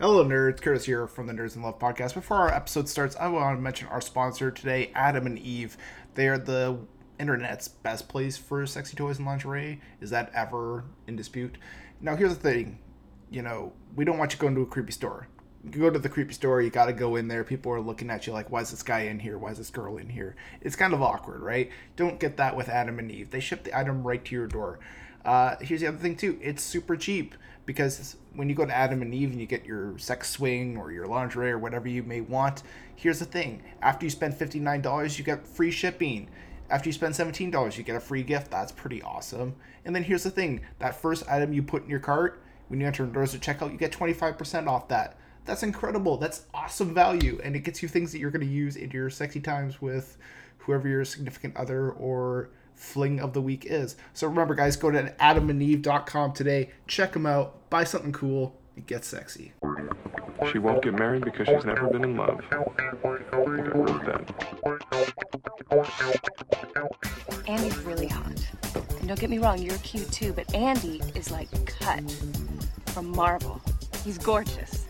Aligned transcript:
Hello, 0.00 0.24
nerds. 0.24 0.62
Curtis 0.62 0.84
here 0.84 1.08
from 1.08 1.26
the 1.26 1.32
Nerds 1.32 1.56
in 1.56 1.62
Love 1.62 1.80
podcast. 1.80 2.14
Before 2.14 2.36
our 2.36 2.54
episode 2.54 2.88
starts, 2.88 3.16
I 3.16 3.26
want 3.26 3.58
to 3.58 3.60
mention 3.60 3.88
our 3.88 4.00
sponsor 4.00 4.52
today, 4.52 4.92
Adam 4.94 5.26
and 5.26 5.36
Eve. 5.36 5.76
They 6.14 6.28
are 6.28 6.38
the 6.38 6.78
internet's 7.18 7.66
best 7.66 8.08
place 8.08 8.36
for 8.36 8.64
sexy 8.64 8.96
toys 8.96 9.18
and 9.18 9.26
lingerie. 9.26 9.80
Is 10.00 10.10
that 10.10 10.30
ever 10.32 10.84
in 11.08 11.16
dispute? 11.16 11.58
Now, 12.00 12.14
here's 12.14 12.36
the 12.36 12.40
thing 12.40 12.78
you 13.28 13.42
know, 13.42 13.72
we 13.96 14.04
don't 14.04 14.18
want 14.18 14.32
you 14.32 14.38
going 14.38 14.54
to 14.54 14.60
a 14.60 14.66
creepy 14.66 14.92
store. 14.92 15.26
You 15.64 15.80
go 15.80 15.90
to 15.90 15.98
the 15.98 16.08
creepy 16.08 16.32
store, 16.32 16.62
you 16.62 16.70
got 16.70 16.86
to 16.86 16.92
go 16.92 17.16
in 17.16 17.26
there. 17.26 17.42
People 17.42 17.72
are 17.72 17.80
looking 17.80 18.08
at 18.08 18.24
you 18.24 18.32
like, 18.32 18.52
why 18.52 18.60
is 18.60 18.70
this 18.70 18.84
guy 18.84 19.00
in 19.00 19.18
here? 19.18 19.36
Why 19.36 19.50
is 19.50 19.58
this 19.58 19.70
girl 19.70 19.96
in 19.96 20.10
here? 20.10 20.36
It's 20.60 20.76
kind 20.76 20.94
of 20.94 21.02
awkward, 21.02 21.40
right? 21.40 21.72
Don't 21.96 22.20
get 22.20 22.36
that 22.36 22.54
with 22.54 22.68
Adam 22.68 23.00
and 23.00 23.10
Eve. 23.10 23.32
They 23.32 23.40
ship 23.40 23.64
the 23.64 23.76
item 23.76 24.04
right 24.04 24.24
to 24.24 24.34
your 24.36 24.46
door. 24.46 24.78
Uh, 25.24 25.56
here's 25.60 25.80
the 25.80 25.88
other 25.88 25.98
thing, 25.98 26.14
too 26.14 26.38
it's 26.40 26.62
super 26.62 26.96
cheap 26.96 27.34
because 27.68 28.16
when 28.32 28.48
you 28.48 28.54
go 28.54 28.64
to 28.64 28.74
Adam 28.74 29.02
and 29.02 29.12
Eve 29.12 29.30
and 29.30 29.38
you 29.38 29.44
get 29.44 29.66
your 29.66 29.98
sex 29.98 30.30
swing 30.30 30.78
or 30.78 30.90
your 30.90 31.06
lingerie 31.06 31.50
or 31.50 31.58
whatever 31.58 31.86
you 31.86 32.02
may 32.02 32.22
want, 32.22 32.62
here's 32.96 33.18
the 33.18 33.26
thing: 33.26 33.62
after 33.82 34.06
you 34.06 34.10
spend 34.10 34.34
fifty 34.34 34.58
nine 34.58 34.80
dollars, 34.80 35.18
you 35.18 35.24
get 35.24 35.46
free 35.46 35.70
shipping. 35.70 36.30
After 36.70 36.88
you 36.88 36.94
spend 36.94 37.14
seventeen 37.14 37.50
dollars, 37.50 37.76
you 37.76 37.84
get 37.84 37.94
a 37.94 38.00
free 38.00 38.22
gift. 38.22 38.50
That's 38.50 38.72
pretty 38.72 39.02
awesome. 39.02 39.54
And 39.84 39.94
then 39.94 40.02
here's 40.02 40.22
the 40.22 40.30
thing: 40.30 40.62
that 40.78 40.94
first 40.94 41.28
item 41.28 41.52
you 41.52 41.62
put 41.62 41.84
in 41.84 41.90
your 41.90 42.00
cart, 42.00 42.40
when 42.68 42.80
you 42.80 42.86
enter 42.86 43.04
doors 43.04 43.32
to 43.32 43.38
checkout, 43.38 43.70
you 43.70 43.76
get 43.76 43.92
twenty 43.92 44.14
five 44.14 44.38
percent 44.38 44.66
off 44.66 44.88
that. 44.88 45.18
That's 45.44 45.62
incredible. 45.62 46.16
That's 46.16 46.46
awesome 46.54 46.94
value, 46.94 47.38
and 47.44 47.54
it 47.54 47.64
gets 47.64 47.82
you 47.82 47.88
things 47.90 48.12
that 48.12 48.18
you're 48.18 48.30
going 48.30 48.46
to 48.46 48.50
use 48.50 48.76
in 48.76 48.90
your 48.92 49.10
sexy 49.10 49.40
times 49.40 49.82
with 49.82 50.16
whoever 50.56 50.88
your 50.88 51.04
significant 51.04 51.54
other 51.54 51.90
or 51.90 52.48
fling 52.78 53.20
of 53.20 53.32
the 53.32 53.42
week 53.42 53.66
is. 53.66 53.96
So 54.14 54.26
remember, 54.28 54.54
guys, 54.54 54.76
go 54.76 54.90
to 54.90 55.12
adamandeve.com 55.20 56.32
today. 56.32 56.70
Check 56.86 57.12
them 57.12 57.26
out. 57.26 57.68
Buy 57.70 57.84
something 57.84 58.12
cool. 58.12 58.56
and 58.76 58.86
get 58.86 59.04
sexy. 59.04 59.52
She 60.52 60.58
won't 60.58 60.82
get 60.82 60.94
married 60.94 61.24
because 61.24 61.48
she's 61.48 61.64
never 61.64 61.88
been 61.88 62.04
in 62.04 62.16
love. 62.16 62.40
I 62.52 62.62
think 62.64 63.32
I 63.32 63.76
wrote 63.76 64.04
that. 64.06 64.32
Andy's 67.48 67.78
really 67.78 68.06
hot. 68.06 68.40
And 69.00 69.08
don't 69.08 69.18
get 69.18 69.30
me 69.30 69.38
wrong, 69.38 69.58
you're 69.60 69.78
cute 69.78 70.10
too, 70.12 70.32
but 70.32 70.54
Andy 70.54 71.02
is 71.16 71.32
like 71.32 71.48
cut 71.80 72.04
from 72.86 73.10
marble. 73.10 73.60
He's 74.04 74.18
gorgeous. 74.18 74.86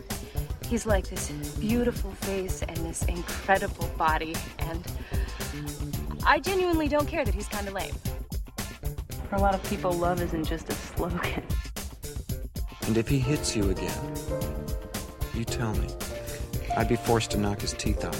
He's 0.67 0.85
like 0.85 1.09
this 1.09 1.31
beautiful 1.59 2.11
face 2.11 2.61
and 2.61 2.77
this 2.77 3.03
incredible 3.05 3.89
body 3.97 4.35
and 4.59 4.85
I 6.25 6.39
genuinely 6.39 6.87
don't 6.87 7.07
care 7.07 7.25
that 7.25 7.33
he's 7.33 7.47
kind 7.47 7.67
of 7.67 7.73
lame. 7.73 7.93
For 9.29 9.35
a 9.35 9.39
lot 9.39 9.55
of 9.55 9.63
people, 9.69 9.91
love 9.91 10.21
isn't 10.21 10.45
just 10.45 10.69
a 10.69 10.73
slogan. 10.73 11.43
And 12.87 12.97
if 12.97 13.07
he 13.07 13.19
hits 13.19 13.55
you 13.55 13.69
again, 13.69 14.15
you 15.33 15.45
tell 15.45 15.73
me. 15.73 15.87
I'd 16.75 16.87
be 16.87 16.95
forced 16.95 17.31
to 17.31 17.37
knock 17.37 17.61
his 17.61 17.73
teeth 17.73 18.03
out. 18.03 18.17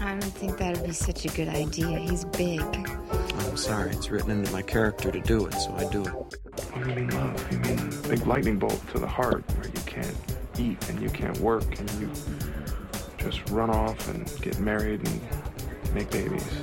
I 0.00 0.12
don't 0.12 0.22
think 0.22 0.58
that 0.58 0.76
would 0.76 0.86
be 0.86 0.92
such 0.92 1.24
a 1.24 1.28
good 1.28 1.48
idea. 1.48 1.98
He's 1.98 2.24
big. 2.24 2.60
I'm 2.62 3.56
sorry. 3.56 3.90
It's 3.90 4.10
written 4.10 4.30
into 4.30 4.50
my 4.52 4.62
character 4.62 5.10
to 5.10 5.20
do 5.20 5.46
it, 5.46 5.54
so 5.54 5.74
I 5.74 5.84
do 5.90 6.02
it. 6.02 6.08
What 6.08 6.84
do 6.84 6.90
you 6.90 6.96
mean 6.96 7.10
love? 7.10 7.52
You 7.52 7.58
mean 7.58 7.90
big 8.08 8.26
lightning 8.26 8.58
bolt 8.58 8.80
to 8.92 8.98
the 8.98 9.06
heart 9.06 9.44
where 9.56 9.66
you 9.66 9.80
can't 9.86 10.16
eat 10.58 10.88
and 10.88 11.00
you 11.00 11.10
can't 11.10 11.38
work 11.38 11.78
and 11.78 11.90
you 11.92 12.10
just 13.18 13.48
run 13.50 13.70
off 13.70 14.08
and 14.08 14.30
get 14.40 14.58
married 14.58 15.06
and 15.06 15.94
make 15.94 16.10
babies. 16.10 16.62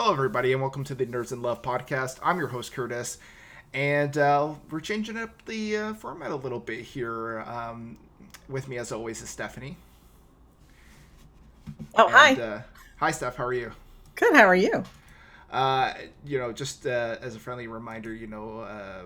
Hello, 0.00 0.12
everybody, 0.12 0.52
and 0.52 0.62
welcome 0.62 0.84
to 0.84 0.94
the 0.94 1.04
Nerds 1.06 1.32
in 1.32 1.42
Love 1.42 1.60
podcast. 1.60 2.20
I'm 2.22 2.38
your 2.38 2.46
host, 2.46 2.72
Curtis, 2.72 3.18
and 3.74 4.16
uh, 4.16 4.54
we're 4.70 4.78
changing 4.78 5.16
up 5.16 5.44
the 5.44 5.76
uh, 5.76 5.94
format 5.94 6.30
a 6.30 6.36
little 6.36 6.60
bit 6.60 6.82
here. 6.82 7.40
Um, 7.40 7.98
with 8.48 8.68
me, 8.68 8.78
as 8.78 8.92
always, 8.92 9.20
is 9.22 9.28
Stephanie. 9.28 9.76
Oh, 11.96 12.08
hi. 12.08 12.34
uh, 12.34 12.62
hi, 12.98 13.10
Steph. 13.10 13.34
How 13.34 13.46
are 13.46 13.52
you? 13.52 13.72
Good. 14.14 14.36
How 14.36 14.44
are 14.44 14.54
you? 14.54 14.84
Uh, 15.50 15.94
you 16.24 16.38
know, 16.38 16.52
just 16.52 16.86
uh, 16.86 17.16
as 17.20 17.34
a 17.34 17.40
friendly 17.40 17.66
reminder, 17.66 18.14
you 18.14 18.28
know, 18.28 18.60
uh, 18.60 19.02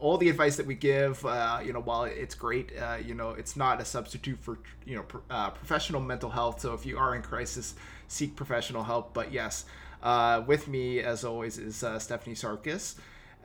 all 0.00 0.18
the 0.18 0.28
advice 0.28 0.56
that 0.56 0.66
we 0.66 0.74
give, 0.74 1.24
uh, 1.24 1.60
you 1.64 1.72
know, 1.72 1.80
while 1.80 2.04
it's 2.04 2.34
great, 2.34 2.72
uh, 2.76 2.96
you 2.96 3.14
know, 3.14 3.30
it's 3.30 3.54
not 3.54 3.80
a 3.80 3.84
substitute 3.84 4.40
for, 4.40 4.58
you 4.84 4.96
know, 4.96 5.04
uh, 5.30 5.50
professional 5.50 6.00
mental 6.00 6.30
health. 6.30 6.60
So 6.60 6.74
if 6.74 6.84
you 6.84 6.98
are 6.98 7.14
in 7.14 7.22
crisis, 7.22 7.76
seek 8.08 8.34
professional 8.34 8.82
help. 8.82 9.14
But 9.14 9.30
yes, 9.32 9.64
uh, 10.04 10.42
with 10.46 10.68
me, 10.68 11.00
as 11.00 11.24
always, 11.24 11.58
is 11.58 11.82
uh, 11.82 11.98
Stephanie 11.98 12.36
Sarkis. 12.36 12.94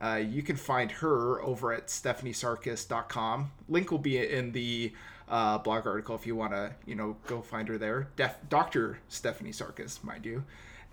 Uh, 0.01 0.15
you 0.15 0.43
can 0.43 0.55
find 0.55 0.91
her 0.91 1.41
over 1.41 1.73
at 1.73 1.87
stephaniesarkis.com. 1.87 3.51
Link 3.67 3.91
will 3.91 3.97
be 3.97 4.17
in 4.17 4.51
the 4.51 4.93
uh, 5.27 5.57
blog 5.57 5.87
article 5.87 6.15
if 6.15 6.27
you 6.27 6.35
want 6.35 6.51
to, 6.51 6.73
you 6.85 6.95
know, 6.95 7.15
go 7.27 7.41
find 7.41 7.67
her 7.67 7.77
there. 7.77 8.07
Def- 8.15 8.37
Dr. 8.49 8.99
Stephanie 9.09 9.51
Sarkis, 9.51 10.03
mind 10.03 10.25
you. 10.25 10.43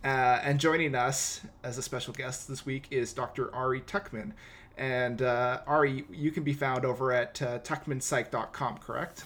Uh, 0.04 0.40
and 0.42 0.60
joining 0.60 0.94
us 0.94 1.40
as 1.64 1.78
a 1.78 1.82
special 1.82 2.12
guest 2.12 2.48
this 2.48 2.64
week 2.64 2.86
is 2.90 3.12
Dr. 3.12 3.52
Ari 3.54 3.80
Tuckman. 3.82 4.32
And 4.76 5.22
uh, 5.22 5.60
Ari, 5.66 6.04
you 6.12 6.30
can 6.30 6.42
be 6.42 6.52
found 6.52 6.84
over 6.84 7.12
at 7.12 7.40
uh, 7.40 7.58
tuckmanpsych.com, 7.60 8.78
correct? 8.78 9.24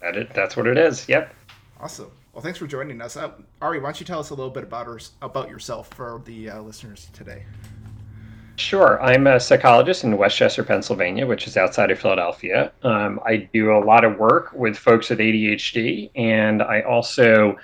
That 0.00 0.16
it, 0.16 0.34
that's 0.34 0.56
what 0.56 0.66
it 0.66 0.78
is. 0.78 1.08
Yep. 1.08 1.34
Awesome. 1.78 2.10
Well, 2.32 2.42
thanks 2.42 2.58
for 2.58 2.66
joining 2.66 3.02
us. 3.02 3.16
Uh, 3.16 3.32
Ari, 3.60 3.80
why 3.80 3.88
don't 3.88 4.00
you 4.00 4.06
tell 4.06 4.18
us 4.18 4.30
a 4.30 4.34
little 4.34 4.50
bit 4.50 4.62
about 4.62 4.86
her, 4.86 4.98
about 5.20 5.50
yourself 5.50 5.88
for 5.88 6.22
the 6.24 6.48
uh, 6.48 6.62
listeners 6.62 7.10
today? 7.12 7.44
Sure. 8.56 9.02
I'm 9.02 9.26
a 9.26 9.38
psychologist 9.38 10.04
in 10.04 10.16
West 10.16 10.36
Chester, 10.36 10.64
Pennsylvania, 10.64 11.26
which 11.26 11.46
is 11.46 11.58
outside 11.58 11.90
of 11.90 11.98
Philadelphia. 11.98 12.72
Um, 12.82 13.20
I 13.26 13.48
do 13.52 13.76
a 13.76 13.80
lot 13.84 14.04
of 14.04 14.18
work 14.18 14.52
with 14.54 14.78
folks 14.78 15.10
with 15.10 15.18
ADHD, 15.18 16.10
and 16.14 16.62
I 16.62 16.80
also 16.82 17.56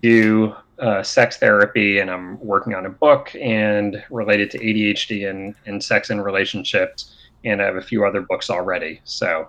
do 0.00 0.54
uh, 0.78 1.02
sex 1.02 1.36
therapy, 1.36 1.98
and 1.98 2.10
I'm 2.10 2.40
working 2.40 2.74
on 2.74 2.86
a 2.86 2.90
book 2.90 3.34
and 3.38 4.02
related 4.10 4.50
to 4.52 4.58
ADHD 4.58 5.28
and, 5.28 5.54
and 5.66 5.82
sex 5.82 6.08
and 6.08 6.24
relationships, 6.24 7.14
and 7.44 7.60
I 7.60 7.66
have 7.66 7.76
a 7.76 7.82
few 7.82 8.06
other 8.06 8.22
books 8.22 8.48
already. 8.48 9.02
So 9.04 9.48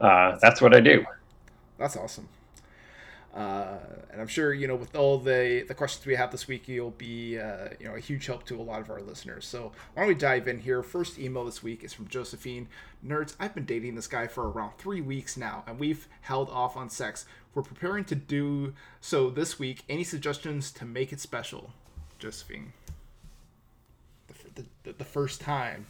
uh, 0.00 0.38
that's 0.40 0.62
what 0.62 0.74
I 0.74 0.80
do. 0.80 1.04
That's 1.78 1.96
awesome. 1.96 2.28
Uh, 3.34 3.78
and 4.12 4.20
I'm 4.20 4.28
sure 4.28 4.54
you 4.54 4.68
know 4.68 4.76
with 4.76 4.94
all 4.94 5.18
the 5.18 5.64
the 5.66 5.74
questions 5.74 6.06
we 6.06 6.14
have 6.14 6.30
this 6.30 6.46
week, 6.46 6.68
you'll 6.68 6.92
be 6.92 7.36
uh, 7.38 7.70
you 7.80 7.86
know 7.86 7.96
a 7.96 8.00
huge 8.00 8.26
help 8.26 8.44
to 8.46 8.60
a 8.60 8.62
lot 8.62 8.80
of 8.80 8.88
our 8.90 9.02
listeners. 9.02 9.44
So 9.44 9.72
why 9.92 10.02
don't 10.02 10.08
we 10.08 10.14
dive 10.14 10.46
in 10.46 10.60
here? 10.60 10.84
First 10.84 11.18
email 11.18 11.44
this 11.44 11.60
week 11.60 11.82
is 11.82 11.92
from 11.92 12.06
Josephine. 12.06 12.68
Nerds, 13.04 13.34
I've 13.40 13.52
been 13.54 13.64
dating 13.64 13.96
this 13.96 14.06
guy 14.06 14.28
for 14.28 14.48
around 14.48 14.78
three 14.78 15.00
weeks 15.00 15.36
now, 15.36 15.64
and 15.66 15.80
we've 15.80 16.06
held 16.20 16.48
off 16.48 16.76
on 16.76 16.88
sex. 16.88 17.26
We're 17.54 17.62
preparing 17.62 18.04
to 18.04 18.14
do 18.14 18.74
so 19.00 19.30
this 19.30 19.58
week. 19.58 19.82
Any 19.88 20.04
suggestions 20.04 20.70
to 20.72 20.84
make 20.84 21.12
it 21.12 21.18
special, 21.18 21.72
Josephine? 22.20 22.72
The, 24.54 24.64
the, 24.84 24.92
the 24.92 25.04
first 25.04 25.40
time, 25.40 25.86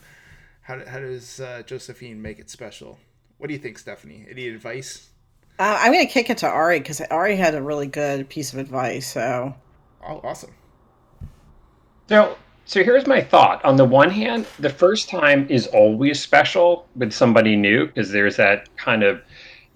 how, 0.62 0.82
how 0.87 1.00
does 1.00 1.41
uh, 1.41 1.62
Josephine 1.67 2.23
make 2.23 2.38
it 2.38 2.49
special? 2.49 2.99
What 3.37 3.49
do 3.49 3.52
you 3.52 3.61
think, 3.61 3.79
Stephanie? 3.79 4.26
Any 4.31 4.49
advice? 4.49 5.11
Uh, 5.59 5.79
I'm 5.81 5.93
going 5.93 6.06
to 6.06 6.12
kick 6.12 6.31
it 6.31 6.39
to 6.39 6.49
Ari 6.49 6.81
because 6.81 7.01
Ari 7.01 7.37
had 7.37 7.55
a 7.55 7.62
really 7.62 7.87
good 7.87 8.29
piece 8.29 8.53
of 8.53 8.59
advice. 8.59 9.12
So, 9.12 9.55
oh, 10.06 10.21
awesome. 10.25 10.51
So, 12.09 12.37
so 12.65 12.83
here's 12.83 13.06
my 13.06 13.21
thought. 13.21 13.65
On 13.65 13.77
the 13.77 13.85
one 13.85 14.11
hand, 14.11 14.47
the 14.59 14.71
first 14.71 15.09
time 15.09 15.47
is 15.49 15.69
always 15.69 16.21
special 16.21 16.89
with 16.97 17.12
somebody 17.12 17.55
new 17.56 17.87
because 17.87 18.11
there's 18.11 18.37
that 18.37 18.75
kind 18.77 19.05
of 19.05 19.23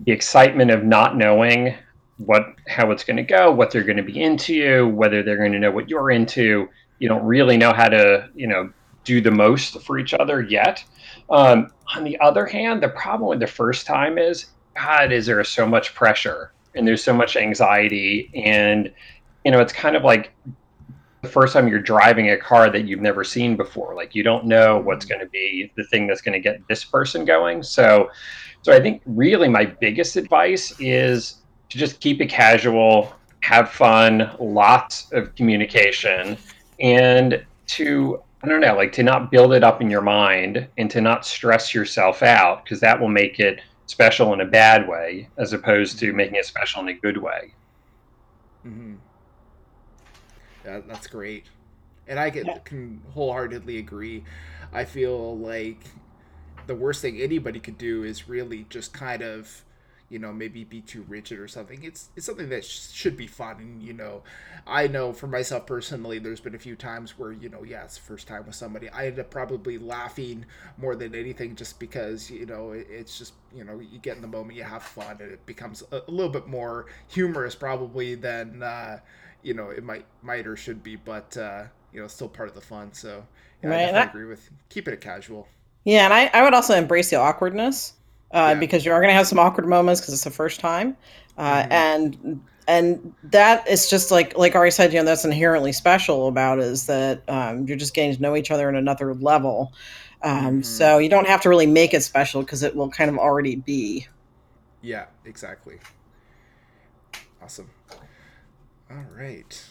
the 0.00 0.12
excitement 0.12 0.70
of 0.70 0.84
not 0.84 1.16
knowing 1.16 1.74
what 2.18 2.54
how 2.66 2.90
it's 2.90 3.04
going 3.04 3.16
to 3.16 3.22
go, 3.22 3.52
what 3.52 3.70
they're 3.70 3.84
going 3.84 3.96
to 3.96 4.02
be 4.02 4.20
into 4.20 4.88
whether 4.88 5.22
they're 5.22 5.36
going 5.36 5.52
to 5.52 5.58
know 5.58 5.70
what 5.70 5.88
you're 5.88 6.10
into. 6.10 6.68
You 6.98 7.08
don't 7.08 7.24
really 7.24 7.56
know 7.56 7.72
how 7.72 7.88
to, 7.88 8.28
you 8.34 8.48
know, 8.48 8.72
do 9.04 9.20
the 9.20 9.30
most 9.30 9.80
for 9.82 9.98
each 9.98 10.12
other 10.14 10.42
yet. 10.42 10.84
Um, 11.30 11.70
on 11.94 12.02
the 12.02 12.18
other 12.20 12.46
hand, 12.46 12.82
the 12.82 12.88
problem 12.88 13.30
with 13.30 13.40
the 13.40 13.46
first 13.46 13.86
time 13.86 14.18
is 14.18 14.46
God, 14.78 15.12
is 15.12 15.26
there 15.26 15.42
so 15.44 15.66
much 15.66 15.94
pressure 15.94 16.52
and 16.74 16.86
there's 16.86 17.02
so 17.02 17.12
much 17.12 17.36
anxiety. 17.36 18.30
And, 18.34 18.92
you 19.44 19.50
know, 19.50 19.60
it's 19.60 19.72
kind 19.72 19.96
of 19.96 20.04
like 20.04 20.32
the 21.22 21.28
first 21.28 21.52
time 21.52 21.68
you're 21.68 21.80
driving 21.80 22.30
a 22.30 22.36
car 22.36 22.70
that 22.70 22.86
you've 22.86 23.00
never 23.00 23.24
seen 23.24 23.56
before. 23.56 23.94
Like 23.94 24.14
you 24.14 24.22
don't 24.22 24.46
know 24.46 24.78
what's 24.78 25.04
mm-hmm. 25.04 25.14
going 25.14 25.26
to 25.26 25.30
be 25.30 25.72
the 25.76 25.84
thing 25.84 26.06
that's 26.06 26.20
going 26.20 26.34
to 26.34 26.40
get 26.40 26.60
this 26.68 26.84
person 26.84 27.24
going. 27.24 27.62
So, 27.62 28.10
so 28.62 28.72
I 28.72 28.80
think 28.80 29.02
really 29.06 29.48
my 29.48 29.64
biggest 29.64 30.16
advice 30.16 30.74
is 30.78 31.38
to 31.70 31.78
just 31.78 32.00
keep 32.00 32.20
it 32.20 32.28
casual, 32.28 33.12
have 33.40 33.70
fun, 33.70 34.30
lots 34.38 35.10
of 35.12 35.34
communication, 35.34 36.38
and 36.80 37.44
to 37.66 38.22
I 38.40 38.46
don't 38.46 38.60
know, 38.60 38.76
like 38.76 38.92
to 38.92 39.02
not 39.02 39.32
build 39.32 39.52
it 39.52 39.64
up 39.64 39.80
in 39.80 39.90
your 39.90 40.00
mind 40.00 40.68
and 40.78 40.88
to 40.92 41.00
not 41.00 41.26
stress 41.26 41.74
yourself 41.74 42.22
out 42.22 42.62
because 42.62 42.78
that 42.80 43.00
will 43.00 43.08
make 43.08 43.40
it 43.40 43.60
special 43.88 44.32
in 44.32 44.40
a 44.40 44.44
bad 44.44 44.86
way 44.86 45.28
as 45.36 45.52
opposed 45.52 45.98
to 45.98 46.12
making 46.12 46.36
it 46.36 46.44
special 46.44 46.82
in 46.82 46.88
a 46.88 46.94
good 46.94 47.16
way. 47.16 47.52
Mm-hmm. 48.64 48.94
Yeah, 50.64 50.80
that's 50.86 51.06
great, 51.06 51.46
and 52.06 52.20
I 52.20 52.30
get, 52.30 52.64
can 52.64 53.00
wholeheartedly 53.14 53.78
agree. 53.78 54.24
I 54.72 54.84
feel 54.84 55.38
like 55.38 55.80
the 56.66 56.74
worst 56.74 57.00
thing 57.00 57.20
anybody 57.20 57.58
could 57.58 57.78
do 57.78 58.04
is 58.04 58.28
really 58.28 58.66
just 58.68 58.92
kind 58.92 59.22
of 59.22 59.64
you 60.08 60.18
know 60.18 60.32
maybe 60.32 60.64
be 60.64 60.80
too 60.80 61.04
rigid 61.08 61.38
or 61.38 61.48
something. 61.48 61.82
It's 61.82 62.08
it's 62.16 62.26
something 62.26 62.48
that 62.48 62.64
sh- 62.64 62.90
should 62.92 63.16
be 63.16 63.26
fun 63.26 63.56
and 63.60 63.82
you 63.82 63.92
know 63.92 64.22
i 64.66 64.86
know 64.86 65.12
for 65.12 65.26
myself 65.26 65.66
personally 65.66 66.18
there's 66.18 66.40
been 66.40 66.54
a 66.54 66.58
few 66.58 66.76
times 66.76 67.18
where 67.18 67.32
you 67.32 67.48
know 67.48 67.62
yeah 67.62 67.84
it's 67.84 67.96
first 67.96 68.26
time 68.28 68.44
with 68.46 68.54
somebody 68.54 68.88
i 68.90 69.06
end 69.06 69.18
up 69.18 69.30
probably 69.30 69.78
laughing 69.78 70.44
more 70.76 70.94
than 70.96 71.14
anything 71.14 71.54
just 71.56 71.78
because 71.78 72.30
you 72.30 72.46
know 72.46 72.72
it, 72.72 72.86
it's 72.90 73.18
just 73.18 73.34
you 73.54 73.64
know 73.64 73.80
you 73.80 73.98
get 73.98 74.16
in 74.16 74.22
the 74.22 74.28
moment 74.28 74.56
you 74.56 74.62
have 74.64 74.82
fun 74.82 75.16
and 75.20 75.30
it 75.32 75.44
becomes 75.46 75.82
a, 75.92 76.02
a 76.06 76.10
little 76.10 76.32
bit 76.32 76.46
more 76.46 76.86
humorous 77.08 77.54
probably 77.54 78.14
than 78.14 78.62
uh, 78.62 78.98
you 79.42 79.54
know 79.54 79.70
it 79.70 79.82
might 79.84 80.04
might 80.22 80.46
or 80.46 80.56
should 80.56 80.82
be 80.82 80.96
but 80.96 81.36
uh, 81.36 81.64
you 81.92 82.00
know 82.00 82.06
still 82.06 82.28
part 82.28 82.48
of 82.48 82.54
the 82.54 82.60
fun 82.60 82.92
so 82.92 83.24
yeah, 83.62 83.70
Right, 83.70 83.94
i 83.94 83.96
I- 83.96 84.10
agree 84.10 84.24
with 84.24 84.50
keeping 84.68 84.94
it 84.94 85.00
casual. 85.00 85.48
Yeah, 85.84 86.04
and 86.04 86.14
I, 86.14 86.26
I 86.32 86.42
would 86.42 86.54
also 86.54 86.74
embrace 86.76 87.10
the 87.10 87.16
awkwardness 87.16 87.94
uh, 88.32 88.52
Yeah. 88.54 88.54
because 88.54 88.84
you 88.84 88.92
are 88.92 89.00
going 89.00 89.10
to 89.10 89.14
have 89.14 89.26
some 89.26 89.38
awkward 89.38 89.66
moments 89.66 90.00
because 90.00 90.14
it's 90.14 90.24
the 90.24 90.30
first 90.30 90.60
time, 90.60 90.96
uh, 91.36 91.62
Mhm. 91.62 91.68
and 91.70 92.40
and 92.66 93.14
that 93.22 93.66
is 93.66 93.88
just 93.88 94.10
like 94.10 94.36
like 94.36 94.54
Ari 94.54 94.70
said, 94.70 94.92
you 94.92 94.98
know, 94.98 95.04
that's 95.06 95.24
inherently 95.24 95.72
special 95.72 96.28
about 96.28 96.58
is 96.58 96.84
that 96.86 97.22
um, 97.28 97.66
you're 97.66 97.78
just 97.78 97.94
getting 97.94 98.14
to 98.14 98.20
know 98.20 98.36
each 98.36 98.50
other 98.50 98.68
on 98.68 98.74
another 98.76 99.14
level. 99.14 99.72
Um, 100.22 100.60
Mhm. 100.60 100.64
So 100.66 100.98
you 100.98 101.08
don't 101.08 101.26
have 101.28 101.40
to 101.42 101.48
really 101.48 101.66
make 101.66 101.94
it 101.94 102.02
special 102.02 102.42
because 102.42 102.62
it 102.62 102.76
will 102.76 102.90
kind 102.90 103.08
of 103.08 103.16
already 103.18 103.56
be. 103.56 104.06
Yeah, 104.82 105.06
exactly. 105.24 105.78
Awesome. 107.42 107.70
All 108.90 109.04
right. 109.16 109.64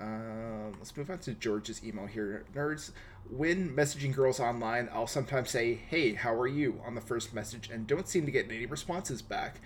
Um, 0.00 0.72
let's 0.78 0.96
move 0.96 1.10
on 1.10 1.18
to 1.20 1.32
George's 1.34 1.84
email 1.84 2.06
here. 2.06 2.44
Nerds, 2.54 2.92
when 3.28 3.76
messaging 3.76 4.14
girls 4.14 4.40
online, 4.40 4.88
I'll 4.92 5.06
sometimes 5.06 5.50
say, 5.50 5.74
hey, 5.74 6.14
how 6.14 6.34
are 6.34 6.46
you 6.46 6.80
on 6.86 6.94
the 6.94 7.00
first 7.00 7.34
message 7.34 7.68
and 7.70 7.86
don't 7.86 8.08
seem 8.08 8.24
to 8.24 8.32
get 8.32 8.46
any 8.50 8.66
responses 8.66 9.20
back. 9.20 9.60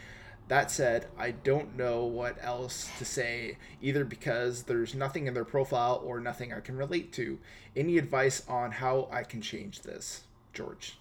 That 0.48 0.70
said, 0.70 1.06
I 1.16 1.30
don't 1.30 1.76
know 1.76 2.04
what 2.04 2.36
else 2.42 2.90
to 2.98 3.04
say, 3.04 3.56
either 3.80 4.04
because 4.04 4.64
there's 4.64 4.94
nothing 4.94 5.26
in 5.26 5.32
their 5.32 5.44
profile 5.44 6.02
or 6.04 6.20
nothing 6.20 6.52
I 6.52 6.60
can 6.60 6.76
relate 6.76 7.12
to. 7.14 7.38
Any 7.74 7.96
advice 7.96 8.42
on 8.46 8.72
how 8.72 9.08
I 9.10 9.22
can 9.22 9.40
change 9.40 9.82
this? 9.82 10.24
George. 10.52 10.98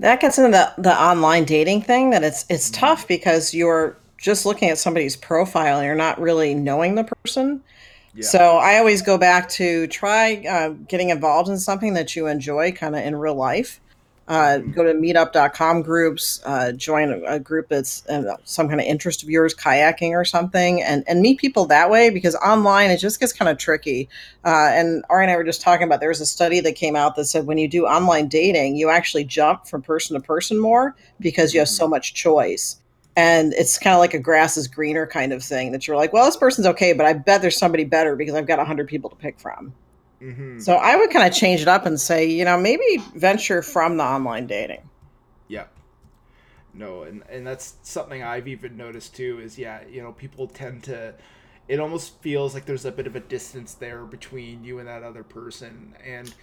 That 0.00 0.20
gets 0.20 0.38
into 0.38 0.50
the, 0.50 0.72
the 0.78 1.00
online 1.00 1.44
dating 1.44 1.82
thing 1.82 2.10
that 2.10 2.22
it's 2.22 2.44
it's 2.48 2.70
tough 2.70 3.08
because 3.08 3.54
you're 3.54 3.96
just 4.16 4.44
looking 4.44 4.68
at 4.68 4.78
somebody's 4.78 5.16
profile 5.16 5.78
and 5.78 5.86
you're 5.86 5.94
not 5.94 6.20
really 6.20 6.54
knowing 6.54 6.96
the 6.96 7.04
person. 7.04 7.62
Yeah. 8.18 8.26
So 8.26 8.56
I 8.56 8.78
always 8.78 9.00
go 9.00 9.16
back 9.16 9.48
to 9.50 9.86
try 9.86 10.44
uh, 10.44 10.70
getting 10.88 11.10
involved 11.10 11.48
in 11.48 11.56
something 11.56 11.94
that 11.94 12.16
you 12.16 12.26
enjoy 12.26 12.72
kind 12.72 12.96
of 12.96 13.04
in 13.04 13.14
real 13.14 13.36
life. 13.36 13.80
Uh, 14.26 14.58
go 14.58 14.82
to 14.82 14.92
meetup.com 14.92 15.82
groups, 15.82 16.40
uh, 16.44 16.72
join 16.72 17.24
a, 17.26 17.38
group 17.38 17.68
that's 17.68 18.04
uh, 18.08 18.36
some 18.42 18.68
kind 18.68 18.80
of 18.80 18.86
interest 18.86 19.22
of 19.22 19.30
yours, 19.30 19.54
kayaking 19.54 20.10
or 20.10 20.24
something, 20.24 20.82
and, 20.82 21.04
and 21.06 21.22
meet 21.22 21.38
people 21.38 21.64
that 21.64 21.90
way 21.90 22.10
because 22.10 22.34
online 22.34 22.90
it 22.90 22.98
just 22.98 23.20
gets 23.20 23.32
kind 23.32 23.48
of 23.48 23.56
tricky. 23.56 24.08
Uh, 24.44 24.68
and 24.72 25.04
Ari 25.08 25.24
and 25.24 25.30
I 25.30 25.36
were 25.36 25.44
just 25.44 25.62
talking 25.62 25.86
about 25.86 26.00
there 26.00 26.10
was 26.10 26.20
a 26.20 26.26
study 26.26 26.58
that 26.60 26.74
came 26.74 26.96
out 26.96 27.14
that 27.14 27.26
said 27.26 27.46
when 27.46 27.56
you 27.56 27.68
do 27.68 27.86
online 27.86 28.26
dating, 28.26 28.76
you 28.76 28.90
actually 28.90 29.24
jump 29.24 29.66
from 29.66 29.80
person 29.80 30.14
to 30.14 30.20
person 30.20 30.58
more 30.58 30.96
because 31.20 31.54
you 31.54 31.60
have 31.60 31.68
so 31.68 31.86
much 31.86 32.14
choice. 32.14 32.80
And 33.18 33.52
it's 33.54 33.78
kind 33.78 33.94
of 33.94 34.00
like 34.00 34.14
a 34.14 34.20
grass 34.20 34.56
is 34.56 34.68
greener 34.68 35.06
kind 35.06 35.32
of 35.32 35.42
thing 35.42 35.72
that 35.72 35.88
you're 35.88 35.96
like, 35.96 36.12
well, 36.12 36.24
this 36.26 36.36
person's 36.36 36.68
okay, 36.68 36.92
but 36.92 37.04
I 37.06 37.14
bet 37.14 37.42
there's 37.42 37.58
somebody 37.58 37.84
better 37.84 38.16
because 38.16 38.34
I've 38.36 38.46
got 38.46 38.58
100 38.58 38.88
people 38.88 39.10
to 39.10 39.16
pick 39.16 39.40
from. 39.40 39.74
Mm-hmm. 40.22 40.60
So 40.60 40.74
I 40.76 40.96
would 40.96 41.10
kind 41.10 41.26
of 41.28 41.34
change 41.34 41.60
it 41.62 41.68
up 41.68 41.86
and 41.86 42.00
say, 42.00 42.26
you 42.26 42.44
know, 42.44 42.58
maybe 42.58 42.98
venture 43.16 43.62
from 43.62 43.96
the 43.98 44.04
online 44.04 44.46
dating. 44.46 44.90
yeah 45.48 45.66
No, 46.74 47.02
and 47.04 47.24
and 47.28 47.46
that's 47.46 47.76
something 47.82 48.22
I've 48.22 48.48
even 48.48 48.76
noticed 48.76 49.16
too. 49.16 49.40
Is 49.40 49.58
yeah, 49.58 49.80
you 49.90 50.02
know, 50.02 50.12
people 50.12 50.48
tend 50.48 50.84
to. 50.84 51.14
It 51.68 51.80
almost 51.80 52.20
feels 52.22 52.54
like 52.54 52.66
there's 52.66 52.86
a 52.86 52.92
bit 52.92 53.06
of 53.08 53.16
a 53.16 53.20
distance 53.20 53.74
there 53.74 54.04
between 54.04 54.64
you 54.64 54.78
and 54.80 54.88
that 54.88 55.02
other 55.02 55.24
person, 55.24 55.94
and 56.04 56.34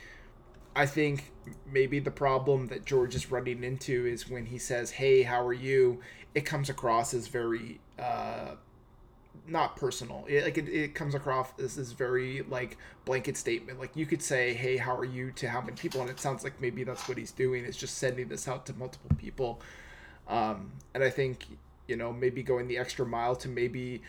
I 0.75 0.87
think 0.87 1.31
maybe 1.71 1.99
the 1.99 2.11
problem 2.11 2.67
that 2.67 2.85
George 2.85 3.15
is 3.15 3.31
running 3.31 3.63
into 3.63 4.05
is 4.05 4.29
when 4.29 4.45
he 4.47 4.57
says, 4.59 4.91
"Hey, 4.91 5.23
how 5.23 5.45
are 5.45 5.53
you?" 5.53 6.01
It 6.35 6.45
comes 6.45 6.69
across 6.69 7.13
as 7.13 7.27
very 7.27 7.79
uh, 7.97 8.55
not 9.47 9.75
personal. 9.75 10.25
It, 10.27 10.43
like 10.43 10.57
it, 10.57 10.69
it 10.69 10.95
comes 10.95 11.15
across 11.15 11.47
as 11.59 11.75
this 11.75 11.91
very 11.91 12.43
like 12.43 12.77
blanket 13.05 13.37
statement. 13.37 13.79
Like 13.79 13.95
you 13.95 14.05
could 14.05 14.21
say, 14.21 14.53
"Hey, 14.53 14.77
how 14.77 14.95
are 14.95 15.05
you?" 15.05 15.31
to 15.33 15.49
how 15.49 15.61
many 15.61 15.77
people, 15.77 16.01
and 16.01 16.09
it 16.09 16.19
sounds 16.19 16.43
like 16.43 16.59
maybe 16.61 16.83
that's 16.83 17.07
what 17.07 17.17
he's 17.17 17.31
doing. 17.31 17.65
Is 17.65 17.77
just 17.77 17.97
sending 17.97 18.27
this 18.27 18.47
out 18.47 18.65
to 18.67 18.73
multiple 18.73 19.11
people. 19.17 19.61
Um, 20.27 20.71
and 20.93 21.03
I 21.03 21.09
think 21.09 21.45
you 21.87 21.95
know 21.95 22.11
maybe 22.11 22.43
going 22.43 22.67
the 22.67 22.77
extra 22.77 23.05
mile 23.05 23.35
to 23.37 23.49
maybe 23.49 24.01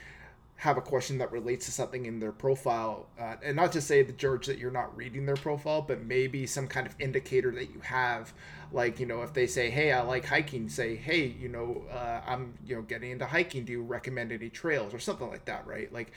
have 0.57 0.79
a 0.79 0.81
question 0.81 1.19
that 1.19 1.31
relates 1.33 1.67
to 1.67 1.73
something 1.73 2.07
in 2.07 2.19
their 2.19 2.33
profile, 2.33 3.07
uh, 3.21 3.37
and 3.45 3.57
not 3.57 3.73
to 3.73 3.81
say 3.81 4.03
the 4.03 4.13
George 4.13 4.47
that 4.47 4.59
you're 4.59 4.71
not 4.71 4.97
reading 4.97 5.27
their 5.27 5.37
profile, 5.37 5.83
but 5.83 6.03
maybe 6.03 6.47
some 6.47 6.67
kind 6.67 6.87
of 6.87 6.95
indicator 6.99 7.51
that 7.53 7.75
you 7.75 7.81
have. 7.81 8.33
Like 8.73 8.99
you 8.99 9.07
know, 9.07 9.23
if 9.23 9.35
they 9.35 9.47
say, 9.47 9.71
"Hey, 9.71 9.93
I 9.93 10.01
like 10.01 10.25
hiking," 10.25 10.69
say, 10.69 10.97
"Hey, 10.97 11.27
you 11.27 11.49
know, 11.49 11.85
uh, 11.93 12.23
I'm 12.27 12.55
you 12.67 12.77
know 12.77 12.83
getting 12.83 13.11
into 13.11 13.27
hiking. 13.27 13.65
Do 13.65 13.73
you 13.73 13.83
recommend 13.83 14.33
any 14.33 14.49
trails 14.49 14.95
or 14.95 14.99
something 14.99 15.29
like 15.29 15.45
that?" 15.45 15.67
Right? 15.67 15.93
Like 15.93 16.13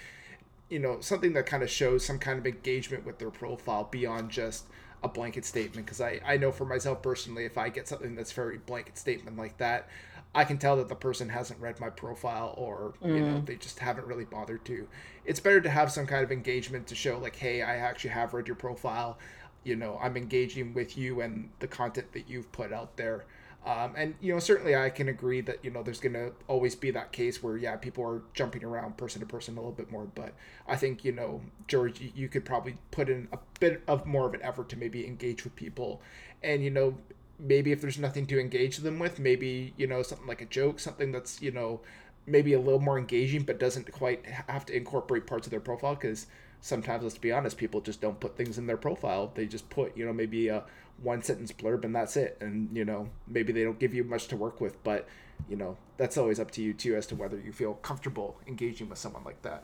you 0.70 0.80
know 0.80 1.02
something 1.02 1.34
that 1.34 1.46
kind 1.46 1.64
of 1.64 1.70
shows 1.70 2.06
some 2.06 2.20
kind 2.20 2.40
of 2.40 2.48
engagement 2.48 3.06
with 3.06 3.20
their 3.20 3.32
profile 3.32 3.88
beyond 3.92 4.30
just 4.30 4.66
a 5.04 5.08
blanket 5.08 5.46
statement 5.46 5.86
because 5.86 6.02
I, 6.02 6.20
I 6.26 6.38
know 6.38 6.52
for 6.52 6.66
myself 6.66 7.02
personally 7.02 7.46
if 7.46 7.58
i 7.58 7.70
get 7.70 7.88
something 7.88 8.16
that's 8.16 8.32
very 8.32 8.58
blanket 8.58 8.98
statement 8.98 9.38
like 9.38 9.58
that 9.58 9.88
i 10.36 10.44
can 10.44 10.58
tell 10.58 10.76
that 10.78 10.88
the 10.90 10.96
person 10.96 11.30
hasn't 11.30 11.60
read 11.60 11.80
my 11.80 11.90
profile 11.90 12.54
or 12.58 12.94
you 13.04 13.20
know 13.22 13.40
Mm. 13.40 13.46
they 13.46 13.56
just 13.56 13.80
haven't 13.80 14.08
really 14.08 14.26
bothered 14.26 14.64
to. 14.66 14.88
It's 15.26 15.40
better 15.40 15.62
to 15.62 15.70
have 15.70 15.92
some 15.92 16.06
kind 16.08 16.24
of 16.24 16.32
engagement 16.32 16.88
to 16.88 16.96
show 16.96 17.18
like 17.18 17.36
hey 17.36 17.62
i 17.62 17.78
actually 17.78 18.12
have 18.12 18.34
read 18.34 18.48
your 18.48 18.56
profile. 18.56 19.18
You 19.64 19.76
know 19.76 20.00
i'm 20.02 20.16
engaging 20.18 20.74
with 20.74 20.98
you 20.98 21.22
and 21.22 21.50
the 21.60 21.68
content 21.68 22.12
that 22.14 22.30
you've 22.30 22.52
put 22.52 22.72
out 22.72 22.96
there. 22.98 23.26
Um, 23.66 23.94
and 23.98 24.16
you 24.22 24.32
know 24.34 24.40
certainly 24.40 24.76
i 24.76 24.90
can 24.90 25.10
agree 25.10 25.42
that 25.42 25.58
you 25.66 25.70
know 25.72 25.84
there's 25.84 26.00
going 26.00 26.14
to 26.14 26.32
always 26.48 26.76
be 26.76 26.92
that 26.92 27.12
case 27.12 27.44
where 27.44 27.58
yeah 27.58 27.76
people 27.76 28.06
are 28.06 28.22
jumping 28.34 28.64
around 28.64 28.96
person 28.98 29.20
to 29.20 29.26
person 29.28 29.58
a 29.58 29.60
little 29.60 29.74
bit 29.74 29.92
more. 29.92 30.06
But 30.16 30.34
i 30.68 30.76
think 30.78 31.04
you 31.04 31.12
know 31.12 31.42
george 31.68 32.00
you 32.16 32.30
could 32.30 32.46
probably 32.46 32.78
put 32.92 33.10
in 33.10 33.28
a 33.34 33.40
bit 33.60 33.82
of 33.88 34.06
more 34.06 34.28
of 34.28 34.34
an 34.34 34.42
effort 34.44 34.70
to 34.70 34.78
maybe 34.78 35.06
engage 35.06 35.44
with 35.44 35.56
people. 35.56 36.02
And 36.44 36.64
you 36.64 36.70
know 36.70 36.98
maybe 37.40 37.72
if 37.72 37.82
there's 37.82 37.98
nothing 37.98 38.26
to 38.28 38.40
engage 38.40 38.78
them 38.78 39.00
with 39.00 39.20
maybe 39.20 39.74
you 39.78 39.88
know 39.88 40.04
something 40.04 40.28
like 40.28 40.42
a 40.42 40.46
joke 40.46 40.80
something 40.80 41.12
that's 41.12 41.42
you 41.42 41.52
know 41.52 41.80
maybe 42.28 42.54
a 42.54 42.60
little 42.60 42.80
more 42.80 42.98
engaging 42.98 43.44
but 43.44 43.60
doesn't 43.60 43.92
quite 43.92 44.26
have 44.26 44.66
to 44.66 44.76
incorporate 44.76 45.26
parts 45.26 45.48
of 45.48 45.52
their 45.52 45.60
profile 45.60 45.96
because 45.96 46.28
sometimes 46.62 47.04
let's 47.04 47.18
be 47.18 47.32
honest 47.32 47.58
people 47.58 47.82
just 47.82 48.02
don't 48.02 48.20
put 48.20 48.36
things 48.38 48.58
in 48.58 48.68
their 48.68 48.78
profile. 48.78 49.32
They 49.34 49.46
just 49.46 49.70
put 49.70 49.96
you 49.98 50.06
know 50.06 50.14
maybe 50.14 50.50
a 50.50 50.64
one 51.02 51.22
sentence 51.22 51.52
blurb 51.52 51.86
and 51.86 51.96
that's 51.96 52.18
it. 52.18 52.38
And 52.42 52.76
you 52.76 52.86
know 52.86 53.10
maybe 53.28 53.54
they 53.54 53.64
don't 53.64 53.80
give 53.80 53.94
you 53.94 54.04
much 54.04 54.28
to 54.28 54.36
work 54.36 54.62
with 54.62 54.82
but 54.84 55.08
you 55.50 55.56
know 55.56 55.78
that's 55.98 56.18
always 56.18 56.40
up 56.40 56.52
to 56.52 56.62
you 56.62 56.74
too 56.74 56.96
as 56.96 57.08
to 57.08 57.16
whether 57.16 57.40
you 57.40 57.52
feel 57.52 57.76
comfortable 57.76 58.38
engaging 58.48 58.90
with 58.90 59.00
someone 59.00 59.24
like 59.24 59.42
that. 59.44 59.64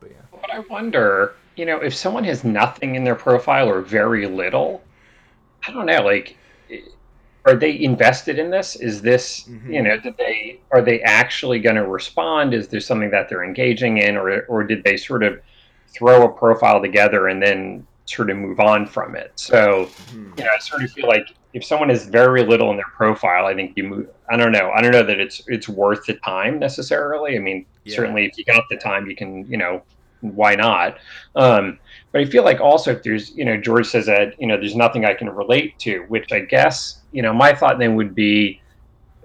But 0.00 0.10
yeah. 0.10 0.40
But 0.40 0.52
I 0.52 0.58
wonder, 0.60 1.34
you 1.56 1.64
know, 1.64 1.78
if 1.78 1.94
someone 1.94 2.24
has 2.24 2.44
nothing 2.44 2.94
in 2.94 3.04
their 3.04 3.14
profile 3.14 3.68
or 3.68 3.80
very 3.80 4.26
little, 4.26 4.82
I 5.66 5.72
don't 5.72 5.86
know, 5.86 6.02
like, 6.02 6.36
are 7.46 7.54
they 7.56 7.78
invested 7.82 8.38
in 8.38 8.50
this? 8.50 8.74
Is 8.76 9.02
this, 9.02 9.46
you 9.68 9.82
know, 9.82 9.98
did 9.98 10.16
they 10.16 10.60
are 10.70 10.80
they 10.80 11.00
actually 11.02 11.58
going 11.60 11.76
to 11.76 11.86
respond? 11.86 12.54
Is 12.54 12.68
there 12.68 12.80
something 12.80 13.10
that 13.10 13.28
they're 13.28 13.44
engaging 13.44 13.98
in, 13.98 14.16
or 14.16 14.42
or 14.46 14.64
did 14.64 14.82
they 14.84 14.96
sort 14.96 15.22
of 15.22 15.40
throw 15.94 16.24
a 16.24 16.32
profile 16.32 16.80
together 16.80 17.28
and 17.28 17.42
then 17.42 17.86
sort 18.06 18.30
of 18.30 18.36
move 18.38 18.60
on 18.60 18.86
from 18.86 19.14
it? 19.14 19.32
So, 19.36 19.88
you 20.14 20.44
know, 20.44 20.50
I 20.50 20.58
sort 20.60 20.82
of 20.82 20.90
feel 20.92 21.06
like 21.06 21.26
if 21.52 21.64
someone 21.64 21.90
has 21.90 22.06
very 22.06 22.44
little 22.44 22.70
in 22.70 22.76
their 22.76 22.92
profile, 22.96 23.46
I 23.46 23.54
think 23.54 23.74
you 23.76 23.84
move. 23.84 24.08
I 24.30 24.36
don't 24.36 24.52
know. 24.52 24.70
I 24.74 24.80
don't 24.80 24.92
know 24.92 25.04
that 25.04 25.20
it's 25.20 25.42
it's 25.46 25.68
worth 25.68 26.06
the 26.06 26.14
time 26.14 26.58
necessarily. 26.58 27.36
I 27.36 27.40
mean, 27.40 27.66
Yeah. 27.84 27.96
certainly 27.96 28.24
if 28.24 28.38
you 28.38 28.44
got 28.46 28.64
the 28.70 28.76
time, 28.78 29.06
you 29.06 29.14
can, 29.14 29.44
you 29.50 29.58
know, 29.58 29.82
why 30.20 30.54
not? 30.54 30.96
Um, 31.34 31.78
but 32.14 32.20
I 32.20 32.26
feel 32.26 32.44
like 32.44 32.60
also 32.60 32.92
if 32.92 33.02
there's, 33.02 33.34
you 33.34 33.44
know, 33.44 33.56
George 33.56 33.88
says 33.88 34.06
that, 34.06 34.40
you 34.40 34.46
know, 34.46 34.56
there's 34.56 34.76
nothing 34.76 35.04
I 35.04 35.14
can 35.14 35.28
relate 35.28 35.76
to, 35.80 36.04
which 36.06 36.30
I 36.30 36.38
guess, 36.38 37.00
you 37.10 37.22
know, 37.22 37.32
my 37.32 37.52
thought 37.52 37.80
then 37.80 37.96
would 37.96 38.14
be, 38.14 38.62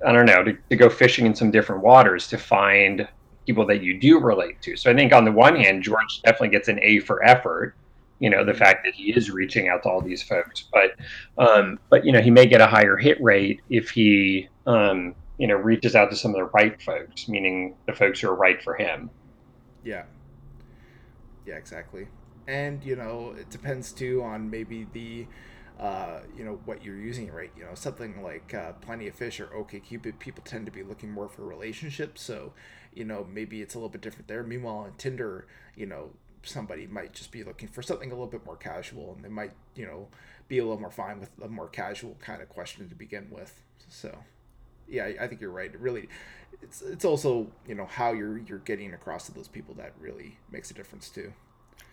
I 0.03 0.11
don't 0.11 0.25
know, 0.25 0.43
to, 0.43 0.57
to 0.71 0.75
go 0.75 0.89
fishing 0.89 1.27
in 1.27 1.35
some 1.35 1.51
different 1.51 1.83
waters 1.83 2.27
to 2.29 2.39
find 2.39 3.07
people 3.45 3.67
that 3.67 3.83
you 3.83 3.99
do 3.99 4.19
relate 4.19 4.59
to. 4.63 4.75
So 4.75 4.89
I 4.89 4.95
think 4.95 5.13
on 5.13 5.23
the 5.23 5.31
one 5.31 5.55
hand, 5.55 5.83
George 5.83 6.23
definitely 6.23 6.49
gets 6.49 6.67
an 6.67 6.79
A 6.81 6.99
for 7.01 7.23
effort. 7.23 7.75
You 8.17 8.31
know, 8.31 8.43
the 8.43 8.55
fact 8.55 8.83
that 8.85 8.95
he 8.95 9.15
is 9.15 9.29
reaching 9.29 9.69
out 9.69 9.83
to 9.83 9.89
all 9.89 10.01
these 10.01 10.23
folks, 10.23 10.67
but, 10.73 10.95
um, 11.37 11.77
but 11.91 12.03
you 12.03 12.11
know, 12.11 12.21
he 12.21 12.31
may 12.31 12.47
get 12.47 12.59
a 12.59 12.65
higher 12.65 12.97
hit 12.97 13.21
rate 13.21 13.61
if 13.69 13.91
he, 13.91 14.49
um, 14.65 15.13
you 15.37 15.45
know, 15.45 15.55
reaches 15.57 15.95
out 15.95 16.09
to 16.09 16.15
some 16.15 16.31
of 16.31 16.37
the 16.37 16.45
right 16.45 16.81
folks, 16.81 17.27
meaning 17.27 17.75
the 17.85 17.93
folks 17.93 18.19
who 18.19 18.29
are 18.29 18.35
right 18.35 18.63
for 18.63 18.73
him. 18.73 19.11
Yeah. 19.83 20.05
Yeah, 21.45 21.55
exactly. 21.55 22.07
And 22.49 22.83
you 22.83 22.95
know, 22.95 23.35
it 23.39 23.51
depends 23.51 23.91
too 23.91 24.23
on 24.23 24.49
maybe 24.49 24.87
the 24.91 25.27
uh, 25.79 26.21
you 26.35 26.43
know 26.43 26.59
what 26.65 26.83
you're 26.83 26.97
using 26.97 27.31
right? 27.31 27.51
You 27.55 27.63
know 27.63 27.75
something 27.75 28.23
like 28.23 28.55
uh, 28.55 28.71
plenty 28.81 29.07
of 29.07 29.13
fish 29.13 29.39
or 29.39 29.45
OkCupid 29.47 30.17
people 30.17 30.43
tend 30.43 30.65
to 30.65 30.71
be 30.71 30.81
looking 30.81 31.11
more 31.11 31.29
for 31.29 31.45
relationships 31.45 32.21
so 32.23 32.53
you 32.93 33.05
know 33.05 33.25
maybe 33.31 33.61
it's 33.61 33.75
a 33.75 33.77
little 33.77 33.89
bit 33.89 34.01
different 34.01 34.27
there. 34.27 34.43
Meanwhile 34.43 34.77
on 34.77 34.93
tinder 34.97 35.45
you 35.75 35.85
know 35.85 36.09
somebody 36.41 36.87
might 36.87 37.13
just 37.13 37.31
be 37.31 37.43
looking 37.43 37.67
for 37.67 37.83
something 37.83 38.09
a 38.11 38.15
little 38.15 38.25
bit 38.25 38.43
more 38.45 38.55
casual 38.55 39.13
and 39.13 39.23
they 39.23 39.29
might 39.29 39.51
you 39.75 39.85
know 39.85 40.07
be 40.47 40.57
a 40.57 40.63
little 40.63 40.79
more 40.79 40.89
fine 40.89 41.19
with 41.19 41.29
a 41.43 41.47
more 41.47 41.67
casual 41.67 42.17
kind 42.19 42.41
of 42.41 42.49
question 42.49 42.89
to 42.89 42.95
begin 42.95 43.27
with. 43.29 43.61
So 43.89 44.17
yeah 44.87 45.11
i 45.21 45.27
think 45.27 45.39
you're 45.39 45.51
right. 45.51 45.71
It 45.71 45.79
really 45.79 46.09
it's 46.63 46.81
it's 46.81 47.05
also 47.05 47.51
you 47.67 47.75
know 47.75 47.85
how 47.85 48.11
you're 48.11 48.39
you're 48.39 48.57
getting 48.57 48.91
across 48.95 49.27
to 49.27 49.33
those 49.33 49.47
people 49.47 49.75
that 49.75 49.93
really 49.99 50.39
makes 50.51 50.71
a 50.71 50.73
difference 50.73 51.09
too 51.09 51.31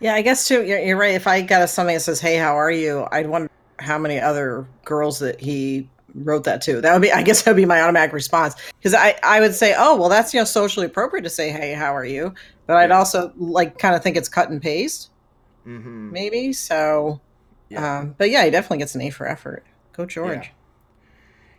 yeah 0.00 0.14
i 0.14 0.22
guess 0.22 0.46
too 0.46 0.64
you're, 0.64 0.78
you're 0.78 0.96
right 0.96 1.14
if 1.14 1.26
i 1.26 1.40
got 1.40 1.62
a 1.62 1.68
something 1.68 1.94
that 1.94 2.00
says 2.00 2.20
hey 2.20 2.36
how 2.36 2.56
are 2.56 2.70
you 2.70 3.06
i'd 3.12 3.26
wonder 3.26 3.50
how 3.78 3.98
many 3.98 4.18
other 4.18 4.66
girls 4.84 5.18
that 5.18 5.40
he 5.40 5.88
wrote 6.16 6.44
that 6.44 6.62
to. 6.62 6.80
That 6.80 6.92
would 6.92 7.02
be, 7.02 7.12
I 7.12 7.22
guess, 7.22 7.42
that 7.44 7.52
would 7.52 7.56
be 7.56 7.64
my 7.64 7.80
automatic 7.82 8.12
response 8.12 8.54
because 8.78 8.94
I, 8.94 9.18
I 9.22 9.40
would 9.40 9.54
say, 9.54 9.74
oh, 9.76 9.96
well, 9.96 10.08
that's 10.08 10.32
you 10.32 10.40
know 10.40 10.44
socially 10.44 10.86
appropriate 10.86 11.22
to 11.22 11.30
say, 11.30 11.50
hey, 11.50 11.74
how 11.74 11.94
are 11.94 12.04
you? 12.04 12.34
But 12.66 12.76
I'd 12.76 12.90
also 12.90 13.32
like 13.36 13.78
kind 13.78 13.94
of 13.94 14.02
think 14.02 14.16
it's 14.16 14.28
cut 14.28 14.50
and 14.50 14.60
paste, 14.60 15.10
mm-hmm. 15.66 16.10
maybe. 16.10 16.52
So, 16.52 17.20
yeah. 17.68 17.98
Um, 17.98 18.14
but 18.18 18.30
yeah, 18.30 18.44
he 18.44 18.50
definitely 18.50 18.78
gets 18.78 18.94
an 18.94 19.02
A 19.02 19.10
for 19.10 19.26
effort. 19.26 19.64
Go 19.92 20.06
George. 20.06 20.46
Yeah. 20.46 20.48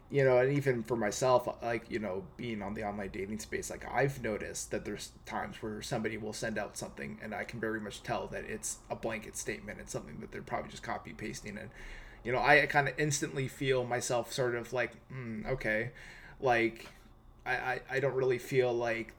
You 0.09 0.23
know, 0.23 0.37
and 0.37 0.53
even 0.53 0.83
for 0.83 0.95
myself, 0.95 1.49
like 1.61 1.91
you 1.91 1.99
know, 1.99 2.23
being 2.37 2.61
on 2.61 2.73
the 2.75 2.83
online 2.85 3.09
dating 3.11 3.39
space, 3.39 3.69
like 3.69 3.85
I've 3.91 4.23
noticed 4.23 4.71
that 4.71 4.85
there's 4.85 5.11
times 5.25 5.57
where 5.61 5.81
somebody 5.81 6.17
will 6.17 6.31
send 6.31 6.57
out 6.57 6.77
something, 6.77 7.19
and 7.21 7.35
I 7.35 7.43
can 7.43 7.59
very 7.59 7.81
much 7.81 8.03
tell 8.03 8.27
that 8.27 8.45
it's 8.45 8.77
a 8.89 8.95
blanket 8.95 9.35
statement. 9.35 9.79
It's 9.81 9.91
something 9.91 10.19
that 10.21 10.31
they're 10.31 10.41
probably 10.41 10.71
just 10.71 10.83
copy 10.83 11.11
pasting 11.13 11.57
and 11.57 11.69
you 12.23 12.31
know, 12.31 12.39
I 12.39 12.65
kind 12.65 12.87
of 12.89 12.93
instantly 12.97 13.47
feel 13.47 13.85
myself 13.85 14.33
sort 14.33 14.55
of 14.55 14.73
like, 14.73 14.91
mm, 15.13 15.47
okay, 15.47 15.91
like 16.41 16.87
I, 17.45 17.51
I, 17.55 17.81
I 17.91 17.99
don't 17.99 18.15
really 18.15 18.37
feel 18.37 18.73
like 18.73 19.13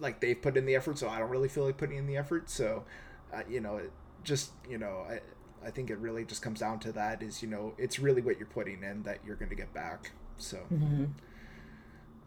like 0.00 0.20
they've 0.20 0.40
put 0.40 0.56
in 0.56 0.66
the 0.66 0.74
effort, 0.76 0.98
so 0.98 1.08
I 1.08 1.18
don't 1.18 1.30
really 1.30 1.48
feel 1.48 1.64
like 1.64 1.76
putting 1.78 1.96
in 1.96 2.06
the 2.06 2.16
effort. 2.16 2.50
So, 2.50 2.84
uh, 3.32 3.42
you 3.48 3.60
know, 3.60 3.76
it 3.76 3.90
just 4.24 4.50
you 4.68 4.78
know, 4.78 5.06
I 5.08 5.20
I 5.66 5.70
think 5.70 5.90
it 5.90 5.98
really 5.98 6.24
just 6.24 6.42
comes 6.42 6.60
down 6.60 6.78
to 6.80 6.92
that 6.92 7.22
is 7.22 7.42
you 7.42 7.48
know, 7.48 7.74
it's 7.76 7.98
really 7.98 8.22
what 8.22 8.38
you're 8.38 8.46
putting 8.46 8.82
in 8.84 9.02
that 9.02 9.18
you're 9.26 9.36
going 9.36 9.50
to 9.50 9.56
get 9.56 9.72
back. 9.74 10.12
So. 10.38 10.58
Mm-hmm. 10.72 11.06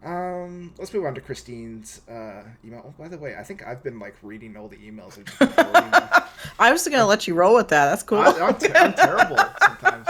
Um, 0.02 0.72
let's 0.78 0.94
move 0.94 1.04
on 1.04 1.14
to 1.14 1.20
Christine's 1.20 2.00
uh, 2.08 2.42
email. 2.64 2.82
Oh, 2.86 2.94
by 2.98 3.08
the 3.08 3.18
way, 3.18 3.36
I 3.36 3.42
think 3.42 3.66
I've 3.66 3.82
been 3.82 3.98
like 3.98 4.16
reading 4.22 4.56
all 4.56 4.66
the 4.66 4.76
emails. 4.76 5.18
I 6.58 6.72
was 6.72 6.88
gonna 6.88 7.04
let 7.04 7.28
you 7.28 7.34
roll 7.34 7.54
with 7.54 7.68
that. 7.68 7.90
That's 7.90 8.02
cool. 8.02 8.20
I, 8.20 8.30
am 8.30 8.54
te- 8.54 8.68
terrible 8.68 9.36
sometimes. 9.62 10.06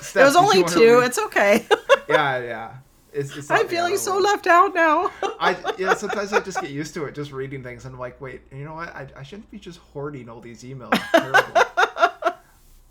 Steph, 0.00 0.16
it 0.22 0.24
was 0.24 0.36
only 0.36 0.62
two. 0.62 1.00
It's 1.04 1.18
okay. 1.18 1.66
yeah, 2.08 2.38
yeah. 2.38 2.74
It's, 3.12 3.36
it's 3.36 3.50
I'm 3.50 3.66
feeling 3.66 3.96
so 3.96 4.16
left 4.18 4.46
out 4.46 4.72
now. 4.72 5.10
I 5.40 5.56
yeah. 5.76 5.94
Sometimes 5.94 6.32
I 6.32 6.38
just 6.38 6.60
get 6.60 6.70
used 6.70 6.94
to 6.94 7.06
it, 7.06 7.14
just 7.16 7.32
reading 7.32 7.64
things, 7.64 7.86
and 7.86 7.94
I'm 7.94 8.00
like, 8.00 8.20
wait, 8.20 8.42
you 8.52 8.64
know 8.64 8.74
what? 8.74 8.94
I, 8.94 9.08
I 9.16 9.24
shouldn't 9.24 9.50
be 9.50 9.58
just 9.58 9.80
hoarding 9.92 10.28
all 10.28 10.40
these 10.40 10.62
emails. 10.62 10.96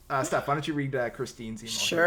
Uh, 0.09 0.23
Steph, 0.23 0.47
why 0.47 0.55
don't 0.55 0.67
you 0.67 0.73
read 0.73 0.95
uh, 0.95 1.09
Christine's 1.11 1.61
email? 1.61 1.71
Sure. 1.71 1.97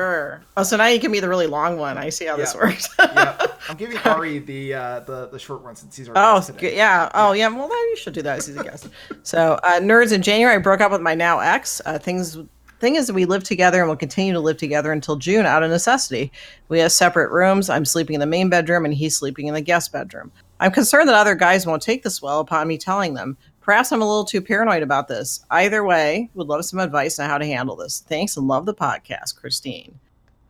Here? 0.41 0.45
Oh, 0.57 0.65
so 0.65 0.77
now 0.77 0.87
you 0.87 0.99
give 0.99 1.13
me 1.13 1.21
the 1.21 1.29
really 1.29 1.47
long 1.47 1.79
one. 1.79 1.97
I 1.97 2.09
see 2.09 2.27
how 2.27 2.37
this 2.37 2.53
works. 2.53 2.89
yeah, 2.99 3.47
I'm 3.69 3.77
giving 3.77 3.97
Ari 3.99 4.41
the 4.41 4.75
uh, 4.75 5.01
the 5.01 5.29
the 5.29 5.39
short 5.39 5.63
one 5.63 5.77
since 5.77 5.97
he's 5.97 6.09
our 6.09 6.15
oh 6.17 6.45
yeah. 6.61 6.69
yeah. 6.71 7.11
oh 7.15 7.33
yeah. 7.33 7.47
Well, 7.47 7.69
then 7.69 7.79
you 7.79 7.97
should 7.97 8.15
do 8.15 8.23
that 8.23 8.39
as 8.39 8.47
he's 8.49 8.57
a 8.57 8.65
guest. 8.65 8.89
so, 9.23 9.61
uh, 9.63 9.79
nerds, 9.79 10.13
in 10.13 10.21
January, 10.21 10.57
I 10.57 10.59
broke 10.59 10.81
up 10.81 10.91
with 10.91 11.01
my 11.01 11.15
now 11.15 11.39
ex. 11.39 11.81
Uh, 11.87 11.97
things 11.97 12.39
thing 12.83 12.97
is, 12.97 13.13
we 13.13 13.25
live 13.25 13.45
together 13.45 13.79
and 13.79 13.89
will 13.89 13.97
continue 13.97 14.33
to 14.33 14.41
live 14.41 14.57
together 14.57 14.91
until 14.91 15.15
June 15.15 15.47
out 15.47 15.63
of 15.63 15.71
necessity. 15.71 16.33
We 16.69 16.81
have 16.81 16.91
separate 16.91 17.31
rooms. 17.31 17.71
I'm 17.71 17.85
sleeping 17.85 18.15
in 18.15 18.21
the 18.21 18.27
main 18.27 18.51
bedroom 18.51 18.85
and 18.85 18.93
he's 18.93 19.17
sleeping 19.17 19.47
in 19.47 19.55
the 19.55 19.61
guest 19.61 19.93
bedroom. 19.93 20.33
I'm 20.59 20.73
concerned 20.73 21.09
that 21.09 21.15
other 21.15 21.37
guys 21.37 21.65
won't 21.65 21.81
take 21.81 22.03
this 22.03 22.21
well 22.21 22.41
upon 22.41 22.67
me 22.67 22.77
telling 22.77 23.15
them. 23.15 23.37
Perhaps 23.63 23.93
I'm 23.93 24.03
a 24.03 24.07
little 24.07 24.25
too 24.25 24.41
paranoid 24.41 24.83
about 24.83 25.09
this. 25.09 25.45
Either 25.51 25.85
way, 25.85 26.29
would 26.35 26.49
love 26.49 26.65
some 26.65 26.81
advice 26.81 27.19
on 27.19 27.31
how 27.31 27.39
to 27.39 27.47
handle 27.47 27.77
this. 27.77 28.05
Thanks 28.09 28.37
and 28.37 28.49
love 28.49 28.67
the 28.67 28.75
podcast, 28.75 29.37
Christine. 29.37 29.99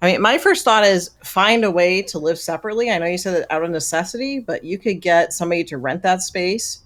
I 0.00 0.12
mean, 0.12 0.23
my 0.23 0.38
first 0.38 0.64
thought 0.64 0.85
is 0.85 1.11
find 1.23 1.62
a 1.62 1.71
way 1.71 2.02
to 2.02 2.19
live 2.19 2.38
separately. 2.38 2.90
I 2.90 2.99
know 2.99 3.07
you 3.07 3.19
said 3.19 3.35
that 3.37 3.52
out 3.52 3.62
of 3.62 3.71
necessity, 3.71 4.40
but 4.40 4.64
you 4.64 4.78
could 4.78 5.00
get 5.00 5.33
somebody 5.33 5.62
to 5.64 5.78
rent 5.78 6.02
that 6.02 6.23
space. 6.23 6.83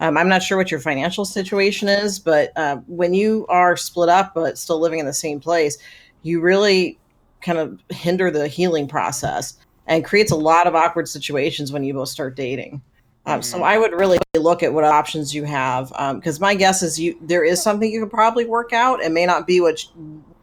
Um, 0.00 0.16
I'm 0.16 0.28
not 0.28 0.42
sure 0.42 0.58
what 0.58 0.70
your 0.70 0.80
financial 0.80 1.24
situation 1.24 1.88
is, 1.88 2.18
but 2.18 2.52
uh, 2.56 2.76
when 2.86 3.14
you 3.14 3.46
are 3.48 3.76
split 3.76 4.08
up 4.08 4.34
but 4.34 4.58
still 4.58 4.80
living 4.80 4.98
in 4.98 5.06
the 5.06 5.12
same 5.12 5.40
place, 5.40 5.78
you 6.22 6.40
really 6.40 6.98
kind 7.40 7.58
of 7.58 7.78
hinder 7.90 8.30
the 8.30 8.48
healing 8.48 8.88
process 8.88 9.58
and 9.86 10.04
creates 10.04 10.32
a 10.32 10.36
lot 10.36 10.66
of 10.66 10.74
awkward 10.74 11.08
situations 11.08 11.70
when 11.70 11.84
you 11.84 11.94
both 11.94 12.08
start 12.08 12.34
dating. 12.34 12.82
Um, 13.26 13.42
so 13.42 13.64
I 13.64 13.76
would 13.76 13.92
really 13.92 14.18
look 14.36 14.62
at 14.62 14.72
what 14.72 14.84
options 14.84 15.34
you 15.34 15.42
have 15.44 15.88
because 16.14 16.36
um, 16.36 16.40
my 16.40 16.54
guess 16.54 16.82
is 16.82 16.98
you 16.98 17.18
there 17.20 17.42
is 17.42 17.60
something 17.60 17.90
you 17.90 18.00
could 18.00 18.10
probably 18.10 18.44
work 18.44 18.72
out. 18.72 19.00
It 19.00 19.10
may 19.10 19.26
not 19.26 19.46
be 19.48 19.60
what 19.60 19.84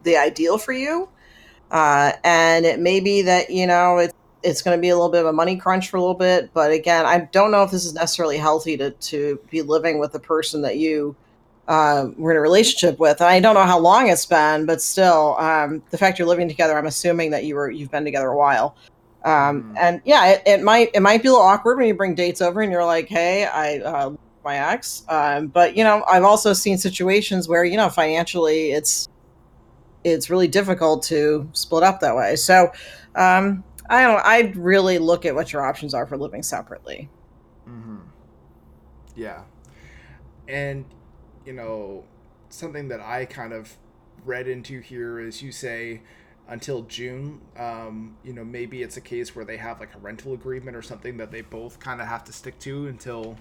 the 0.02 0.18
ideal 0.18 0.58
for 0.58 0.72
you, 0.72 1.08
uh, 1.70 2.12
and 2.24 2.66
it 2.66 2.80
may 2.80 3.00
be 3.00 3.22
that 3.22 3.48
you 3.48 3.66
know 3.66 3.98
it's 3.98 4.12
it's 4.42 4.60
going 4.60 4.76
to 4.76 4.80
be 4.80 4.90
a 4.90 4.94
little 4.94 5.10
bit 5.10 5.22
of 5.22 5.26
a 5.26 5.32
money 5.32 5.56
crunch 5.56 5.88
for 5.88 5.96
a 5.96 6.00
little 6.00 6.14
bit. 6.14 6.50
But 6.52 6.70
again, 6.72 7.06
I 7.06 7.20
don't 7.32 7.50
know 7.50 7.62
if 7.62 7.70
this 7.70 7.86
is 7.86 7.94
necessarily 7.94 8.36
healthy 8.36 8.76
to 8.76 8.90
to 8.90 9.40
be 9.50 9.62
living 9.62 9.98
with 9.98 10.14
a 10.14 10.20
person 10.20 10.60
that 10.62 10.76
you 10.76 11.16
uh, 11.68 12.08
were 12.18 12.32
in 12.32 12.36
a 12.36 12.40
relationship 12.40 12.98
with. 12.98 13.22
And 13.22 13.30
I 13.30 13.40
don't 13.40 13.54
know 13.54 13.64
how 13.64 13.78
long 13.78 14.08
it's 14.08 14.26
been, 14.26 14.66
but 14.66 14.82
still, 14.82 15.36
um, 15.38 15.82
the 15.88 15.96
fact 15.96 16.18
you're 16.18 16.28
living 16.28 16.48
together, 16.48 16.76
I'm 16.76 16.86
assuming 16.86 17.30
that 17.30 17.44
you 17.44 17.54
were 17.54 17.70
you've 17.70 17.90
been 17.90 18.04
together 18.04 18.28
a 18.28 18.36
while. 18.36 18.76
Um, 19.24 19.62
mm. 19.62 19.76
and 19.78 20.02
yeah, 20.04 20.26
it, 20.32 20.42
it, 20.46 20.62
might 20.62 20.90
it 20.94 21.00
might 21.00 21.22
be 21.22 21.28
a 21.28 21.32
little 21.32 21.46
awkward 21.46 21.78
when 21.78 21.86
you 21.86 21.94
bring 21.94 22.14
dates 22.14 22.42
over 22.42 22.60
and 22.60 22.70
you're 22.70 22.84
like, 22.84 23.08
hey, 23.08 23.46
I 23.46 23.78
uh, 23.78 24.14
my 24.44 24.58
ex. 24.72 25.02
Um, 25.08 25.48
but 25.48 25.76
you 25.76 25.82
know, 25.82 26.04
I've 26.08 26.24
also 26.24 26.52
seen 26.52 26.76
situations 26.76 27.48
where 27.48 27.64
you 27.64 27.76
know 27.76 27.88
financially 27.88 28.72
it's 28.72 29.08
it's 30.04 30.28
really 30.28 30.48
difficult 30.48 31.02
to 31.04 31.48
split 31.52 31.82
up 31.82 32.00
that 32.00 32.14
way. 32.14 32.36
So 32.36 32.70
um, 33.14 33.64
I 33.88 34.02
don't. 34.02 34.24
I'd 34.24 34.56
really 34.56 34.98
look 34.98 35.24
at 35.24 35.34
what 35.34 35.52
your 35.52 35.62
options 35.62 35.94
are 35.94 36.06
for 36.06 36.16
living 36.16 36.42
separately. 36.42 37.08
Mm-hmm. 37.66 37.96
Yeah, 39.16 39.42
and 40.46 40.84
you 41.46 41.54
know 41.54 42.04
something 42.50 42.88
that 42.88 43.00
I 43.00 43.24
kind 43.24 43.52
of 43.52 43.76
read 44.24 44.48
into 44.48 44.80
here 44.80 45.18
is 45.18 45.42
you 45.42 45.50
say 45.50 46.02
until 46.48 46.82
June. 46.82 47.40
Um, 47.56 48.16
you 48.22 48.32
know, 48.32 48.44
maybe 48.44 48.82
it's 48.82 48.96
a 48.96 49.00
case 49.00 49.34
where 49.34 49.44
they 49.44 49.56
have 49.56 49.80
like 49.80 49.94
a 49.94 49.98
rental 49.98 50.34
agreement 50.34 50.76
or 50.76 50.82
something 50.82 51.16
that 51.18 51.30
they 51.30 51.40
both 51.40 51.78
kind 51.80 52.00
of 52.00 52.06
have 52.06 52.24
to 52.24 52.32
stick 52.32 52.58
to 52.60 52.86
until 52.86 53.36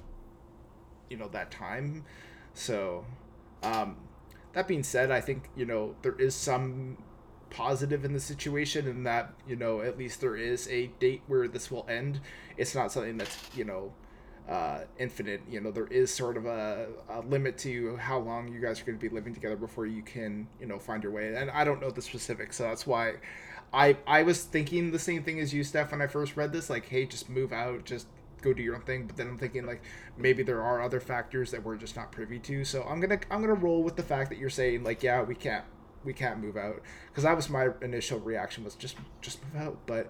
you 1.09 1.17
know 1.17 1.27
that 1.29 1.51
time. 1.51 2.05
So, 2.53 3.05
um, 3.61 3.97
that 4.53 4.67
being 4.67 4.83
said, 4.83 5.11
I 5.11 5.21
think 5.21 5.49
you 5.55 5.65
know 5.65 5.95
there 6.01 6.15
is 6.15 6.35
some 6.35 6.97
positive 7.49 8.03
in 8.03 8.13
the 8.13 8.19
situation 8.19 8.87
in 8.87 9.03
that 9.03 9.31
you 9.47 9.55
know 9.55 9.81
at 9.81 9.95
least 9.97 10.21
there 10.21 10.35
is 10.35 10.67
a 10.69 10.87
date 10.99 11.21
where 11.27 11.47
this 11.47 11.69
will 11.69 11.85
end. 11.89 12.19
It's 12.57 12.75
not 12.75 12.91
something 12.91 13.17
that's 13.17 13.37
you 13.55 13.63
know 13.63 13.93
uh, 14.47 14.81
infinite. 14.97 15.41
You 15.49 15.61
know, 15.61 15.71
there 15.71 15.87
is 15.87 16.13
sort 16.13 16.37
of 16.37 16.45
a, 16.45 16.87
a, 17.09 17.21
limit 17.21 17.57
to 17.59 17.95
how 17.97 18.19
long 18.19 18.51
you 18.53 18.59
guys 18.59 18.81
are 18.81 18.85
going 18.85 18.97
to 18.97 19.01
be 19.01 19.13
living 19.13 19.33
together 19.33 19.55
before 19.55 19.85
you 19.85 20.01
can, 20.01 20.47
you 20.59 20.65
know, 20.65 20.79
find 20.79 21.01
your 21.03 21.11
way. 21.11 21.33
And 21.35 21.49
I 21.51 21.63
don't 21.63 21.81
know 21.81 21.91
the 21.91 22.01
specifics, 22.01 22.57
so 22.57 22.63
that's 22.63 22.85
why 22.85 23.15
I 23.73 23.97
I 24.05 24.23
was 24.23 24.43
thinking 24.43 24.91
the 24.91 24.99
same 24.99 25.23
thing 25.23 25.39
as 25.39 25.53
you, 25.53 25.63
Steph, 25.63 25.91
when 25.91 26.01
I 26.01 26.07
first 26.07 26.35
read 26.35 26.51
this. 26.51 26.69
Like, 26.69 26.85
hey, 26.85 27.05
just 27.05 27.29
move 27.29 27.53
out, 27.53 27.85
just 27.85 28.07
go 28.41 28.53
do 28.53 28.61
your 28.61 28.75
own 28.75 28.81
thing. 28.81 29.07
But 29.07 29.17
then 29.17 29.27
I'm 29.27 29.37
thinking 29.37 29.65
like 29.65 29.81
maybe 30.17 30.43
there 30.43 30.61
are 30.61 30.81
other 30.81 30.99
factors 30.99 31.49
that 31.51 31.63
we're 31.63 31.77
just 31.77 31.95
not 31.95 32.11
privy 32.11 32.39
to. 32.39 32.63
So 32.65 32.83
I'm 32.83 32.99
gonna 32.99 33.19
I'm 33.31 33.41
gonna 33.41 33.53
roll 33.53 33.81
with 33.81 33.95
the 33.95 34.03
fact 34.03 34.29
that 34.29 34.37
you're 34.37 34.49
saying 34.49 34.83
like, 34.83 35.01
yeah, 35.01 35.23
we 35.23 35.35
can't 35.35 35.65
we 36.03 36.13
can't 36.13 36.39
move 36.39 36.57
out 36.57 36.81
because 37.07 37.23
that 37.23 37.35
was 37.35 37.49
my 37.49 37.69
initial 37.81 38.19
reaction 38.19 38.63
was 38.63 38.75
just 38.75 38.97
just 39.21 39.39
move 39.45 39.63
out. 39.63 39.77
But 39.85 40.09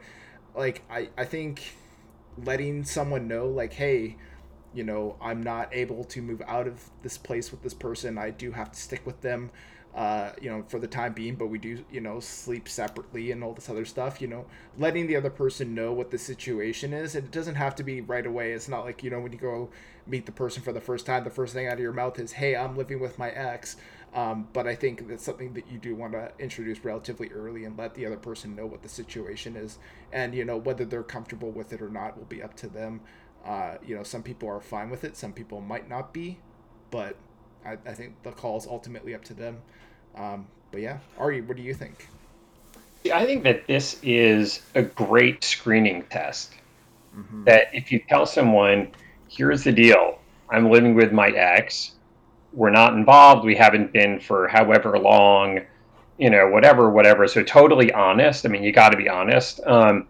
like 0.56 0.82
I 0.90 1.10
I 1.18 1.26
think 1.26 1.62
letting 2.38 2.84
someone 2.84 3.28
know 3.28 3.48
like 3.48 3.74
hey 3.74 4.16
you 4.74 4.84
know, 4.84 5.16
I'm 5.22 5.42
not 5.42 5.70
able 5.72 6.04
to 6.06 6.22
move 6.22 6.42
out 6.48 6.68
of 6.68 6.90
this 7.02 7.18
place 7.18 7.52
with 7.52 7.62
this 7.62 7.74
person. 7.74 8.18
I 8.18 8.32
do 8.32 8.52
have 8.52 8.72
to 8.72 8.80
stick 8.80 9.06
with 9.06 9.22
them, 9.22 9.52
uh, 9.96 10.32
you 10.42 10.50
know, 10.50 10.64
for 10.68 10.80
the 10.80 10.88
time 10.88 11.14
being, 11.14 11.36
but 11.36 11.48
we 11.48 11.60
do, 11.60 11.86
you 11.92 12.02
know, 12.02 12.20
sleep 12.20 12.68
separately 12.68 13.32
and 13.32 13.44
all 13.44 13.54
this 13.54 13.70
other 13.70 13.86
stuff, 13.86 14.22
you 14.22 14.28
know, 14.28 14.46
letting 14.78 15.08
the 15.08 15.16
other 15.16 15.30
person 15.30 15.76
know 15.76 15.94
what 15.94 16.10
the 16.10 16.18
situation 16.18 16.92
is. 16.92 17.16
It 17.16 17.32
doesn't 17.32 17.56
have 17.56 17.76
to 17.76 17.84
be 17.84 18.02
right 18.02 18.26
away. 18.26 18.54
It's 18.54 18.68
not 18.68 18.84
like, 18.86 19.04
you 19.04 19.12
know, 19.12 19.20
when 19.20 19.32
you 19.32 19.38
go 19.38 19.70
meet 20.08 20.26
the 20.26 20.32
person 20.32 20.64
for 20.64 20.74
the 20.74 20.82
first 20.82 21.06
time, 21.06 21.24
the 21.24 21.30
first 21.30 21.54
thing 21.54 21.68
out 21.68 21.74
of 21.74 21.80
your 21.80 21.94
mouth 21.94 22.18
is, 22.20 22.34
hey, 22.34 22.56
I'm 22.56 22.76
living 22.76 23.00
with 23.00 23.20
my 23.20 23.30
ex. 23.30 23.78
Um, 24.14 24.48
but 24.54 24.68
I 24.68 24.76
think 24.76 25.08
that's 25.08 25.24
something 25.24 25.54
that 25.54 25.66
you 25.72 25.80
do 25.80 25.96
want 25.96 26.14
to 26.14 26.32
introduce 26.38 26.86
relatively 26.86 27.30
early 27.30 27.66
and 27.66 27.76
let 27.78 27.96
the 27.96 28.06
other 28.06 28.18
person 28.18 28.56
know 28.56 28.68
what 28.68 28.84
the 28.84 28.90
situation 28.90 29.56
is. 29.56 29.80
And, 30.12 30.36
you 30.36 30.46
know, 30.46 30.58
whether 30.58 30.86
they're 30.86 31.02
comfortable 31.02 31.50
with 31.50 31.74
it 31.74 31.82
or 31.82 31.90
not 31.90 32.18
will 32.18 32.26
be 32.26 32.44
up 32.44 32.56
to 32.58 32.68
them. 32.68 33.02
Uh, 33.44 33.76
you 33.86 33.96
know, 33.96 34.04
some 34.04 34.22
people 34.22 34.48
are 34.48 34.62
fine 34.62 34.90
with 34.90 35.04
it, 35.04 35.18
some 35.18 35.34
people 35.34 35.60
might 35.60 35.90
not 35.90 36.14
be, 36.14 36.38
but 36.92 37.18
I, 37.66 37.74
I 37.86 37.94
think 37.94 38.22
the 38.24 38.32
call 38.32 38.58
is 38.58 38.68
ultimately 38.68 39.16
up 39.16 39.24
to 39.26 39.34
them. 39.34 39.58
Um, 40.16 40.48
but 40.72 40.82
yeah, 40.82 41.00
Ari, 41.18 41.42
what 41.42 41.58
do 41.58 41.64
you 41.64 41.74
think? 41.74 42.08
I 43.14 43.26
think 43.26 43.44
that 43.44 43.68
this 43.68 44.00
is 44.02 44.62
a 44.76 44.84
great 44.84 45.44
screening 45.44 46.04
test. 46.04 46.54
Mm-hmm. 47.18 47.44
That 47.46 47.68
if 47.74 47.92
you 47.92 48.02
tell 48.08 48.26
someone, 48.26 48.92
here's 49.28 49.64
the 49.64 49.72
deal, 49.72 50.20
I'm 50.50 50.70
living 50.70 50.96
with 50.96 51.12
my 51.12 51.30
ex, 51.30 51.94
we're 52.54 52.70
not 52.70 52.94
involved, 52.94 53.44
we 53.46 53.56
haven't 53.56 53.92
been 53.92 54.20
for 54.20 54.48
however 54.48 54.98
long, 55.00 55.60
you 56.18 56.30
know, 56.30 56.48
whatever, 56.48 56.90
whatever. 56.90 57.28
So 57.28 57.44
totally 57.44 57.92
honest. 57.92 58.46
I 58.46 58.50
mean, 58.50 58.64
you 58.64 58.72
got 58.72 58.90
to 58.90 58.98
be 58.98 59.10
honest. 59.10 59.60
Um, 59.66 60.08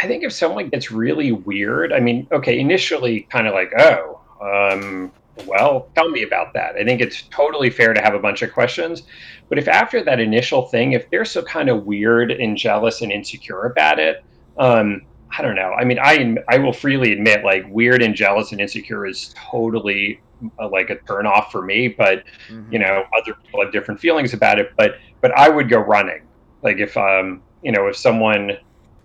I 0.00 0.06
think 0.06 0.22
if 0.22 0.32
someone 0.32 0.68
gets 0.68 0.90
really 0.90 1.32
weird, 1.32 1.92
I 1.92 2.00
mean, 2.00 2.28
okay, 2.30 2.58
initially 2.58 3.22
kind 3.30 3.46
of 3.46 3.54
like, 3.54 3.72
oh, 3.78 4.20
um, 4.42 5.10
well, 5.46 5.88
tell 5.94 6.10
me 6.10 6.22
about 6.22 6.52
that. 6.54 6.76
I 6.76 6.84
think 6.84 7.00
it's 7.00 7.22
totally 7.30 7.70
fair 7.70 7.94
to 7.94 8.02
have 8.02 8.14
a 8.14 8.18
bunch 8.18 8.42
of 8.42 8.52
questions. 8.52 9.04
But 9.48 9.58
if 9.58 9.68
after 9.68 10.02
that 10.04 10.20
initial 10.20 10.66
thing, 10.66 10.92
if 10.92 11.08
they're 11.08 11.24
so 11.24 11.42
kind 11.42 11.70
of 11.70 11.86
weird 11.86 12.30
and 12.30 12.56
jealous 12.56 13.00
and 13.00 13.10
insecure 13.10 13.64
about 13.64 13.98
it, 13.98 14.24
um, 14.58 15.02
I 15.36 15.42
don't 15.42 15.56
know. 15.56 15.72
I 15.72 15.84
mean, 15.84 15.98
I 15.98 16.36
I 16.48 16.58
will 16.58 16.72
freely 16.72 17.12
admit, 17.12 17.44
like, 17.44 17.64
weird 17.68 18.02
and 18.02 18.14
jealous 18.14 18.52
and 18.52 18.60
insecure 18.60 19.06
is 19.06 19.34
totally 19.36 20.20
uh, 20.58 20.68
like 20.68 20.90
a 20.90 20.96
turn 20.96 21.26
off 21.26 21.50
for 21.50 21.62
me. 21.62 21.88
But 21.88 22.24
mm-hmm. 22.48 22.72
you 22.72 22.78
know, 22.78 23.04
other 23.18 23.34
people 23.34 23.62
have 23.62 23.72
different 23.72 24.00
feelings 24.00 24.34
about 24.34 24.58
it. 24.58 24.72
But 24.76 24.96
but 25.20 25.32
I 25.36 25.48
would 25.48 25.68
go 25.68 25.78
running. 25.78 26.22
Like 26.62 26.78
if 26.78 26.96
um 26.96 27.42
you 27.62 27.72
know 27.72 27.86
if 27.86 27.96
someone 27.96 28.56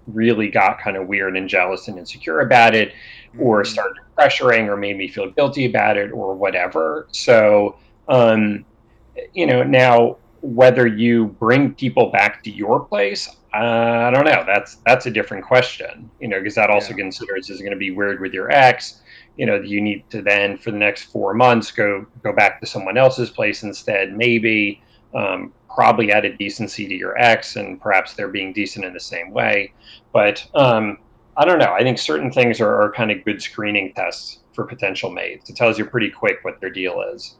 really 0.08 0.50
got 0.50 0.80
kind 0.80 0.98
of 0.98 1.08
weird 1.08 1.38
and 1.38 1.48
jealous 1.48 1.88
and 1.88 1.98
insecure 1.98 2.42
about 2.42 2.74
it 2.74 2.94
or 3.40 3.62
mm-hmm. 3.62 3.72
started 3.72 3.98
pressuring 4.18 4.68
or 4.68 4.76
made 4.76 4.98
me 4.98 5.08
feel 5.08 5.30
guilty 5.32 5.66
about 5.66 5.98
it 5.98 6.12
or 6.12 6.34
whatever 6.34 7.08
so 7.12 7.78
um, 8.08 8.66
you 9.34 9.46
know 9.46 9.64
now 9.64 10.18
whether 10.42 10.88
you 10.88 11.28
bring 11.28 11.74
people 11.74 12.10
back 12.10 12.44
to 12.44 12.52
your 12.52 12.80
place 12.80 13.30
uh, 13.54 14.08
i 14.08 14.12
don't 14.12 14.26
know 14.26 14.44
that's 14.46 14.78
that's 14.86 15.06
a 15.06 15.12
different 15.12 15.46
question 15.46 16.10
you 16.20 16.28
know 16.28 16.40
because 16.40 16.56
that 16.56 16.70
also 16.70 16.92
yeah. 16.92 16.98
considers 16.98 17.50
is 17.50 17.60
going 17.60 17.72
to 17.72 17.78
be 17.78 17.92
weird 17.92 18.20
with 18.20 18.34
your 18.34 18.52
ex 18.52 19.02
you 19.38 19.46
know 19.46 19.56
you 19.56 19.82
need 19.82 20.04
to 20.10 20.22
then 20.22 20.58
for 20.58 20.72
the 20.72 20.78
next 20.78 21.04
four 21.04 21.34
months 21.34 21.72
go 21.72 22.06
go 22.24 22.34
back 22.34 22.60
to 22.60 22.68
someone 22.68 22.98
else's 22.98 23.30
place 23.30 23.64
instead 23.64 24.16
maybe 24.16 24.82
um, 25.14 25.54
probably 25.74 26.12
added 26.12 26.38
decency 26.38 26.88
to 26.88 26.94
your 26.94 27.18
ex, 27.18 27.56
and 27.56 27.80
perhaps 27.80 28.14
they're 28.14 28.28
being 28.28 28.54
decent 28.54 28.86
in 28.86 28.94
the 28.94 29.00
same 29.00 29.32
way. 29.32 29.74
But 30.14 30.46
um, 30.54 30.98
I 31.38 31.46
don't 31.46 31.60
know. 31.60 31.74
I 31.74 31.82
think 31.82 31.98
certain 31.98 32.32
things 32.32 32.60
are, 32.60 32.82
are 32.82 32.92
kind 32.92 33.12
of 33.12 33.24
good 33.24 33.42
screening 33.42 33.94
tests 33.94 34.40
for 34.54 34.66
potential 34.66 35.10
mates. 35.10 35.50
It 35.50 35.56
tells 35.56 35.78
you 35.78 35.86
pretty 35.86 36.10
quick 36.10 36.40
what 36.44 36.60
their 36.60 36.70
deal 36.70 37.02
is. 37.14 37.38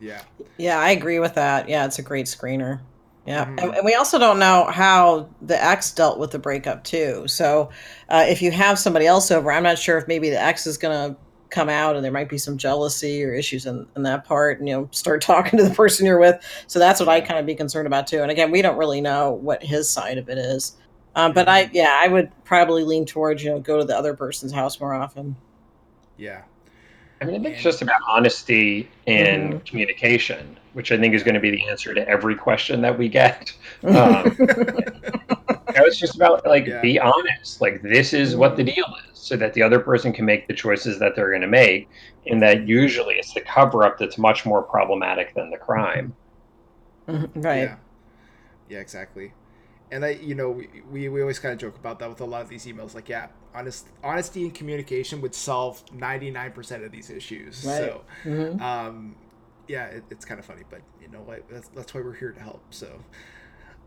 Yeah. 0.00 0.22
Yeah, 0.56 0.78
I 0.78 0.90
agree 0.90 1.18
with 1.18 1.34
that. 1.34 1.68
Yeah, 1.68 1.84
it's 1.84 1.98
a 1.98 2.02
great 2.02 2.26
screener. 2.26 2.80
Yeah, 3.30 3.44
mm-hmm. 3.44 3.58
and, 3.60 3.74
and, 3.76 3.84
we 3.84 3.94
also 3.94 4.18
don't 4.18 4.40
know 4.40 4.66
how 4.72 5.28
the 5.40 5.62
ex 5.62 5.92
dealt 5.92 6.18
with 6.18 6.32
the 6.32 6.38
breakup 6.40 6.82
too. 6.82 7.28
So, 7.28 7.70
uh, 8.08 8.24
if 8.26 8.42
you 8.42 8.50
have 8.50 8.76
somebody 8.76 9.06
else 9.06 9.30
over, 9.30 9.52
I'm 9.52 9.62
not 9.62 9.78
sure 9.78 9.98
if 9.98 10.08
maybe 10.08 10.30
the 10.30 10.42
ex 10.42 10.66
is 10.66 10.76
going 10.76 11.12
to 11.12 11.16
come 11.48 11.68
out 11.68 11.94
and 11.94 12.04
there 12.04 12.10
might 12.10 12.28
be 12.28 12.38
some 12.38 12.58
jealousy 12.58 13.22
or 13.22 13.32
issues 13.32 13.66
in, 13.66 13.86
in 13.94 14.02
that 14.02 14.24
part 14.24 14.58
and 14.58 14.68
you 14.68 14.74
know 14.74 14.88
start 14.90 15.20
talking 15.22 15.58
to 15.58 15.64
the 15.64 15.74
person 15.74 16.06
you're 16.06 16.20
with 16.20 16.40
so 16.68 16.78
that's 16.78 17.00
what 17.00 17.08
i 17.08 17.20
kind 17.20 17.40
of 17.40 17.44
be 17.44 17.56
concerned 17.56 17.88
about 17.88 18.06
too 18.06 18.22
and 18.22 18.30
again 18.30 18.52
we 18.52 18.62
don't 18.62 18.76
really 18.76 19.00
know 19.00 19.32
what 19.32 19.60
his 19.60 19.90
side 19.90 20.16
of 20.16 20.28
it 20.28 20.38
is 20.38 20.76
um, 21.16 21.32
but 21.32 21.48
i 21.48 21.64
mm-hmm. 21.64 21.74
yeah 21.74 21.98
i 22.00 22.06
would 22.06 22.30
probably 22.44 22.84
lean 22.84 23.04
towards 23.04 23.42
you 23.42 23.50
know 23.50 23.58
go 23.58 23.78
to 23.78 23.84
the 23.84 23.96
other 23.96 24.14
person's 24.14 24.52
house 24.52 24.78
more 24.78 24.94
often 24.94 25.34
yeah 26.18 26.42
i 27.20 27.24
mean 27.24 27.40
i 27.40 27.42
think 27.42 27.54
it's 27.54 27.64
just 27.64 27.82
about 27.82 28.00
honesty 28.06 28.88
and 29.08 29.54
mm-hmm. 29.54 29.64
communication 29.64 30.56
which 30.72 30.92
i 30.92 30.98
think 30.98 31.14
is 31.14 31.22
going 31.22 31.34
to 31.34 31.40
be 31.40 31.50
the 31.50 31.68
answer 31.68 31.94
to 31.94 32.06
every 32.08 32.34
question 32.34 32.80
that 32.80 32.96
we 32.96 33.08
get 33.08 33.52
um, 33.84 34.36
it's 35.68 35.98
just 35.98 36.16
about 36.16 36.44
like 36.46 36.66
yeah. 36.66 36.80
be 36.80 36.98
honest 36.98 37.60
like 37.60 37.82
this 37.82 38.12
is 38.12 38.36
what 38.36 38.56
the 38.56 38.62
mm-hmm. 38.62 38.74
deal 38.74 38.96
is 39.08 39.10
so 39.20 39.36
that 39.36 39.52
the 39.54 39.62
other 39.62 39.78
person 39.78 40.12
can 40.12 40.24
make 40.24 40.48
the 40.48 40.54
choices 40.54 40.98
that 40.98 41.14
they're 41.14 41.28
going 41.28 41.42
to 41.42 41.46
make. 41.46 41.88
And 42.26 42.42
that 42.42 42.66
usually 42.66 43.14
it's 43.14 43.32
the 43.34 43.40
cover 43.42 43.84
up 43.84 43.98
that's 43.98 44.18
much 44.18 44.46
more 44.46 44.62
problematic 44.62 45.34
than 45.34 45.50
the 45.50 45.56
crime. 45.56 46.14
Mm-hmm. 47.06 47.40
Right. 47.40 47.62
Yeah. 47.62 47.76
yeah, 48.68 48.78
exactly. 48.78 49.32
And 49.92 50.04
I, 50.04 50.10
you 50.10 50.34
know, 50.34 50.50
we, 50.50 50.68
we, 50.90 51.08
we 51.08 51.20
always 51.20 51.38
kind 51.38 51.52
of 51.52 51.58
joke 51.58 51.76
about 51.76 51.98
that 51.98 52.08
with 52.08 52.20
a 52.20 52.24
lot 52.24 52.42
of 52.42 52.48
these 52.48 52.64
emails. 52.64 52.94
Like, 52.94 53.08
yeah, 53.08 53.28
honest, 53.54 53.86
honesty 54.02 54.42
and 54.42 54.54
communication 54.54 55.20
would 55.20 55.34
solve 55.34 55.84
99% 55.94 56.84
of 56.84 56.90
these 56.90 57.10
issues. 57.10 57.64
Right. 57.64 57.76
So, 57.76 58.00
mm-hmm. 58.24 58.62
um, 58.62 59.16
yeah, 59.70 59.86
it, 59.86 60.04
it's 60.10 60.24
kind 60.24 60.40
of 60.40 60.44
funny, 60.44 60.62
but 60.68 60.80
you 61.00 61.08
know 61.08 61.20
what? 61.20 61.48
That's, 61.48 61.68
that's 61.68 61.94
why 61.94 62.00
we're 62.00 62.14
here 62.14 62.32
to 62.32 62.40
help. 62.40 62.62
So, 62.70 62.88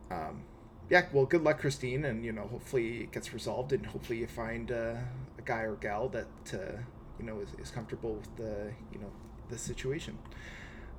um, 0.09 0.43
yeah, 0.89 1.05
well, 1.11 1.25
good 1.25 1.43
luck, 1.43 1.59
Christine, 1.59 2.05
and 2.05 2.23
you 2.23 2.31
know, 2.31 2.47
hopefully 2.47 3.01
it 3.01 3.11
gets 3.11 3.33
resolved, 3.33 3.73
and 3.73 3.85
hopefully 3.85 4.19
you 4.19 4.27
find 4.27 4.71
uh, 4.71 4.95
a 5.37 5.41
guy 5.43 5.61
or 5.61 5.75
gal 5.75 6.07
that 6.09 6.27
uh, 6.53 6.77
you 7.19 7.25
know 7.25 7.41
is, 7.41 7.49
is 7.61 7.69
comfortable 7.69 8.15
with 8.15 8.35
the 8.37 8.71
you 8.93 8.99
know 8.99 9.11
the 9.49 9.57
situation. 9.57 10.17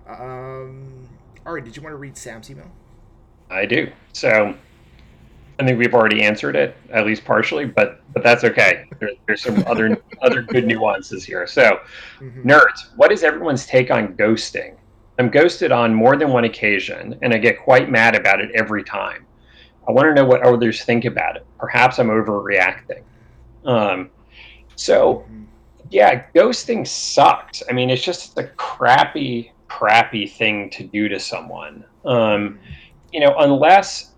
Um, 0.07 1.09
all 1.47 1.55
right, 1.55 1.65
did 1.65 1.77
you 1.77 1.83
want 1.83 1.95
to 1.95 1.99
read 1.99 2.17
Sam's 2.19 2.51
email? 2.51 2.71
I 3.49 3.65
do. 3.65 3.91
So 4.13 4.55
I 5.59 5.65
think 5.65 5.79
we've 5.79 5.95
already 5.95 6.23
answered 6.23 6.57
it 6.57 6.77
at 6.91 7.07
least 7.07 7.25
partially, 7.25 7.65
but 7.65 8.01
but 8.13 8.23
that's 8.23 8.45
okay. 8.45 8.89
There, 8.99 9.11
there's 9.27 9.43
some 9.43 9.65
other 9.67 9.97
other 10.23 10.43
good 10.43 10.67
nuances 10.67 11.25
here. 11.25 11.47
So, 11.47 11.81
mm-hmm. 12.21 12.49
nerds, 12.49 12.95
what 12.97 13.13
is 13.13 13.23
everyone's 13.23 13.67
take 13.67 13.91
on 13.91 14.15
ghosting? 14.15 14.77
I'm 15.19 15.31
ghosted 15.31 15.71
on 15.71 15.95
more 15.95 16.17
than 16.17 16.31
one 16.31 16.45
occasion, 16.45 17.17
and 17.23 17.33
I 17.33 17.39
get 17.39 17.61
quite 17.61 17.89
mad 17.89 18.17
about 18.17 18.41
it 18.41 18.51
every 18.55 18.83
time. 18.83 19.27
I 19.87 19.93
want 19.93 20.09
to 20.09 20.15
know 20.15 20.25
what 20.25 20.43
others 20.43 20.83
think 20.83 21.05
about 21.05 21.37
it. 21.37 21.47
Perhaps 21.59 21.99
I'm 21.99 22.09
overreacting. 22.09 23.03
Um, 23.65 24.11
so, 24.77 25.25
yeah, 25.91 26.25
ghosting 26.35 26.87
sucks. 26.87 27.63
I 27.69 27.73
mean, 27.73 27.91
it's 27.91 28.03
just 28.03 28.37
a 28.39 28.45
crappy, 28.57 29.53
crappy 29.69 30.27
thing 30.27 30.71
to 30.71 30.83
do 30.83 31.09
to 31.09 31.21
someone. 31.21 31.85
Um, 32.05 32.59
you 33.13 33.21
know, 33.21 33.37
unless 33.39 34.14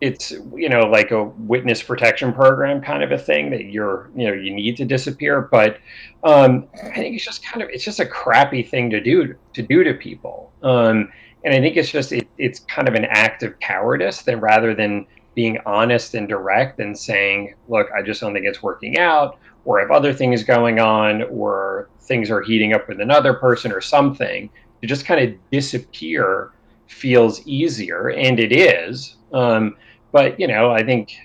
it's 0.00 0.30
you 0.54 0.68
know 0.68 0.82
like 0.82 1.10
a 1.10 1.24
witness 1.24 1.82
protection 1.82 2.32
program 2.32 2.80
kind 2.80 3.02
of 3.02 3.10
a 3.10 3.18
thing 3.18 3.50
that 3.50 3.64
you're 3.64 4.10
you 4.14 4.26
know 4.26 4.32
you 4.32 4.54
need 4.54 4.76
to 4.76 4.84
disappear 4.84 5.42
but 5.50 5.78
um, 6.22 6.68
i 6.84 6.94
think 6.94 7.16
it's 7.16 7.24
just 7.24 7.44
kind 7.44 7.62
of 7.62 7.68
it's 7.70 7.84
just 7.84 7.98
a 7.98 8.06
crappy 8.06 8.62
thing 8.62 8.90
to 8.90 9.00
do 9.00 9.34
to 9.52 9.62
do 9.62 9.82
to 9.82 9.94
people 9.94 10.52
um, 10.62 11.08
and 11.44 11.54
I 11.54 11.60
think 11.60 11.76
it's 11.76 11.90
just 11.90 12.12
it, 12.12 12.28
it's 12.36 12.60
kind 12.60 12.88
of 12.88 12.94
an 12.94 13.06
act 13.06 13.42
of 13.42 13.58
cowardice 13.60 14.22
that 14.22 14.38
rather 14.38 14.74
than 14.74 15.06
being 15.34 15.58
honest 15.66 16.14
and 16.14 16.28
direct 16.28 16.80
and 16.80 16.98
saying, 16.98 17.54
"Look, 17.68 17.88
I 17.96 18.02
just 18.02 18.20
don't 18.20 18.32
think 18.32 18.46
it's 18.46 18.62
working 18.62 18.98
out," 18.98 19.38
or 19.64 19.80
if 19.80 19.90
other 19.90 20.12
things 20.12 20.42
going 20.42 20.80
on, 20.80 21.22
or 21.24 21.88
things 22.00 22.30
are 22.30 22.42
heating 22.42 22.72
up 22.72 22.88
with 22.88 23.00
another 23.00 23.34
person 23.34 23.72
or 23.72 23.80
something, 23.80 24.50
to 24.80 24.86
just 24.86 25.06
kind 25.06 25.28
of 25.28 25.36
disappear 25.50 26.52
feels 26.86 27.46
easier, 27.46 28.10
and 28.10 28.40
it 28.40 28.52
is. 28.52 29.16
Um, 29.32 29.76
but 30.12 30.38
you 30.38 30.46
know, 30.46 30.70
I 30.70 30.84
think 30.84 31.16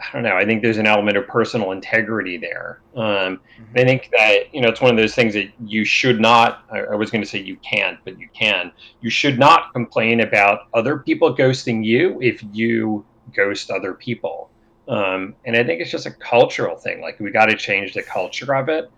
I 0.00 0.12
don't 0.12 0.22
know. 0.22 0.36
I 0.36 0.46
think 0.46 0.62
there's 0.62 0.78
an 0.78 0.86
element 0.86 1.16
of 1.16 1.26
personal 1.26 1.72
integrity 1.72 2.38
there. 2.38 2.80
Um, 2.96 3.04
mm-hmm. 3.04 3.76
I 3.76 3.84
think 3.84 4.08
that 4.12 4.54
you 4.54 4.60
know 4.60 4.68
it's 4.68 4.80
one 4.80 4.90
of 4.90 4.96
those 4.96 5.14
things 5.14 5.34
that 5.34 5.50
you 5.64 5.84
should 5.84 6.20
not. 6.20 6.64
I, 6.70 6.80
I 6.80 6.94
was 6.94 7.10
going 7.10 7.22
to 7.22 7.28
say 7.28 7.40
you 7.40 7.56
can't, 7.56 7.98
but 8.04 8.18
you 8.18 8.28
can. 8.32 8.72
You 9.00 9.10
should 9.10 9.38
not 9.38 9.72
complain 9.72 10.20
about 10.20 10.68
other 10.72 10.98
people 10.98 11.36
ghosting 11.36 11.84
you 11.84 12.20
if 12.22 12.42
you 12.52 13.04
ghost 13.34 13.70
other 13.70 13.94
people. 13.94 14.50
Um, 14.88 15.34
and 15.44 15.56
I 15.56 15.62
think 15.62 15.80
it's 15.80 15.90
just 15.90 16.06
a 16.06 16.10
cultural 16.10 16.76
thing. 16.76 17.00
Like 17.00 17.20
we 17.20 17.30
got 17.30 17.46
to 17.46 17.56
change 17.56 17.94
the 17.94 18.02
culture 18.02 18.54
of 18.54 18.68
it. 18.68 18.90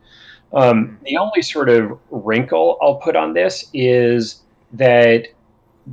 Um, 0.52 0.86
mm-hmm. 0.86 1.04
the 1.04 1.16
only 1.16 1.42
sort 1.42 1.68
of 1.68 1.98
wrinkle 2.10 2.78
I'll 2.80 2.96
put 2.96 3.16
on 3.16 3.34
this 3.34 3.68
is 3.74 4.42
that 4.72 5.26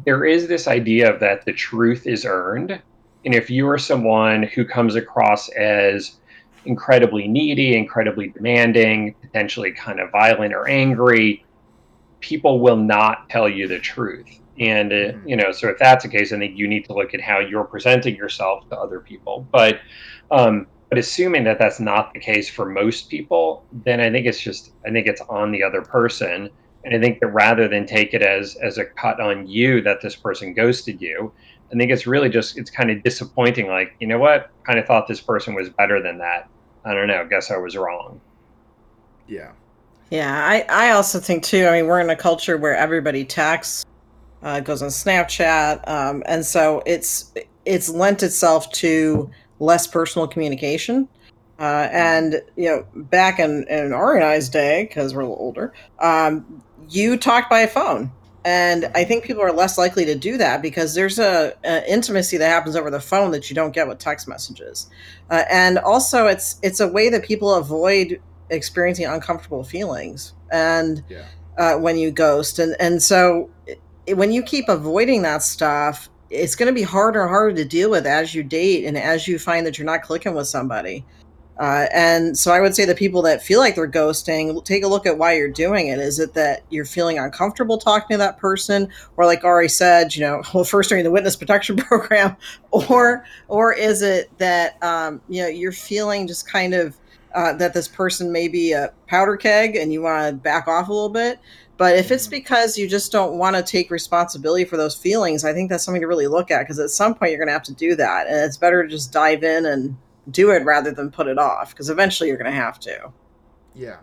there 0.05 0.23
is 0.23 0.47
this 0.47 0.67
idea 0.67 1.11
of 1.11 1.19
that 1.21 1.45
the 1.45 1.53
truth 1.53 2.05
is 2.05 2.25
earned 2.25 2.81
and 3.25 3.33
if 3.33 3.49
you 3.49 3.67
are 3.67 3.77
someone 3.77 4.43
who 4.43 4.65
comes 4.65 4.95
across 4.95 5.49
as 5.49 6.17
incredibly 6.65 7.27
needy, 7.27 7.75
incredibly 7.75 8.29
demanding, 8.29 9.15
potentially 9.21 9.71
kind 9.71 9.99
of 9.99 10.11
violent 10.11 10.53
or 10.53 10.67
angry, 10.67 11.43
people 12.19 12.59
will 12.59 12.77
not 12.77 13.29
tell 13.29 13.47
you 13.49 13.67
the 13.67 13.79
truth. 13.79 14.27
And 14.59 14.91
uh, 14.91 15.13
you 15.25 15.35
know, 15.35 15.51
so 15.51 15.69
if 15.69 15.77
that's 15.77 16.03
the 16.03 16.09
case, 16.09 16.33
I 16.33 16.37
think 16.37 16.57
you 16.57 16.67
need 16.67 16.85
to 16.85 16.93
look 16.93 17.13
at 17.13 17.21
how 17.21 17.39
you're 17.39 17.63
presenting 17.63 18.15
yourself 18.15 18.67
to 18.69 18.77
other 18.77 18.99
people. 18.99 19.47
But 19.51 19.79
um, 20.31 20.67
but 20.89 20.97
assuming 20.97 21.43
that 21.45 21.59
that's 21.59 21.79
not 21.79 22.13
the 22.13 22.19
case 22.19 22.49
for 22.49 22.65
most 22.65 23.09
people, 23.09 23.63
then 23.85 24.01
I 24.01 24.09
think 24.11 24.25
it's 24.25 24.39
just 24.39 24.71
I 24.85 24.91
think 24.91 25.07
it's 25.07 25.21
on 25.21 25.51
the 25.51 25.63
other 25.63 25.81
person. 25.81 26.49
And 26.83 26.95
I 26.95 26.99
think 26.99 27.19
that 27.19 27.27
rather 27.27 27.67
than 27.67 27.85
take 27.85 28.13
it 28.13 28.21
as 28.21 28.55
as 28.57 28.77
a 28.77 28.85
cut 28.85 29.19
on 29.21 29.47
you 29.47 29.81
that 29.81 30.01
this 30.01 30.15
person 30.15 30.53
ghosted 30.53 31.01
you, 31.01 31.31
I 31.71 31.77
think 31.77 31.91
it's 31.91 32.07
really 32.07 32.29
just 32.29 32.57
it's 32.57 32.69
kind 32.69 32.89
of 32.89 33.03
disappointing. 33.03 33.67
Like 33.67 33.95
you 33.99 34.07
know 34.07 34.19
what, 34.19 34.51
kind 34.65 34.79
of 34.79 34.85
thought 34.85 35.07
this 35.07 35.21
person 35.21 35.53
was 35.53 35.69
better 35.69 36.01
than 36.01 36.17
that. 36.19 36.49
I 36.85 36.93
don't 36.93 37.07
know. 37.07 37.25
Guess 37.29 37.51
I 37.51 37.57
was 37.57 37.75
wrong. 37.75 38.19
Yeah. 39.27 39.51
Yeah, 40.09 40.43
I, 40.43 40.65
I 40.69 40.91
also 40.91 41.19
think 41.19 41.43
too. 41.43 41.67
I 41.67 41.73
mean, 41.73 41.87
we're 41.87 41.99
in 41.99 42.09
a 42.09 42.15
culture 42.15 42.57
where 42.57 42.75
everybody 42.75 43.23
texts, 43.23 43.85
uh, 44.41 44.59
goes 44.59 44.81
on 44.81 44.89
Snapchat, 44.89 45.87
um, 45.87 46.23
and 46.25 46.45
so 46.45 46.81
it's 46.85 47.31
it's 47.65 47.89
lent 47.89 48.23
itself 48.23 48.71
to 48.71 49.29
less 49.59 49.85
personal 49.85 50.27
communication. 50.27 51.07
Uh, 51.59 51.89
and 51.91 52.41
you 52.55 52.69
know, 52.69 52.85
back 52.95 53.37
in 53.37 53.67
in 53.67 53.93
our 53.93 54.17
day, 54.49 54.85
because 54.85 55.13
we're 55.13 55.21
a 55.21 55.27
little 55.27 55.43
older, 55.43 55.73
um, 55.99 56.63
you 56.89 57.17
talked 57.17 57.49
by 57.49 57.67
phone, 57.67 58.11
and 58.45 58.89
I 58.95 59.03
think 59.03 59.23
people 59.23 59.41
are 59.43 59.51
less 59.51 59.77
likely 59.77 60.05
to 60.05 60.15
do 60.15 60.37
that 60.37 60.61
because 60.61 60.95
there's 60.95 61.19
a, 61.19 61.53
a 61.63 61.91
intimacy 61.91 62.37
that 62.37 62.47
happens 62.49 62.75
over 62.75 62.89
the 62.89 62.99
phone 63.01 63.31
that 63.31 63.49
you 63.49 63.55
don't 63.55 63.71
get 63.73 63.87
with 63.87 63.99
text 63.99 64.27
messages, 64.27 64.89
uh, 65.29 65.43
and 65.49 65.77
also 65.79 66.27
it's 66.27 66.57
it's 66.63 66.79
a 66.79 66.87
way 66.87 67.09
that 67.09 67.23
people 67.23 67.53
avoid 67.53 68.21
experiencing 68.49 69.05
uncomfortable 69.05 69.63
feelings 69.63 70.33
and 70.51 71.03
Yeah. 71.09 71.25
uh, 71.57 71.77
when 71.77 71.97
you 71.97 72.11
ghost. 72.11 72.59
And 72.59 72.75
and 72.79 73.01
so 73.01 73.49
it, 73.67 74.15
when 74.15 74.31
you 74.31 74.41
keep 74.41 74.69
avoiding 74.69 75.21
that 75.23 75.43
stuff 75.43 76.09
it's 76.31 76.55
going 76.55 76.67
to 76.67 76.73
be 76.73 76.83
harder 76.83 77.21
and 77.21 77.29
harder 77.29 77.55
to 77.55 77.65
deal 77.65 77.89
with 77.89 78.05
as 78.05 78.35
you 78.35 78.43
date 78.43 78.85
and 78.85 78.95
as 78.97 79.27
you 79.27 79.39
find 79.39 79.65
that 79.65 79.79
you're 79.79 79.85
not 79.85 80.03
clicking 80.03 80.35
with 80.35 80.47
somebody 80.47 81.03
uh, 81.59 81.87
and 81.93 82.37
so 82.37 82.51
i 82.51 82.59
would 82.59 82.75
say 82.75 82.85
the 82.85 82.95
people 82.95 83.21
that 83.21 83.43
feel 83.43 83.59
like 83.59 83.75
they're 83.75 83.87
ghosting 83.87 84.63
take 84.65 84.83
a 84.83 84.87
look 84.87 85.05
at 85.05 85.17
why 85.17 85.33
you're 85.35 85.49
doing 85.49 85.87
it 85.87 85.99
is 85.99 86.19
it 86.19 86.33
that 86.33 86.63
you're 86.69 86.85
feeling 86.85 87.19
uncomfortable 87.19 87.77
talking 87.77 88.15
to 88.15 88.17
that 88.17 88.37
person 88.37 88.89
or 89.17 89.25
like 89.25 89.43
ari 89.43 89.69
said 89.69 90.15
you 90.15 90.21
know 90.21 90.41
well 90.53 90.63
first 90.63 90.89
during 90.89 91.03
the 91.03 91.11
witness 91.11 91.35
protection 91.35 91.75
program 91.77 92.35
or 92.71 93.25
or 93.47 93.73
is 93.73 94.01
it 94.01 94.35
that 94.37 94.81
um, 94.83 95.21
you 95.29 95.41
know 95.41 95.47
you're 95.47 95.71
feeling 95.71 96.27
just 96.27 96.49
kind 96.49 96.73
of 96.73 96.97
uh, 97.35 97.53
that 97.53 97.73
this 97.73 97.87
person 97.87 98.31
may 98.31 98.47
be 98.47 98.71
a 98.71 98.91
powder 99.07 99.37
keg 99.37 99.75
and 99.75 99.93
you 99.93 100.01
want 100.01 100.27
to 100.27 100.33
back 100.33 100.67
off 100.67 100.89
a 100.89 100.93
little 100.93 101.09
bit. 101.09 101.39
But 101.77 101.95
if 101.95 102.11
it's 102.11 102.27
because 102.27 102.77
you 102.77 102.89
just 102.89 103.11
don't 103.11 103.37
want 103.37 103.55
to 103.55 103.63
take 103.63 103.89
responsibility 103.89 104.65
for 104.65 104.75
those 104.75 104.95
feelings, 104.95 105.45
I 105.45 105.53
think 105.53 105.69
that's 105.69 105.83
something 105.83 106.01
to 106.01 106.07
really 106.07 106.27
look 106.27 106.51
at 106.51 106.59
because 106.59 106.79
at 106.79 106.89
some 106.89 107.15
point 107.15 107.31
you're 107.31 107.39
going 107.39 107.47
to 107.47 107.53
have 107.53 107.63
to 107.63 107.73
do 107.73 107.95
that. 107.95 108.27
And 108.27 108.35
it's 108.37 108.57
better 108.57 108.83
to 108.83 108.89
just 108.89 109.13
dive 109.13 109.43
in 109.43 109.65
and 109.65 109.95
do 110.31 110.51
it 110.51 110.63
rather 110.65 110.91
than 110.91 111.11
put 111.11 111.27
it 111.27 111.37
off 111.37 111.71
because 111.71 111.89
eventually 111.89 112.29
you're 112.29 112.37
going 112.37 112.51
to 112.51 112.57
have 112.57 112.79
to. 112.81 113.11
Yeah. 113.73 113.97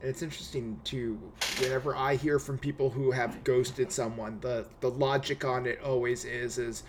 And 0.00 0.10
it's 0.10 0.22
interesting 0.22 0.80
too. 0.84 1.18
Whenever 1.60 1.96
I 1.96 2.14
hear 2.14 2.38
from 2.38 2.58
people 2.58 2.90
who 2.90 3.10
have 3.10 3.42
ghosted 3.44 3.90
someone, 3.90 4.38
the 4.40 4.66
the 4.80 4.90
logic 4.90 5.44
on 5.44 5.66
it 5.66 5.80
always 5.82 6.24
is 6.24 6.58
is, 6.58 6.84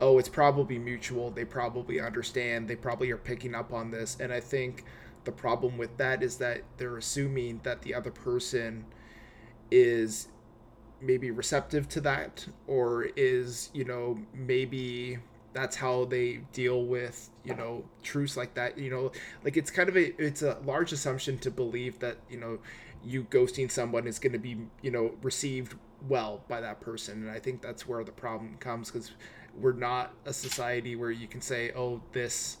oh, 0.00 0.18
it's 0.18 0.28
probably 0.28 0.78
mutual. 0.78 1.30
They 1.30 1.44
probably 1.44 2.00
understand. 2.00 2.68
They 2.68 2.76
probably 2.76 3.10
are 3.10 3.18
picking 3.18 3.54
up 3.54 3.72
on 3.72 3.90
this. 3.90 4.16
And 4.18 4.32
I 4.32 4.40
think 4.40 4.84
the 5.24 5.32
problem 5.32 5.76
with 5.76 5.96
that 5.98 6.22
is 6.22 6.36
that 6.38 6.62
they're 6.78 6.96
assuming 6.96 7.60
that 7.64 7.82
the 7.82 7.94
other 7.94 8.10
person 8.10 8.86
is 9.70 10.28
maybe 11.00 11.30
receptive 11.30 11.88
to 11.88 12.00
that 12.00 12.46
or 12.66 13.04
is 13.16 13.70
you 13.74 13.84
know 13.84 14.18
maybe 14.32 15.18
that's 15.54 15.76
how 15.76 16.04
they 16.04 16.40
deal 16.52 16.84
with 16.84 17.30
you 17.44 17.54
know 17.54 17.84
truths 18.02 18.36
like 18.36 18.54
that 18.54 18.76
you 18.76 18.90
know 18.90 19.10
like 19.44 19.56
it's 19.56 19.70
kind 19.70 19.88
of 19.88 19.96
a 19.96 20.22
it's 20.22 20.42
a 20.42 20.58
large 20.66 20.92
assumption 20.92 21.38
to 21.38 21.50
believe 21.50 21.98
that 22.00 22.18
you 22.28 22.36
know 22.38 22.58
you 23.04 23.24
ghosting 23.24 23.70
someone 23.70 24.06
is 24.06 24.18
going 24.18 24.32
to 24.32 24.38
be 24.38 24.58
you 24.82 24.90
know 24.90 25.14
received 25.22 25.74
well 26.08 26.42
by 26.48 26.60
that 26.60 26.80
person 26.80 27.22
and 27.22 27.30
i 27.30 27.38
think 27.38 27.62
that's 27.62 27.86
where 27.86 28.04
the 28.04 28.12
problem 28.12 28.56
comes 28.58 28.90
because 28.90 29.12
we're 29.56 29.72
not 29.72 30.12
a 30.26 30.32
society 30.32 30.96
where 30.96 31.12
you 31.12 31.28
can 31.28 31.40
say 31.40 31.70
oh 31.76 32.02
this 32.12 32.58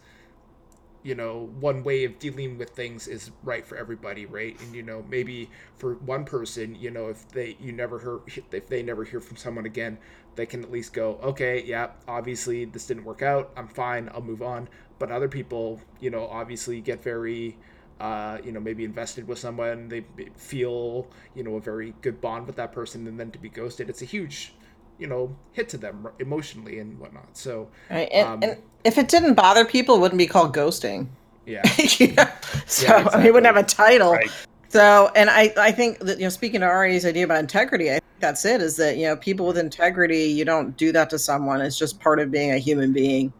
you 1.04 1.14
know 1.14 1.50
one 1.60 1.84
way 1.84 2.04
of 2.04 2.18
dealing 2.18 2.58
with 2.58 2.70
things 2.70 3.06
is 3.06 3.30
right 3.44 3.64
for 3.64 3.76
everybody 3.76 4.26
right? 4.26 4.58
And 4.60 4.74
you 4.74 4.82
know 4.82 5.04
maybe 5.08 5.50
for 5.76 5.94
one 5.96 6.24
person 6.24 6.74
you 6.74 6.90
know 6.90 7.08
if 7.08 7.28
they 7.28 7.56
you 7.60 7.72
never 7.72 8.00
hear 8.00 8.42
if 8.50 8.68
they 8.68 8.82
never 8.82 9.04
hear 9.04 9.20
from 9.20 9.36
someone 9.36 9.66
again 9.66 9.98
they 10.36 10.46
can 10.46 10.62
at 10.62 10.70
least 10.70 10.92
go 10.92 11.18
okay 11.22 11.62
yeah 11.64 11.88
obviously 12.08 12.64
this 12.64 12.86
didn't 12.86 13.04
work 13.04 13.22
out 13.22 13.50
i'm 13.56 13.68
fine 13.68 14.10
i'll 14.14 14.22
move 14.22 14.42
on 14.42 14.68
but 14.98 15.10
other 15.10 15.28
people 15.28 15.80
you 16.00 16.10
know 16.10 16.26
obviously 16.28 16.80
get 16.80 17.02
very 17.02 17.56
uh, 18.00 18.38
you 18.42 18.50
know 18.50 18.58
maybe 18.58 18.84
invested 18.84 19.26
with 19.28 19.38
someone 19.38 19.88
they 19.88 20.04
feel 20.36 21.06
you 21.34 21.44
know 21.44 21.54
a 21.54 21.60
very 21.60 21.94
good 22.02 22.20
bond 22.20 22.44
with 22.44 22.56
that 22.56 22.72
person 22.72 23.06
and 23.06 23.18
then 23.18 23.30
to 23.30 23.38
be 23.38 23.48
ghosted 23.48 23.88
it's 23.88 24.02
a 24.02 24.04
huge 24.04 24.52
you 24.98 25.06
know 25.06 25.34
hit 25.52 25.68
to 25.68 25.78
them 25.78 26.08
emotionally 26.18 26.80
and 26.80 26.98
whatnot 26.98 27.36
so 27.36 27.68
Right. 27.88 28.08
And, 28.12 28.28
um, 28.28 28.42
and 28.42 28.62
if 28.84 28.98
it 28.98 29.08
didn't 29.08 29.34
bother 29.34 29.64
people, 29.64 29.96
it 29.96 30.00
wouldn't 30.00 30.18
be 30.18 30.26
called 30.26 30.54
ghosting. 30.54 31.08
yeah 31.46 31.62
you 31.98 32.12
know? 32.12 32.28
So 32.66 32.86
Yeah, 32.86 33.08
I 33.12 33.16
mean, 33.18 33.26
it 33.26 33.32
wouldn't 33.34 33.54
have 33.54 33.62
a 33.62 33.66
title. 33.66 34.12
Right. 34.12 34.30
So, 34.74 35.08
and 35.14 35.30
I, 35.30 35.54
I 35.56 35.70
think 35.70 36.00
that 36.00 36.18
you 36.18 36.24
know, 36.24 36.30
speaking 36.30 36.58
to 36.58 36.66
Ari's 36.66 37.06
idea 37.06 37.22
about 37.22 37.38
integrity, 37.38 37.90
I 37.90 37.92
think 37.92 38.04
that's 38.18 38.44
it. 38.44 38.60
Is 38.60 38.74
that 38.78 38.96
you 38.96 39.06
know, 39.06 39.14
people 39.14 39.46
with 39.46 39.56
integrity, 39.56 40.24
you 40.24 40.44
don't 40.44 40.76
do 40.76 40.90
that 40.90 41.10
to 41.10 41.18
someone. 41.20 41.60
It's 41.60 41.78
just 41.78 42.00
part 42.00 42.18
of 42.18 42.32
being 42.32 42.50
a 42.50 42.58
human 42.58 42.92
being. 42.92 43.32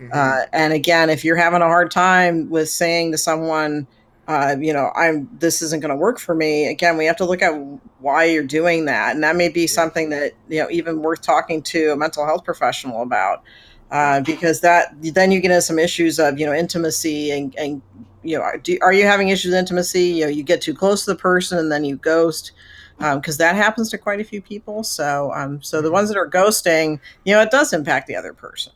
Mhm. 0.00 0.10
Uh, 0.12 0.46
and 0.52 0.72
again, 0.72 1.08
if 1.08 1.24
you're 1.24 1.36
having 1.36 1.62
a 1.62 1.66
hard 1.66 1.92
time 1.92 2.50
with 2.50 2.68
saying 2.68 3.12
to 3.12 3.18
someone, 3.18 3.86
uh, 4.26 4.56
you 4.58 4.72
know, 4.72 4.90
I'm 4.96 5.28
this 5.38 5.62
isn't 5.62 5.80
going 5.80 5.90
to 5.90 5.96
work 5.96 6.18
for 6.18 6.34
me. 6.34 6.66
Again, 6.66 6.96
we 6.96 7.04
have 7.04 7.18
to 7.18 7.24
look 7.24 7.40
at 7.40 7.52
why 8.00 8.24
you're 8.24 8.42
doing 8.42 8.86
that, 8.86 9.14
and 9.14 9.22
that 9.22 9.36
may 9.36 9.48
be 9.48 9.68
something 9.68 10.10
that 10.10 10.32
you 10.48 10.60
know 10.60 10.68
even 10.72 11.02
worth 11.02 11.22
talking 11.22 11.62
to 11.62 11.92
a 11.92 11.96
mental 11.96 12.26
health 12.26 12.42
professional 12.42 13.02
about, 13.02 13.44
uh, 13.92 14.22
because 14.22 14.60
that 14.62 14.92
then 15.00 15.30
you 15.30 15.38
get 15.38 15.52
into 15.52 15.62
some 15.62 15.78
issues 15.78 16.18
of 16.18 16.40
you 16.40 16.46
know 16.46 16.52
intimacy 16.52 17.30
and 17.30 17.54
and 17.54 17.80
you 18.22 18.36
know, 18.36 18.42
are, 18.42 18.58
do, 18.58 18.78
are 18.82 18.92
you 18.92 19.04
having 19.04 19.28
issues 19.28 19.50
with 19.50 19.58
intimacy? 19.58 20.04
You 20.04 20.24
know, 20.24 20.30
you 20.30 20.42
get 20.42 20.60
too 20.60 20.74
close 20.74 21.04
to 21.04 21.12
the 21.12 21.18
person 21.18 21.58
and 21.58 21.70
then 21.70 21.84
you 21.84 21.96
ghost. 21.96 22.52
Because 22.98 23.38
that 23.38 23.56
happens 23.56 23.88
to 23.88 23.96
quite 23.96 24.20
a 24.20 24.24
few 24.24 24.42
people. 24.42 24.84
So, 24.84 25.32
um, 25.32 25.62
so 25.62 25.80
the 25.80 25.90
ones 25.90 26.10
that 26.10 26.18
are 26.18 26.28
ghosting, 26.28 27.00
you 27.24 27.34
know, 27.34 27.40
it 27.40 27.50
does 27.50 27.72
impact 27.72 28.08
the 28.08 28.14
other 28.14 28.34
person. 28.34 28.74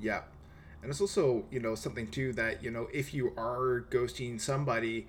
Yeah. 0.00 0.22
And 0.82 0.90
it's 0.90 1.00
also, 1.00 1.44
you 1.48 1.60
know, 1.60 1.76
something 1.76 2.10
too 2.10 2.32
that, 2.32 2.64
you 2.64 2.72
know, 2.72 2.88
if 2.92 3.14
you 3.14 3.32
are 3.36 3.84
ghosting 3.88 4.40
somebody, 4.40 5.06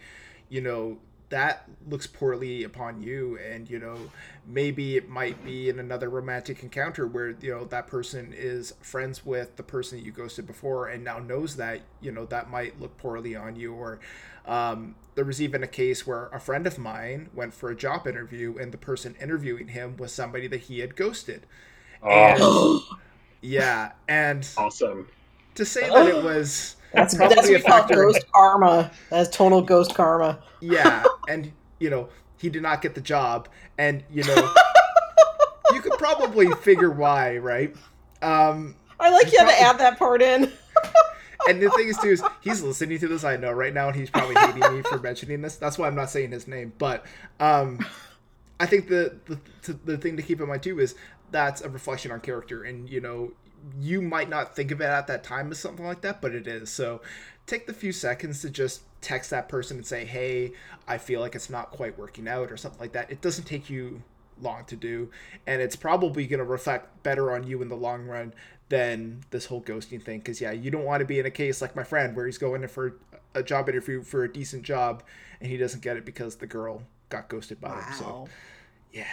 you 0.49 0.62
know, 0.62 0.99
that 1.34 1.67
looks 1.89 2.06
poorly 2.06 2.63
upon 2.63 3.02
you 3.02 3.39
and 3.39 3.67
you 3.67 3.80
know 3.80 3.98
maybe 4.46 4.98
it 4.98 5.10
might 5.10 5.43
be 5.43 5.67
in 5.67 5.80
another 5.80 6.08
romantic 6.08 6.62
encounter 6.62 7.08
where 7.08 7.32
you 7.41 7.50
know 7.52 7.65
that 7.65 7.88
person 7.88 8.32
is 8.38 8.76
friends 8.82 9.26
with 9.26 9.56
the 9.56 9.63
person 9.63 9.98
that 9.98 10.06
you 10.06 10.12
ghosted 10.12 10.46
before 10.46 10.88
and 10.88 11.04
now 11.04 11.17
knows 11.17 11.56
that 11.56 11.82
you 12.02 12.12
know 12.12 12.24
that 12.28 12.52
might 12.52 12.80
look 12.80 12.96
poorly 13.00 13.36
on 13.36 13.56
you 13.56 13.74
or 13.74 14.00
um, 14.46 14.93
there 15.15 15.26
was 15.26 15.41
even 15.41 15.63
a 15.63 15.67
case 15.67 16.06
where 16.06 16.28
a 16.28 16.39
friend 16.39 16.67
of 16.67 16.78
mine 16.78 17.30
went 17.34 17.52
for 17.56 17.72
a 17.72 17.76
job 17.76 18.06
interview 18.06 18.56
and 18.60 18.72
the 18.72 18.78
person 18.78 19.15
interviewing 19.19 19.69
him 19.69 19.98
was 19.98 20.13
somebody 20.13 20.48
that 20.48 20.62
he 20.62 20.80
had 20.82 20.96
ghosted 20.96 21.48
Oh, 22.04 22.86
yeah 23.41 23.93
and 24.08 24.48
awesome. 24.58 25.08
to 25.56 25.65
say 25.65 25.89
that 25.91 26.08
it 26.08 26.17
was 26.24 26.76
That's, 26.93 27.15
probably 27.15 27.36
that's 27.36 27.50
a 27.50 27.60
what 27.60 27.63
we 27.63 27.63
call 27.63 27.88
factor. 27.88 27.96
ghost 27.96 28.26
karma. 28.34 28.91
That's 29.10 29.36
total 29.36 29.62
ghost 29.62 29.96
karma. 29.96 30.39
yeah 30.60 31.08
and 31.27 31.51
you 31.79 31.89
know 31.89 32.09
he 32.38 32.49
did 32.49 32.62
not 32.62 32.81
get 32.81 32.95
the 32.95 33.01
job 33.01 33.47
and 33.77 34.03
you 34.12 34.23
know 34.23 34.53
you 35.73 35.81
could 35.81 35.93
probably 35.93 36.51
figure 36.55 36.91
why 36.91 37.38
right? 37.38 37.75
Um 38.21 38.75
I 38.99 39.09
like 39.09 39.31
you 39.31 39.39
had 39.39 39.49
to 39.49 39.62
add 39.62 39.77
that 39.79 39.99
part 39.99 40.21
in. 40.21 40.51
and 41.49 41.62
the 41.62 41.69
thing 41.71 41.88
is 41.88 41.97
too 41.97 42.09
is 42.09 42.23
he's 42.41 42.62
listening 42.62 42.97
to 42.97 43.07
this 43.07 43.25
i 43.25 43.36
know 43.36 43.51
right 43.51 43.73
now 43.73 43.88
and 43.88 43.97
he's 43.97 44.09
probably 44.09 44.36
hating 44.36 44.77
me 44.77 44.81
for 44.83 44.97
mentioning 44.99 45.41
this. 45.41 45.57
That's 45.57 45.77
why 45.77 45.88
i'm 45.88 45.95
not 45.95 46.09
saying 46.09 46.31
his 46.31 46.47
name 46.47 46.71
but 46.77 47.05
um 47.39 47.86
i 48.62 48.65
think 48.65 48.88
the 48.88 49.17
the, 49.25 49.73
the 49.86 49.97
thing 49.97 50.15
to 50.15 50.23
keep 50.23 50.39
in 50.39 50.47
mind 50.47 50.63
too 50.63 50.79
is 50.79 50.95
that's 51.31 51.62
a 51.62 51.69
reflection 51.69 52.12
on 52.12 52.21
character 52.21 52.63
and 52.63 52.89
you 52.89 53.01
know 53.01 53.33
you 53.79 54.01
might 54.01 54.29
not 54.29 54.55
think 54.55 54.71
of 54.71 54.81
it 54.81 54.86
at 54.86 55.07
that 55.07 55.23
time 55.23 55.51
as 55.51 55.59
something 55.59 55.86
like 55.86 56.01
that 56.01 56.21
but 56.21 56.33
it 56.33 56.47
is. 56.47 56.69
So 56.69 57.01
take 57.45 57.67
the 57.67 57.73
few 57.73 57.91
seconds 57.91 58.41
to 58.41 58.49
just 58.49 58.81
text 59.03 59.29
that 59.29 59.47
person 59.47 59.77
and 59.77 59.85
say 59.85 60.05
hey 60.05 60.51
i 60.87 60.97
feel 60.97 61.19
like 61.19 61.35
it's 61.35 61.49
not 61.49 61.71
quite 61.71 61.97
working 61.97 62.27
out 62.27 62.51
or 62.51 62.57
something 62.57 62.79
like 62.79 62.93
that 62.93 63.11
it 63.11 63.21
doesn't 63.21 63.45
take 63.45 63.69
you 63.69 64.01
long 64.41 64.65
to 64.65 64.75
do 64.75 65.09
and 65.45 65.61
it's 65.61 65.75
probably 65.75 66.25
going 66.25 66.39
to 66.39 66.45
reflect 66.45 67.03
better 67.03 67.31
on 67.31 67.45
you 67.45 67.61
in 67.61 67.67
the 67.67 67.75
long 67.75 68.05
run 68.05 68.33
than 68.69 69.21
this 69.29 69.45
whole 69.45 69.61
ghosting 69.61 70.01
thing 70.01 70.17
because 70.17 70.41
yeah 70.41 70.51
you 70.51 70.71
don't 70.71 70.85
want 70.85 71.01
to 71.01 71.05
be 71.05 71.19
in 71.19 71.25
a 71.25 71.31
case 71.31 71.61
like 71.61 71.75
my 71.75 71.83
friend 71.83 72.15
where 72.15 72.25
he's 72.25 72.37
going 72.37 72.63
in 72.63 72.67
for 72.67 72.97
a 73.35 73.43
job 73.43 73.69
interview 73.69 74.01
for 74.01 74.23
a 74.23 74.31
decent 74.31 74.63
job 74.63 75.03
and 75.41 75.51
he 75.51 75.57
doesn't 75.57 75.81
get 75.81 75.97
it 75.97 76.05
because 76.05 76.37
the 76.37 76.47
girl 76.47 76.81
got 77.09 77.29
ghosted 77.29 77.61
by 77.61 77.75
him. 77.75 77.93
So, 77.93 78.27
yeah. 78.91 79.05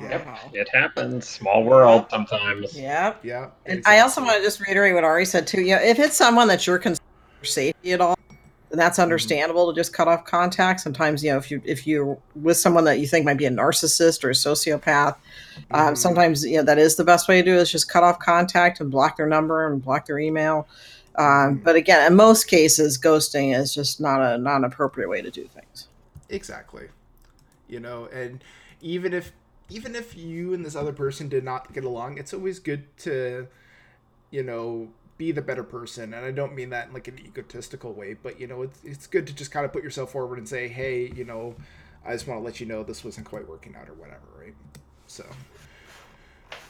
Yep, 0.00 0.28
it 0.52 0.68
happens. 0.72 1.28
Small 1.28 1.64
world 1.64 2.06
sometimes. 2.08 2.78
Yep. 2.78 3.24
Yeah. 3.24 3.50
And 3.66 3.82
I 3.84 3.98
also 4.00 4.22
want 4.22 4.36
to 4.36 4.42
just 4.42 4.60
reiterate 4.60 4.94
what 4.94 5.02
Ari 5.02 5.24
said 5.24 5.46
too. 5.46 5.60
You 5.60 5.74
know, 5.74 5.82
if 5.82 5.98
it's 5.98 6.16
someone 6.16 6.46
that 6.48 6.66
you're 6.66 6.78
concerned 6.78 7.00
for 7.40 7.46
safety 7.46 7.92
at 7.92 8.00
all, 8.00 8.16
then 8.70 8.78
that's 8.78 8.98
understandable 8.98 9.72
to 9.72 9.78
just 9.78 9.92
cut 9.92 10.08
off 10.08 10.24
contact. 10.24 10.80
Sometimes, 10.80 11.24
you 11.24 11.30
know, 11.30 11.38
if 11.38 11.50
you 11.50 11.62
if 11.64 11.86
you're 11.86 12.18
with 12.34 12.56
someone 12.56 12.84
that 12.84 12.98
you 12.98 13.06
think 13.06 13.24
might 13.24 13.38
be 13.38 13.46
a 13.46 13.50
narcissist 13.50 14.24
or 14.24 14.30
a 14.30 14.34
sociopath, 14.34 15.16
um, 15.70 15.96
sometimes 15.96 16.44
you 16.44 16.58
know 16.58 16.62
that 16.64 16.78
is 16.78 16.96
the 16.96 17.04
best 17.04 17.28
way 17.28 17.40
to 17.40 17.42
do 17.42 17.54
it 17.54 17.62
is 17.62 17.70
just 17.70 17.88
cut 17.88 18.02
off 18.02 18.18
contact 18.18 18.80
and 18.80 18.90
block 18.90 19.16
their 19.16 19.26
number 19.26 19.66
and 19.66 19.82
block 19.82 20.06
their 20.06 20.18
email. 20.18 20.68
Um, 21.14 21.56
but 21.56 21.74
again, 21.74 22.06
in 22.06 22.16
most 22.16 22.44
cases, 22.44 22.98
ghosting 22.98 23.58
is 23.58 23.74
just 23.74 24.00
not 24.00 24.20
a 24.20 24.38
not 24.38 24.58
an 24.58 24.64
appropriate 24.64 25.08
way 25.08 25.22
to 25.22 25.30
do 25.30 25.46
things. 25.48 25.88
Exactly. 26.28 26.88
You 27.68 27.80
know, 27.80 28.06
and 28.12 28.42
even 28.80 29.12
if 29.12 29.32
even 29.70 29.94
if 29.94 30.16
you 30.16 30.54
and 30.54 30.64
this 30.64 30.76
other 30.76 30.92
person 30.92 31.28
did 31.28 31.44
not 31.44 31.72
get 31.72 31.84
along, 31.84 32.18
it's 32.18 32.32
always 32.32 32.58
good 32.58 32.84
to, 32.98 33.46
you 34.30 34.42
know, 34.42 34.88
be 35.18 35.32
the 35.32 35.42
better 35.42 35.64
person. 35.64 36.14
And 36.14 36.24
I 36.24 36.30
don't 36.30 36.54
mean 36.54 36.70
that 36.70 36.88
in 36.88 36.94
like 36.94 37.08
an 37.08 37.18
egotistical 37.18 37.92
way, 37.92 38.14
but 38.14 38.40
you 38.40 38.46
know, 38.46 38.62
it's 38.62 38.78
it's 38.84 39.06
good 39.06 39.26
to 39.26 39.34
just 39.34 39.50
kind 39.50 39.66
of 39.66 39.72
put 39.72 39.82
yourself 39.82 40.12
forward 40.12 40.38
and 40.38 40.48
say, 40.48 40.68
hey, 40.68 41.12
you 41.14 41.24
know, 41.24 41.56
I 42.06 42.12
just 42.12 42.26
want 42.26 42.40
to 42.40 42.44
let 42.44 42.60
you 42.60 42.66
know 42.66 42.82
this 42.82 43.04
wasn't 43.04 43.26
quite 43.26 43.46
working 43.46 43.76
out 43.76 43.88
or 43.88 43.94
whatever, 43.94 44.26
right? 44.38 44.54
So, 45.06 45.26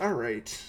all 0.01 0.15
right. 0.15 0.63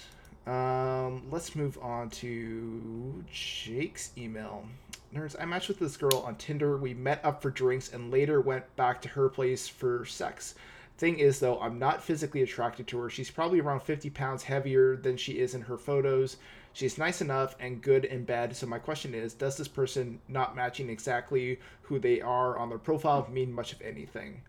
Um, 0.45 1.23
let's 1.31 1.55
move 1.55 1.77
on 1.81 2.09
to 2.11 3.23
Jake's 3.31 4.11
email. 4.17 4.65
Nerds, 5.13 5.35
I 5.39 5.45
matched 5.45 5.69
with 5.69 5.79
this 5.79 5.97
girl 5.97 6.23
on 6.25 6.35
Tinder. 6.35 6.77
We 6.77 6.93
met 6.93 7.23
up 7.23 7.41
for 7.41 7.49
drinks 7.49 7.93
and 7.93 8.11
later 8.11 8.41
went 8.41 8.75
back 8.75 9.01
to 9.03 9.09
her 9.09 9.29
place 9.29 9.67
for 9.67 10.05
sex. 10.05 10.55
Thing 10.97 11.19
is, 11.19 11.39
though, 11.39 11.59
I'm 11.59 11.79
not 11.79 12.03
physically 12.03 12.41
attracted 12.41 12.87
to 12.87 12.97
her. 12.99 13.09
She's 13.09 13.31
probably 13.31 13.59
around 13.59 13.81
50 13.81 14.09
pounds 14.09 14.43
heavier 14.43 14.97
than 14.97 15.17
she 15.17 15.39
is 15.39 15.55
in 15.55 15.61
her 15.61 15.77
photos. 15.77 16.37
She's 16.73 16.97
nice 16.97 17.21
enough 17.21 17.55
and 17.59 17.81
good 17.81 18.05
in 18.05 18.23
bed. 18.23 18.55
So, 18.55 18.67
my 18.67 18.79
question 18.79 19.13
is 19.13 19.33
Does 19.33 19.57
this 19.57 19.67
person 19.67 20.19
not 20.27 20.55
matching 20.55 20.89
exactly 20.89 21.59
who 21.83 21.99
they 21.99 22.21
are 22.21 22.57
on 22.57 22.69
their 22.69 22.77
profile 22.77 23.27
mean 23.31 23.51
much 23.51 23.73
of 23.73 23.81
anything? 23.81 24.41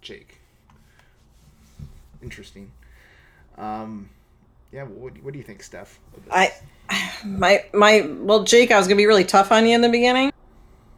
Jake. 0.00 0.38
Interesting. 2.22 2.70
Um, 3.58 4.08
yeah, 4.72 4.84
what, 4.84 5.22
what 5.22 5.32
do 5.32 5.38
you 5.38 5.44
think, 5.44 5.62
Steph? 5.62 5.98
I, 6.30 6.52
my 7.24 7.64
my 7.72 8.08
well, 8.20 8.44
Jake, 8.44 8.70
I 8.70 8.78
was 8.78 8.86
gonna 8.86 8.96
be 8.96 9.06
really 9.06 9.24
tough 9.24 9.52
on 9.52 9.66
you 9.66 9.74
in 9.74 9.80
the 9.80 9.88
beginning, 9.88 10.32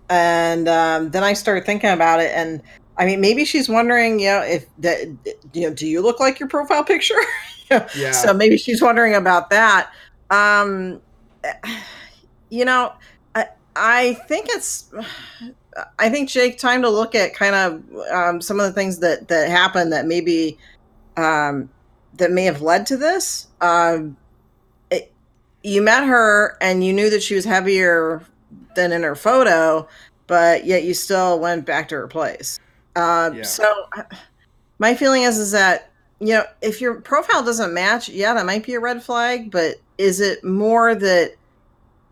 and 0.09 0.69
um, 0.69 1.11
then 1.11 1.25
I 1.25 1.33
started 1.33 1.65
thinking 1.67 1.91
about 1.91 2.21
it, 2.21 2.31
and 2.35 2.63
I 2.97 3.07
mean, 3.07 3.21
maybe 3.21 3.45
she's 3.45 3.69
wondering, 3.69 4.21
you 4.21 4.27
know, 4.29 4.43
if 4.43 4.67
that, 4.79 5.09
you 5.53 5.69
know, 5.69 5.75
do 5.75 5.87
you 5.87 6.01
look 6.01 6.21
like 6.21 6.39
your 6.39 6.49
profile 6.49 6.85
picture? 6.85 7.15
yeah. 7.71 8.13
So 8.13 8.33
maybe 8.33 8.57
she's 8.57 8.81
wondering 8.81 9.15
about 9.15 9.51
that. 9.51 9.91
Um, 10.31 11.01
you 12.51 12.65
know, 12.65 12.93
I 13.35 13.49
I 13.77 14.15
think 14.29 14.47
it's. 14.51 14.93
I 15.99 16.09
think 16.09 16.29
Jake, 16.29 16.57
time 16.59 16.83
to 16.83 16.89
look 16.89 17.17
at 17.17 17.35
kind 17.35 17.55
of 17.55 17.83
um, 18.13 18.41
some 18.41 18.61
of 18.61 18.67
the 18.67 18.73
things 18.73 18.99
that 19.01 19.27
that 19.29 19.49
happened 19.49 19.93
that 19.93 20.07
maybe 20.07 20.57
um, 21.17 21.69
that 22.17 22.31
may 22.31 22.45
have 22.45 22.63
led 22.63 22.87
to 22.87 22.97
this. 22.97 23.49
Um, 23.61 24.17
it, 24.91 25.13
you 25.65 25.83
met 25.83 26.05
her 26.05 26.57
and 26.61 26.85
you 26.85 26.93
knew 26.93 27.11
that 27.11 27.23
she 27.23 27.35
was 27.35 27.45
heavier 27.45 28.25
than 28.77 28.93
in 28.93 29.03
her 29.03 29.17
photo, 29.17 29.89
but 30.29 30.65
yet 30.65 30.85
you 30.85 30.95
still 30.95 31.41
went 31.41 31.67
back 31.67 31.89
to 31.89 31.97
her 31.97 32.07
place. 32.09 32.61
Uh, 32.95 33.33
Yeah. 33.35 33.43
So 33.43 33.89
my 34.79 34.95
feeling 34.95 35.23
is 35.23 35.39
is 35.39 35.51
that 35.51 35.91
you 36.21 36.35
know 36.35 36.45
if 36.63 36.81
your 36.81 37.01
profile 37.01 37.43
doesn't 37.43 37.75
match, 37.75 38.09
yeah, 38.09 38.33
that 38.35 38.47
might 38.47 38.65
be 38.65 38.75
a 38.75 38.81
red 38.81 39.03
flag. 39.03 39.51
But 39.51 39.77
is 39.99 40.21
it 40.21 40.45
more 40.45 40.95
that 40.95 41.35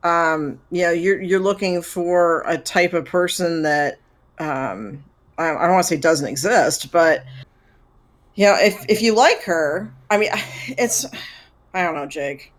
um, 0.02 0.60
you 0.70 0.82
know 0.82 0.90
you're 0.90 1.20
you're 1.20 1.40
looking 1.40 1.82
for 1.82 2.42
a 2.46 2.58
type 2.58 2.92
of 2.92 3.04
person 3.04 3.62
that 3.62 3.98
um, 4.38 5.04
I, 5.38 5.50
I 5.50 5.62
don't 5.62 5.72
want 5.72 5.84
to 5.84 5.88
say 5.88 5.96
doesn't 5.96 6.28
exist, 6.28 6.90
but 6.92 7.24
you 8.34 8.46
know 8.46 8.56
if 8.58 8.84
if 8.88 9.02
you 9.02 9.14
like 9.14 9.42
her, 9.42 9.92
I 10.10 10.18
mean, 10.18 10.30
it's 10.68 11.06
I 11.74 11.82
don't 11.82 11.94
know, 11.94 12.06
Jake. 12.06 12.52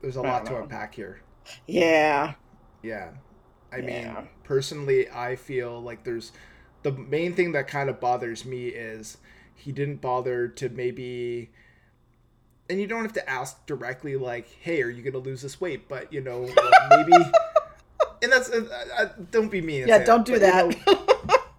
There's 0.00 0.16
a 0.16 0.22
lot 0.22 0.46
to 0.46 0.62
unpack 0.62 0.94
here. 0.94 1.22
Yeah. 1.66 2.34
Yeah. 2.82 3.10
I 3.72 3.80
mean, 3.80 4.16
personally, 4.44 5.10
I 5.10 5.36
feel 5.36 5.82
like 5.82 6.04
there's 6.04 6.32
the 6.82 6.92
main 6.92 7.34
thing 7.34 7.52
that 7.52 7.68
kind 7.68 7.90
of 7.90 8.00
bothers 8.00 8.44
me 8.44 8.68
is 8.68 9.18
he 9.54 9.72
didn't 9.72 10.00
bother 10.00 10.48
to 10.48 10.68
maybe 10.68 11.50
and 12.68 12.80
you 12.80 12.86
don't 12.86 13.02
have 13.02 13.14
to 13.14 13.28
ask 13.28 13.64
directly 13.66 14.16
like, 14.16 14.48
"Hey, 14.60 14.82
are 14.82 14.90
you 14.90 15.02
going 15.02 15.12
to 15.12 15.18
lose 15.18 15.42
this 15.42 15.60
weight?" 15.60 15.88
But, 15.88 16.12
you 16.12 16.20
know, 16.20 16.40
like, 16.42 16.74
maybe 16.90 17.12
and 18.22 18.32
that's 18.32 18.50
uh, 18.50 18.66
uh, 18.98 19.08
don't 19.30 19.50
be 19.50 19.60
mean. 19.60 19.86
Yeah, 19.86 20.04
don't 20.04 20.26
do 20.26 20.38
that. 20.38 20.74
you 20.86 20.94
know, 20.94 21.17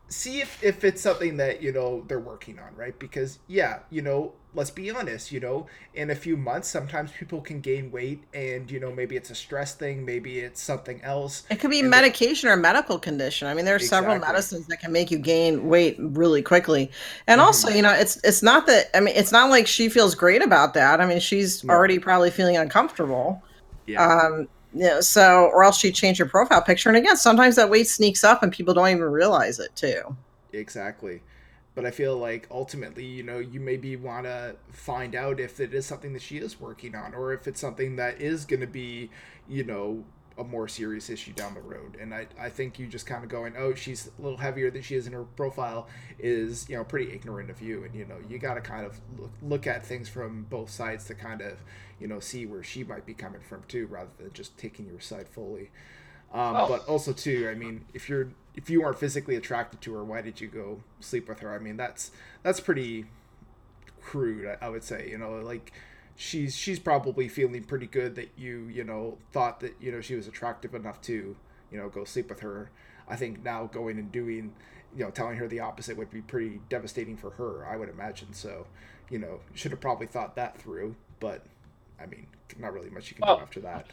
see 0.09 0.41
if 0.41 0.61
if 0.63 0.83
it's 0.83 1.01
something 1.01 1.37
that, 1.37 1.61
you 1.61 1.71
know, 1.71 2.03
they're 2.07 2.19
working 2.19 2.59
on, 2.59 2.75
right? 2.75 2.97
Because 2.99 3.39
yeah, 3.47 3.81
you 3.89 4.01
know, 4.01 4.35
let's 4.53 4.71
be 4.71 4.89
honest, 4.91 5.31
you 5.31 5.39
know, 5.39 5.67
in 5.93 6.09
a 6.09 6.15
few 6.15 6.37
months 6.37 6.67
sometimes 6.69 7.11
people 7.11 7.41
can 7.41 7.61
gain 7.61 7.91
weight 7.91 8.25
and, 8.33 8.69
you 8.71 8.79
know, 8.79 8.91
maybe 8.91 9.15
it's 9.15 9.29
a 9.29 9.35
stress 9.35 9.75
thing, 9.75 10.05
maybe 10.05 10.39
it's 10.39 10.61
something 10.61 11.01
else. 11.03 11.43
It 11.49 11.59
could 11.59 11.71
be 11.71 11.81
And 11.81 11.81
medication 11.81 12.47
or 12.47 12.55
medical 12.55 12.99
condition. 12.99 13.47
I 13.47 13.55
mean, 13.55 13.65
there 13.65 13.75
are 13.75 13.79
several 13.79 14.15
medicines 14.15 14.67
that 14.67 14.77
can 14.79 14.91
make 14.91 15.09
you 15.09 15.17
gain 15.17 15.65
weight 15.65 15.95
really 15.99 16.43
quickly. 16.43 16.91
And 17.25 17.41
Mm-hmm. 17.41 17.41
also, 17.41 17.69
you 17.69 17.81
know, 17.81 17.91
it's 17.91 18.19
it's 18.23 18.43
not 18.43 18.67
that 18.67 18.95
I 18.95 18.99
mean, 18.99 19.15
it's 19.15 19.31
not 19.31 19.49
like 19.49 19.65
she 19.65 19.89
feels 19.89 20.13
great 20.13 20.43
about 20.43 20.75
that. 20.75 21.01
I 21.01 21.07
mean, 21.07 21.19
she's 21.19 21.63
No. 21.63 21.67
already 21.67 21.97
probably 21.97 22.29
feeling 22.29 22.55
uncomfortable. 22.55 23.43
Yeah. 23.85 24.03
Um, 24.03 24.47
you 24.73 24.85
know, 24.85 25.01
so 25.01 25.45
or 25.45 25.63
else 25.63 25.77
she 25.77 25.91
changed 25.91 26.19
her 26.19 26.25
profile 26.25 26.61
picture. 26.61 26.89
And 26.89 26.97
again, 26.97 27.17
sometimes 27.17 27.55
that 27.55 27.69
weight 27.69 27.87
sneaks 27.87 28.23
up 28.23 28.43
and 28.43 28.51
people 28.51 28.73
don't 28.73 28.89
even 28.89 29.03
realize 29.03 29.59
it 29.59 29.75
too. 29.75 30.15
Exactly. 30.53 31.21
But 31.75 31.85
I 31.85 31.91
feel 31.91 32.17
like 32.17 32.47
ultimately, 32.51 33.05
you 33.05 33.23
know, 33.23 33.39
you 33.39 33.59
maybe 33.59 33.95
want 33.95 34.25
to 34.25 34.55
find 34.71 35.15
out 35.15 35.39
if 35.39 35.59
it 35.59 35.73
is 35.73 35.85
something 35.85 36.13
that 36.13 36.21
she 36.21 36.37
is 36.37 36.59
working 36.59 36.95
on 36.95 37.13
or 37.13 37.31
if 37.33 37.47
it's 37.47 37.61
something 37.61 37.95
that 37.95 38.19
is 38.21 38.45
going 38.45 38.59
to 38.59 38.67
be, 38.67 39.09
you 39.47 39.63
know, 39.63 40.03
a 40.37 40.43
more 40.43 40.67
serious 40.67 41.09
issue 41.09 41.33
down 41.33 41.53
the 41.53 41.61
road. 41.61 41.97
And 41.99 42.13
I, 42.13 42.27
I 42.39 42.49
think 42.49 42.79
you 42.79 42.87
just 42.87 43.05
kind 43.05 43.23
of 43.23 43.29
going, 43.29 43.53
oh, 43.57 43.75
she's 43.75 44.09
a 44.17 44.21
little 44.21 44.37
heavier 44.37 44.71
than 44.71 44.81
she 44.81 44.95
is 44.95 45.05
in 45.05 45.13
her 45.13 45.23
profile 45.23 45.87
is, 46.17 46.67
you 46.69 46.77
know, 46.77 46.83
pretty 46.83 47.11
ignorant 47.11 47.49
of 47.49 47.61
you. 47.61 47.83
And, 47.83 47.93
you 47.93 48.05
know, 48.05 48.17
you 48.27 48.39
got 48.39 48.53
to 48.55 48.61
kind 48.61 48.85
of 48.85 48.99
look, 49.17 49.31
look 49.41 49.67
at 49.67 49.85
things 49.85 50.07
from 50.07 50.43
both 50.49 50.69
sides 50.69 51.05
to 51.05 51.15
kind 51.15 51.41
of, 51.41 51.57
you 51.99 52.07
know, 52.07 52.19
see 52.19 52.45
where 52.45 52.63
she 52.63 52.83
might 52.83 53.05
be 53.05 53.13
coming 53.13 53.41
from 53.41 53.63
too, 53.67 53.87
rather 53.87 54.09
than 54.17 54.31
just 54.33 54.57
taking 54.57 54.87
your 54.87 54.99
side 54.99 55.27
fully. 55.27 55.71
Um, 56.33 56.55
Oh. 56.55 56.67
But 56.67 56.87
also 56.87 57.11
too, 57.13 57.49
I 57.51 57.55
mean, 57.55 57.85
if 57.93 58.07
you're 58.09 58.29
if 58.55 58.69
you 58.69 58.83
aren't 58.83 58.99
physically 58.99 59.35
attracted 59.35 59.81
to 59.81 59.93
her, 59.93 60.03
why 60.03 60.21
did 60.21 60.41
you 60.41 60.47
go 60.47 60.81
sleep 60.99 61.27
with 61.29 61.39
her? 61.39 61.53
I 61.53 61.59
mean, 61.59 61.77
that's 61.77 62.11
that's 62.43 62.59
pretty 62.59 63.05
crude, 64.01 64.45
I, 64.61 64.65
I 64.65 64.69
would 64.69 64.83
say. 64.83 65.09
You 65.09 65.17
know, 65.17 65.31
like 65.39 65.71
she's 66.15 66.55
she's 66.55 66.79
probably 66.79 67.27
feeling 67.27 67.63
pretty 67.63 67.87
good 67.87 68.15
that 68.15 68.29
you 68.37 68.67
you 68.67 68.83
know 68.83 69.17
thought 69.31 69.59
that 69.61 69.75
you 69.79 69.91
know 69.91 70.01
she 70.01 70.15
was 70.15 70.27
attractive 70.27 70.75
enough 70.75 71.01
to 71.01 71.35
you 71.71 71.77
know 71.77 71.89
go 71.89 72.03
sleep 72.03 72.29
with 72.29 72.41
her. 72.41 72.69
I 73.07 73.15
think 73.15 73.43
now 73.43 73.65
going 73.65 73.97
and 73.97 74.11
doing 74.11 74.53
you 74.95 75.03
know 75.03 75.11
telling 75.11 75.37
her 75.37 75.47
the 75.47 75.61
opposite 75.61 75.97
would 75.97 76.11
be 76.11 76.21
pretty 76.21 76.61
devastating 76.69 77.17
for 77.17 77.31
her. 77.31 77.65
I 77.65 77.75
would 77.77 77.89
imagine. 77.89 78.33
So 78.33 78.67
you 79.09 79.17
know 79.19 79.39
should 79.53 79.71
have 79.71 79.81
probably 79.81 80.07
thought 80.07 80.35
that 80.35 80.61
through. 80.61 80.95
But 81.19 81.45
I 82.01 82.05
mean, 82.05 82.25
not 82.59 82.73
really 82.73 82.89
much 82.89 83.09
you 83.09 83.15
can 83.15 83.25
Well, 83.27 83.37
do 83.37 83.43
after 83.43 83.59
that. 83.61 83.87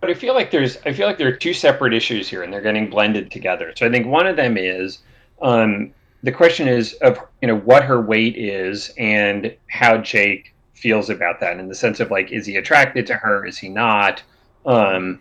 But 0.00 0.10
I 0.10 0.14
feel 0.14 0.34
like 0.34 0.50
there's 0.50 0.78
I 0.86 0.92
feel 0.92 1.06
like 1.06 1.18
there 1.18 1.28
are 1.28 1.36
two 1.36 1.52
separate 1.52 1.92
issues 1.92 2.28
here, 2.28 2.42
and 2.42 2.52
they're 2.52 2.62
getting 2.62 2.88
blended 2.88 3.30
together. 3.30 3.72
So 3.76 3.86
I 3.86 3.90
think 3.90 4.06
one 4.06 4.26
of 4.26 4.36
them 4.36 4.56
is 4.56 5.00
um, 5.42 5.92
the 6.22 6.32
question 6.32 6.68
is 6.68 6.94
of 6.94 7.18
you 7.42 7.48
know 7.48 7.58
what 7.58 7.84
her 7.84 8.00
weight 8.00 8.36
is 8.36 8.92
and 8.98 9.54
how 9.68 9.98
Jake 9.98 10.54
feels 10.74 11.10
about 11.10 11.40
that 11.40 11.58
in 11.58 11.68
the 11.68 11.74
sense 11.74 12.00
of 12.00 12.10
like 12.10 12.32
is 12.32 12.46
he 12.46 12.56
attracted 12.56 13.06
to 13.08 13.14
her? 13.14 13.46
Is 13.46 13.58
he 13.58 13.68
not? 13.68 14.22
Um, 14.64 15.20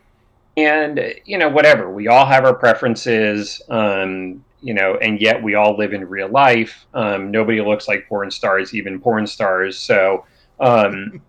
and 0.56 1.14
you 1.26 1.38
know 1.38 1.50
whatever. 1.50 1.92
We 1.92 2.08
all 2.08 2.26
have 2.26 2.46
our 2.46 2.54
preferences 2.56 3.62
um, 3.70 4.44
you 4.62 4.74
know 4.74 4.96
and 4.96 5.20
yet 5.22 5.42
we 5.42 5.56
all 5.56 5.78
live 5.78 5.94
in 5.94 6.08
real 6.08 6.30
life. 6.30 6.86
Um, 6.94 7.32
nobody 7.32 7.62
looks 7.62 7.88
like 7.88 8.08
porn 8.08 8.32
stars 8.32 8.74
even 8.74 9.00
porn 9.00 9.28
stars. 9.28 9.78
So 9.78 10.26
um, 10.60 11.22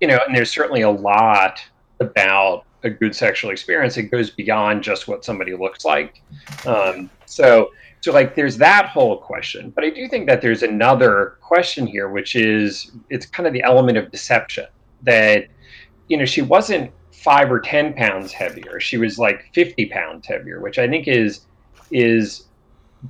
you 0.00 0.08
know 0.08 0.18
and 0.26 0.36
there's 0.36 0.50
certainly 0.50 0.82
a 0.82 0.90
lot 0.90 1.60
about 2.00 2.64
a 2.82 2.90
good 2.90 3.14
sexual 3.14 3.50
experience 3.50 3.96
it 3.96 4.04
goes 4.04 4.30
beyond 4.30 4.82
just 4.82 5.08
what 5.08 5.24
somebody 5.24 5.54
looks 5.54 5.84
like 5.84 6.22
um, 6.66 7.10
so 7.24 7.70
so 8.00 8.12
like 8.12 8.34
there's 8.34 8.56
that 8.56 8.86
whole 8.86 9.18
question 9.18 9.70
but 9.70 9.84
i 9.84 9.90
do 9.90 10.08
think 10.08 10.26
that 10.26 10.40
there's 10.40 10.62
another 10.62 11.38
question 11.40 11.86
here 11.86 12.08
which 12.08 12.36
is 12.36 12.92
it's 13.10 13.26
kind 13.26 13.46
of 13.46 13.52
the 13.52 13.62
element 13.62 13.98
of 13.98 14.10
deception 14.10 14.66
that 15.02 15.46
you 16.08 16.16
know 16.16 16.24
she 16.24 16.42
wasn't 16.42 16.90
five 17.26 17.50
or 17.50 17.58
ten 17.58 17.92
pounds 17.92 18.32
heavier. 18.32 18.78
She 18.78 18.98
was 18.98 19.18
like 19.18 19.52
fifty 19.52 19.86
pounds 19.86 20.28
heavier, 20.28 20.60
which 20.60 20.78
I 20.78 20.86
think 20.86 21.08
is 21.08 21.46
is 21.90 22.44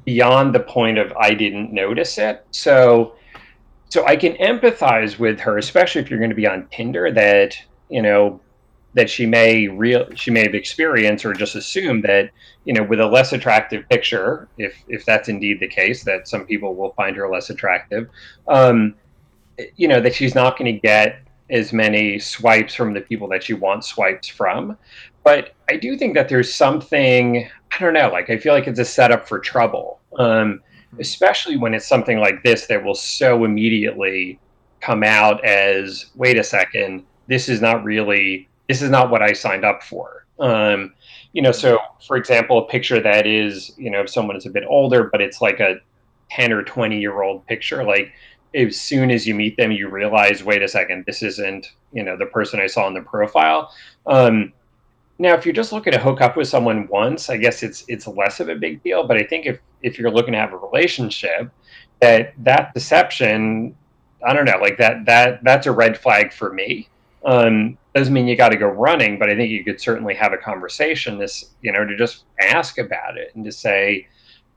beyond 0.06 0.54
the 0.54 0.60
point 0.60 0.96
of 0.96 1.12
I 1.20 1.34
didn't 1.34 1.70
notice 1.70 2.16
it. 2.16 2.46
So 2.50 3.16
so 3.88 4.04
I 4.06 4.16
can 4.16 4.34
empathize 4.34 5.18
with 5.18 5.38
her, 5.40 5.58
especially 5.58 6.00
if 6.00 6.10
you're 6.10 6.18
going 6.18 6.30
to 6.30 6.36
be 6.36 6.46
on 6.46 6.66
Tinder, 6.70 7.10
that 7.12 7.56
you 7.88 8.02
know 8.02 8.40
that 8.94 9.10
she 9.10 9.26
may 9.26 9.68
real 9.68 10.08
she 10.14 10.30
may 10.30 10.42
have 10.42 10.54
experienced 10.54 11.24
or 11.24 11.34
just 11.34 11.54
assumed 11.54 12.02
that 12.04 12.30
you 12.64 12.72
know 12.72 12.82
with 12.82 12.98
a 12.98 13.06
less 13.06 13.32
attractive 13.32 13.88
picture, 13.88 14.48
if 14.58 14.74
if 14.88 15.04
that's 15.04 15.28
indeed 15.28 15.60
the 15.60 15.68
case, 15.68 16.02
that 16.04 16.26
some 16.26 16.46
people 16.46 16.74
will 16.74 16.92
find 16.94 17.16
her 17.16 17.28
less 17.30 17.50
attractive, 17.50 18.08
um, 18.48 18.94
you 19.76 19.86
know 19.86 20.00
that 20.00 20.14
she's 20.14 20.34
not 20.34 20.58
going 20.58 20.72
to 20.72 20.80
get 20.80 21.20
as 21.50 21.72
many 21.72 22.18
swipes 22.18 22.74
from 22.74 22.92
the 22.92 23.00
people 23.00 23.28
that 23.28 23.44
she 23.44 23.54
wants 23.54 23.86
swipes 23.86 24.26
from. 24.26 24.76
But 25.22 25.54
I 25.68 25.76
do 25.76 25.96
think 25.96 26.14
that 26.14 26.28
there's 26.28 26.52
something 26.52 27.48
I 27.72 27.78
don't 27.78 27.92
know, 27.92 28.08
like 28.10 28.30
I 28.30 28.38
feel 28.38 28.54
like 28.54 28.66
it's 28.66 28.78
a 28.78 28.84
setup 28.84 29.28
for 29.28 29.38
trouble. 29.38 30.00
Um, 30.18 30.62
especially 31.00 31.56
when 31.56 31.74
it's 31.74 31.86
something 31.86 32.18
like 32.18 32.42
this 32.42 32.66
that 32.66 32.82
will 32.82 32.94
so 32.94 33.44
immediately 33.44 34.38
come 34.80 35.02
out 35.02 35.44
as 35.44 36.06
wait 36.14 36.38
a 36.38 36.44
second 36.44 37.04
this 37.28 37.48
is 37.48 37.60
not 37.60 37.82
really 37.84 38.48
this 38.68 38.82
is 38.82 38.90
not 38.90 39.10
what 39.10 39.22
i 39.22 39.32
signed 39.32 39.64
up 39.64 39.82
for 39.82 40.26
um, 40.38 40.92
you 41.32 41.40
know 41.40 41.52
so 41.52 41.78
for 42.06 42.16
example 42.16 42.58
a 42.58 42.68
picture 42.68 43.00
that 43.00 43.26
is 43.26 43.72
you 43.78 43.90
know 43.90 44.00
if 44.00 44.10
someone 44.10 44.36
is 44.36 44.46
a 44.46 44.50
bit 44.50 44.64
older 44.68 45.04
but 45.04 45.20
it's 45.20 45.40
like 45.40 45.60
a 45.60 45.76
10 46.30 46.52
or 46.52 46.62
20 46.62 47.00
year 47.00 47.22
old 47.22 47.46
picture 47.46 47.84
like 47.84 48.12
as 48.54 48.78
soon 48.78 49.10
as 49.10 49.26
you 49.26 49.34
meet 49.34 49.56
them 49.56 49.72
you 49.72 49.88
realize 49.88 50.44
wait 50.44 50.62
a 50.62 50.68
second 50.68 51.04
this 51.06 51.22
isn't 51.22 51.72
you 51.92 52.02
know 52.02 52.16
the 52.16 52.26
person 52.26 52.60
i 52.60 52.66
saw 52.66 52.86
in 52.86 52.94
the 52.94 53.00
profile 53.02 53.72
um, 54.06 54.52
now, 55.18 55.34
if 55.34 55.46
you're 55.46 55.54
just 55.54 55.72
looking 55.72 55.92
to 55.94 55.98
hook 55.98 56.20
up 56.20 56.36
with 56.36 56.46
someone 56.46 56.88
once, 56.88 57.30
I 57.30 57.38
guess 57.38 57.62
it's 57.62 57.84
it's 57.88 58.06
less 58.06 58.38
of 58.40 58.48
a 58.48 58.54
big 58.54 58.82
deal. 58.82 59.06
But 59.06 59.16
I 59.16 59.22
think 59.22 59.46
if 59.46 59.58
if 59.86 59.98
you're 59.98 60.10
looking 60.10 60.32
to 60.32 60.38
have 60.38 60.52
a 60.52 60.56
relationship, 60.56 61.50
that 62.00 62.34
that 62.38 62.74
deception, 62.74 63.74
I 64.26 64.34
don't 64.34 64.44
know, 64.44 64.58
like 64.60 64.76
that 64.78 65.06
that 65.06 65.44
that's 65.44 65.66
a 65.66 65.72
red 65.72 65.96
flag 65.96 66.32
for 66.32 66.52
me. 66.52 66.88
Um, 67.24 67.78
doesn't 67.94 68.12
mean 68.12 68.26
you 68.26 68.36
got 68.36 68.50
to 68.50 68.56
go 68.56 68.66
running, 68.66 69.18
but 69.18 69.30
I 69.30 69.36
think 69.36 69.50
you 69.50 69.64
could 69.64 69.80
certainly 69.80 70.14
have 70.14 70.32
a 70.32 70.36
conversation. 70.36 71.18
This, 71.18 71.52
you 71.62 71.72
know, 71.72 71.84
to 71.84 71.96
just 71.96 72.24
ask 72.40 72.78
about 72.78 73.16
it 73.16 73.34
and 73.34 73.44
to 73.44 73.52
say, 73.52 74.06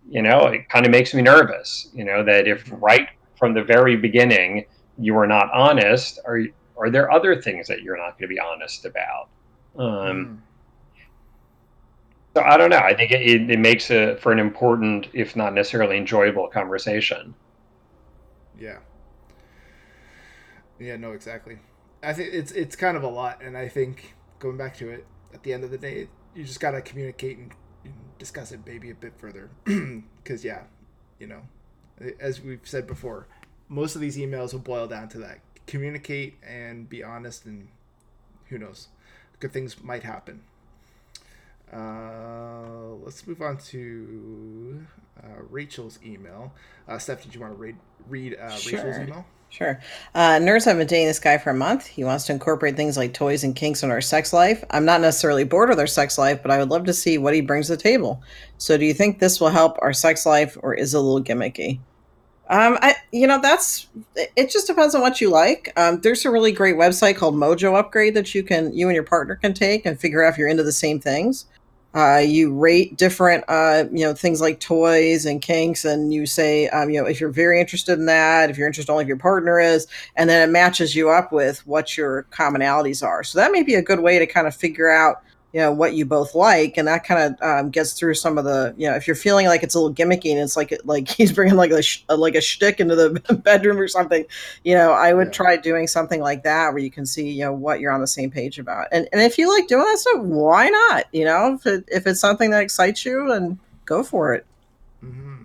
you 0.10 0.22
know, 0.22 0.48
it 0.48 0.68
kind 0.68 0.86
of 0.86 0.92
makes 0.92 1.14
me 1.14 1.22
nervous. 1.22 1.90
You 1.94 2.06
know, 2.06 2.24
that 2.24 2.48
if 2.48 2.70
right 2.82 3.08
from 3.38 3.54
the 3.54 3.64
very 3.64 3.96
beginning 3.96 4.66
you 4.98 5.16
are 5.18 5.28
not 5.28 5.52
honest, 5.54 6.20
are 6.26 6.42
are 6.76 6.90
there 6.90 7.12
other 7.12 7.40
things 7.40 7.68
that 7.68 7.82
you're 7.84 7.98
not 7.98 8.18
going 8.18 8.30
to 8.30 8.36
be 8.36 8.40
honest 8.40 8.86
about? 8.86 9.30
Um, 9.78 9.86
mm 9.86 10.38
so 12.40 12.46
I 12.46 12.58
don't 12.58 12.70
know. 12.70 12.78
I 12.78 12.94
think 12.94 13.12
it, 13.12 13.50
it 13.50 13.60
makes 13.60 13.90
it 13.92 14.20
for 14.20 14.32
an 14.32 14.40
important, 14.40 15.08
if 15.14 15.36
not 15.36 15.54
necessarily 15.54 15.98
enjoyable, 15.98 16.48
conversation. 16.48 17.34
Yeah. 18.60 18.80
Yeah. 20.80 20.98
No. 20.98 21.12
Exactly. 21.12 21.60
I 22.02 22.14
think 22.14 22.34
it's 22.34 22.52
it's 22.52 22.76
kind 22.76 22.96
of 22.96 23.04
a 23.04 23.08
lot, 23.08 23.42
and 23.42 23.58
I 23.58 23.68
think 23.68 24.16
going 24.40 24.58
back 24.58 24.78
to 24.78 24.90
it 24.90 25.06
at 25.34 25.44
the 25.44 25.54
end 25.54 25.64
of 25.64 25.72
the 25.72 25.78
day, 25.78 26.08
you 26.34 26.44
just 26.44 26.60
gotta 26.60 26.82
communicate 26.82 27.38
and, 27.38 27.52
and 27.84 27.94
discuss 28.18 28.52
it 28.52 28.62
maybe 28.66 28.90
a 28.90 28.96
bit 28.96 29.14
further, 29.18 29.50
because 30.24 30.46
yeah, 30.46 30.64
you 31.20 31.28
know, 31.28 31.42
as 32.20 32.42
we've 32.42 32.62
said 32.64 32.88
before, 32.88 33.28
most 33.68 33.96
of 33.96 34.02
these 34.02 34.18
emails 34.18 34.54
will 34.54 34.62
boil 34.62 34.88
down 34.88 35.10
to 35.10 35.18
that: 35.20 35.40
communicate 35.68 36.38
and 36.42 36.88
be 36.88 37.04
honest, 37.04 37.46
and 37.46 37.68
who 38.46 38.58
knows, 38.58 38.88
good 39.40 39.52
things 39.52 39.84
might 39.84 40.04
happen. 40.04 40.44
Uh, 41.74 42.96
let's 43.04 43.26
move 43.28 43.42
on 43.42 43.58
to 43.58 44.86
uh, 45.24 45.42
Rachel's 45.50 46.00
email. 46.04 46.54
Uh, 46.88 46.98
Steph, 46.98 47.24
did 47.24 47.34
you 47.34 47.42
want 47.42 47.54
to 47.54 47.58
read 47.58 47.76
read 48.08 48.36
uh, 48.36 48.50
sure. 48.52 48.80
Rachel's 48.80 49.08
email? 49.08 49.26
Sure. 49.50 49.80
Uh, 50.14 50.40
I've 50.40 50.46
been 50.46 50.86
dating 50.86 51.08
this 51.08 51.20
guy 51.20 51.40
for 51.40 51.50
a 51.50 51.56
month. 51.56 51.88
He 51.88 52.04
wants 52.04 52.26
to 52.28 52.34
incorporate 52.34 52.76
things 52.76 52.98
like 52.98 53.14
toys 53.14 53.44
and 53.44 53.56
kinks 53.56 53.82
in 53.82 53.90
our 53.90 54.02
sex 54.02 54.32
life. 54.32 54.64
I'm 54.70 54.86
not 54.86 55.02
necessarily 55.02 55.44
bored 55.44 55.70
with 55.70 55.80
our 55.80 55.88
sex 55.88 56.20
life, 56.20 56.42
but 56.44 56.52
I 56.52 56.60
would 56.60 56.70
love 56.70 56.86
to 56.86 56.94
see 56.94 57.18
what 57.18 57.34
he 57.34 57.42
brings 57.42 57.66
to 57.68 57.76
the 57.76 57.82
table. 57.82 58.22
So, 58.60 58.78
do 58.78 58.86
you 58.86 58.94
think 58.94 59.20
this 59.20 59.42
will 59.42 59.50
help 59.50 59.78
our 59.82 59.92
sex 59.92 60.26
life, 60.26 60.56
or 60.62 60.76
is 60.76 60.94
it 60.94 60.98
a 60.98 61.02
little 61.02 61.24
gimmicky? 61.24 61.80
Um, 62.50 62.80
I, 62.82 62.96
you 63.12 63.28
know, 63.28 63.40
that's 63.40 63.88
it. 64.16 64.50
Just 64.50 64.68
depends 64.68 64.96
on 64.96 65.02
what 65.02 65.22
you 65.22 65.30
like. 65.30 65.72
Um, 65.78 66.02
there's 66.02 66.26
a 66.26 66.32
really 66.32 66.52
great 66.52 66.76
website 66.76 67.16
called 67.16 67.36
Mojo 67.36 67.78
Upgrade 67.78 68.16
that 68.16 68.34
you 68.34 68.44
can, 68.44 68.74
you 68.74 68.88
and 68.88 68.96
your 68.96 69.04
partner 69.04 69.36
can 69.36 69.54
take 69.54 69.86
and 69.86 70.00
figure 70.00 70.24
out 70.24 70.34
if 70.34 70.38
you're 70.38 70.48
into 70.48 70.64
the 70.64 70.72
same 70.72 71.00
things. 71.00 71.46
Uh, 71.96 72.18
you 72.18 72.54
rate 72.54 72.96
different, 72.98 73.44
uh, 73.48 73.86
you 73.92 74.06
know, 74.06 74.14
things 74.14 74.40
like 74.40 74.60
toys 74.60 75.26
and 75.26 75.42
kinks, 75.42 75.86
and 75.86 76.14
you 76.14 76.28
say, 76.28 76.68
um, 76.70 76.92
you 76.92 77.02
know, 77.02 77.08
if 77.08 77.20
you're 77.20 77.32
very 77.32 77.60
interested 77.60 77.98
in 77.98 78.06
that, 78.06 78.52
if 78.52 78.58
you're 78.58 78.68
interested 78.68 78.92
only 78.92 79.04
if 79.04 79.08
your 79.08 79.18
partner 79.18 79.60
is, 79.60 79.88
and 80.16 80.30
then 80.30 80.48
it 80.48 80.52
matches 80.52 80.96
you 80.96 81.10
up 81.10 81.32
with 81.32 81.66
what 81.66 81.98
your 81.98 82.28
commonalities 82.32 83.04
are. 83.04 83.24
So 83.24 83.40
that 83.40 83.52
may 83.52 83.64
be 83.64 83.74
a 83.74 83.82
good 83.82 84.02
way 84.02 84.20
to 84.20 84.28
kind 84.28 84.46
of 84.46 84.56
figure 84.56 84.90
out 84.90 85.24
you 85.52 85.60
know 85.60 85.72
what 85.72 85.94
you 85.94 86.06
both 86.06 86.36
like 86.36 86.78
and 86.78 86.88
that 86.88 87.04
kind 87.04 87.34
of 87.34 87.42
um, 87.42 87.70
gets 87.72 87.94
through 87.94 88.14
some 88.14 88.38
of 88.38 88.46
the 88.46 88.74
you 88.78 88.88
know 88.88 88.96
if 88.96 89.08
you're 89.08 89.16
feeling 89.16 89.48
like 89.48 89.64
it's 89.64 89.74
a 89.74 89.80
little 89.80 89.94
gimmicky 89.94 90.32
and 90.32 90.40
it's 90.40 90.56
like 90.56 90.78
like 90.86 91.08
he's 91.18 91.32
bringing 91.32 91.56
like 91.56 91.72
a 91.72 91.82
sh- 91.82 92.04
like 92.10 92.36
a 92.36 92.42
shtick 92.42 92.80
into 92.80 92.96
the 92.96 93.10
bedroom 93.44 93.78
or 93.78 93.88
something 93.88 94.26
you 94.64 94.76
know 94.76 94.92
i 94.92 95.14
would 95.14 95.28
yeah. 95.28 95.34
try 95.34 95.58
doing 95.58 95.88
something 95.88 96.22
like 96.22 96.44
that 96.44 96.70
where 96.70 96.80
you 96.80 96.92
can 96.92 97.06
see 97.06 97.30
you 97.30 97.44
know 97.44 97.54
what 97.54 97.80
you're 97.80 97.92
on 97.92 98.02
the 98.02 98.08
same 98.08 98.30
page 98.30 98.60
about 98.60 98.88
and 98.92 99.08
and 99.12 99.22
if 99.22 99.38
you 99.38 99.52
like 99.52 99.68
doing 99.68 99.84
that 99.84 99.98
stuff 99.98 100.22
why 100.22 100.70
not 100.70 101.06
you 101.12 101.26
know 101.26 101.56
if, 101.56 101.66
it, 101.66 101.84
if 101.88 102.06
it's 102.06 102.20
something 102.20 102.52
that 102.52 102.62
excites 102.62 103.04
you 103.06 103.32
and 103.32 103.58
go 103.86 104.04
for 104.04 104.34
it 104.36 104.46
mm-hmm. 105.04 105.44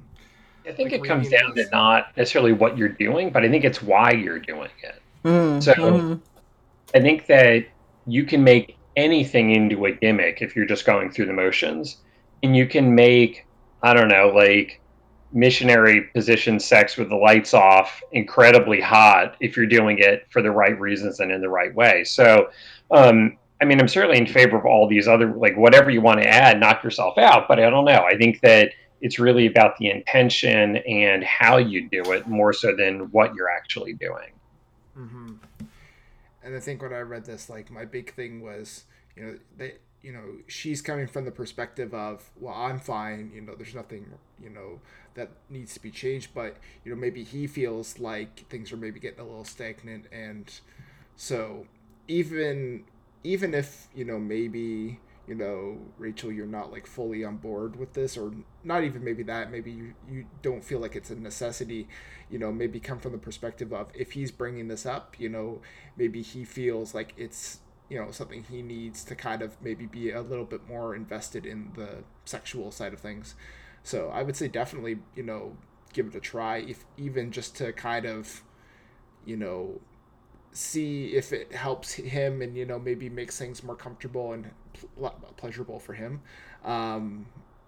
i 0.69 0.73
think 0.73 0.93
like 0.93 1.01
it 1.01 1.05
comes 1.05 1.31
down 1.31 1.55
to 1.55 1.67
not 1.73 2.14
necessarily 2.17 2.53
what 2.53 2.77
you're 2.77 2.88
doing 2.88 3.31
but 3.31 3.43
i 3.43 3.49
think 3.49 3.64
it's 3.64 3.83
why 3.83 4.11
you're 4.11 4.38
doing 4.38 4.71
it 4.83 5.01
mm-hmm. 5.25 5.61
so 5.61 5.73
mm-hmm. 5.73 6.14
i 6.95 7.01
think 7.01 7.27
that 7.27 7.64
you 8.07 8.25
can 8.25 8.45
make 8.45 8.77
anything 8.96 9.50
into 9.50 9.87
a 9.87 9.92
gimmick 9.92 10.42
if 10.42 10.54
you're 10.54 10.66
just 10.66 10.85
going 10.85 11.11
through 11.11 11.26
the 11.26 11.33
motions. 11.33 11.98
And 12.42 12.57
you 12.57 12.66
can 12.66 12.94
make, 12.94 13.46
I 13.83 13.94
don't 13.94 14.09
know, 14.09 14.28
like 14.28 14.80
missionary 15.33 16.02
position 16.14 16.61
sex 16.61 16.96
with 16.96 17.09
the 17.09 17.16
lights 17.16 17.54
off 17.54 18.00
incredibly 18.12 18.80
hot 18.80 19.37
if 19.40 19.57
you're 19.57 19.66
doing 19.66 19.98
it 19.98 20.26
for 20.30 20.42
the 20.42 20.50
right 20.50 20.78
reasons 20.78 21.20
and 21.20 21.33
in 21.33 21.40
the 21.40 21.48
right 21.48 21.74
way. 21.74 22.04
So, 22.04 22.50
um, 22.90 23.37
I 23.61 23.64
mean, 23.64 23.80
I'm 23.80 23.88
certainly 23.88 24.18
in 24.18 24.26
favor 24.26 24.57
of 24.57 24.66
all 24.66 24.87
these 24.88 25.09
other, 25.09 25.33
like, 25.33 25.57
whatever 25.57 25.90
you 25.90 26.00
want 26.00 26.20
to 26.20 26.28
add, 26.28 26.61
knock 26.61 26.85
yourself 26.85 27.18
out. 27.18 27.48
But 27.48 27.59
I 27.59 27.70
don't 27.70 27.85
know. 27.85 28.04
I 28.04 28.16
think 28.16 28.40
that 28.42 28.70
it's 29.00 29.18
really 29.18 29.46
about 29.46 29.76
the 29.78 29.90
intention 29.90 30.76
and 30.76 31.24
how 31.24 31.57
you 31.57 31.88
do 31.88 32.12
it 32.12 32.26
more 32.26 32.52
so 32.52 32.74
than 32.76 33.11
what 33.11 33.35
you're 33.35 33.50
actually 33.50 33.94
doing. 33.94 34.30
Mm-hmm 34.96 35.35
and 36.44 36.54
I 36.54 36.61
think 36.61 36.83
when 36.83 36.92
I 36.92 37.00
read 37.00 37.24
this, 37.24 37.48
like 37.48 37.70
my 37.70 37.85
big 37.85 38.14
thing 38.14 38.42
was, 38.42 38.85
you 39.16 39.24
know, 39.24 39.38
that 39.59 39.80
you 40.02 40.12
know, 40.12 40.37
she's 40.48 40.83
coming 40.83 41.07
from 41.07 41.24
the 41.24 41.30
perspective 41.30 41.94
of, 41.94 42.30
well, 42.38 42.52
I'm 42.54 42.78
fine, 42.78 43.33
you 43.35 43.40
know, 43.40 43.54
there's 43.54 43.74
nothing, 43.74 44.04
you 44.38 44.50
know, 44.50 44.80
that 45.14 45.30
needs 45.48 45.72
to 45.72 45.80
be 45.80 45.90
changed, 45.90 46.35
but 46.35 46.59
you 46.85 46.94
know, 46.94 47.00
maybe 47.00 47.24
he 47.24 47.46
feels 47.46 47.98
like 47.98 48.46
things 48.50 48.70
are 48.70 48.76
maybe 48.76 49.00
getting 49.00 49.20
a 49.20 49.24
little 49.24 49.44
stagnant, 49.44 50.04
and 50.12 50.52
so 51.16 51.66
even 52.07 52.85
even 53.22 53.54
if 53.54 53.88
you 53.94 54.04
know 54.04 54.18
maybe 54.18 55.00
you 55.27 55.35
know 55.35 55.79
rachel 55.99 56.31
you're 56.31 56.47
not 56.47 56.71
like 56.71 56.87
fully 56.87 57.25
on 57.25 57.37
board 57.37 57.77
with 57.77 57.95
this 57.95 58.17
or 58.17 58.33
not 58.63 58.85
even 58.85 59.03
maybe 59.03 59.23
that 59.23 59.51
maybe 59.51 59.71
you, 59.71 59.95
you 60.11 60.27
don't 60.43 60.63
feel 60.63 60.79
like 60.79 60.95
it's 60.95 61.11
a 61.11 61.15
necessity 61.17 61.89
you 62.31 62.39
know 62.39 62.53
maybe 62.53 62.79
come 62.79 62.99
from 62.99 63.13
the 63.13 63.19
perspective 63.19 63.73
of 63.73 63.89
if 63.95 64.13
he's 64.13 64.31
bringing 64.31 64.69
this 64.69 64.85
up 64.85 65.17
you 65.19 65.29
know 65.29 65.61
maybe 65.97 66.21
he 66.21 66.45
feels 66.45 66.95
like 66.95 67.15
it's 67.17 67.61
you 67.89 67.99
know 67.99 68.11
something 68.11 68.45
he 68.45 68.63
needs 68.63 69.05
to 69.05 69.15
kind 69.15 69.43
of 69.43 69.61
maybe 69.63 69.87
be 69.87 70.11
a 70.11 70.23
little 70.23 70.45
bit 70.45 70.67
more 70.69 70.95
invested 70.95 71.45
in 71.45 71.71
the 71.75 72.03
sexual 72.25 72.71
side 72.71 72.93
of 72.93 73.01
things. 73.01 73.35
So 73.83 74.09
i 74.09 74.23
would 74.23 74.37
say 74.37 74.49
definitely 74.49 74.99
you 75.15 75.23
know 75.23 75.57
give 75.93 76.09
it 76.09 76.15
a 76.15 76.21
try 76.21 76.59
if 76.59 76.85
even 76.97 77.31
just 77.31 77.55
to 77.57 77.73
kind 77.73 78.07
of 78.07 78.43
you 79.25 79.37
know 79.37 79.81
see 80.55 81.14
if 81.14 81.32
it 81.32 81.52
helps 81.52 81.92
him 81.92 82.40
and 82.40 82.57
you 82.57 82.64
know 82.64 82.78
maybe 82.78 83.11
makes 83.11 83.38
things 83.38 83.62
more 83.62 83.76
comfortable 83.76 84.32
and 84.32 84.50
pl- 84.72 85.14
pleasurable 85.36 85.78
for 85.78 85.92
him. 85.92 86.22
Um, 86.64 87.26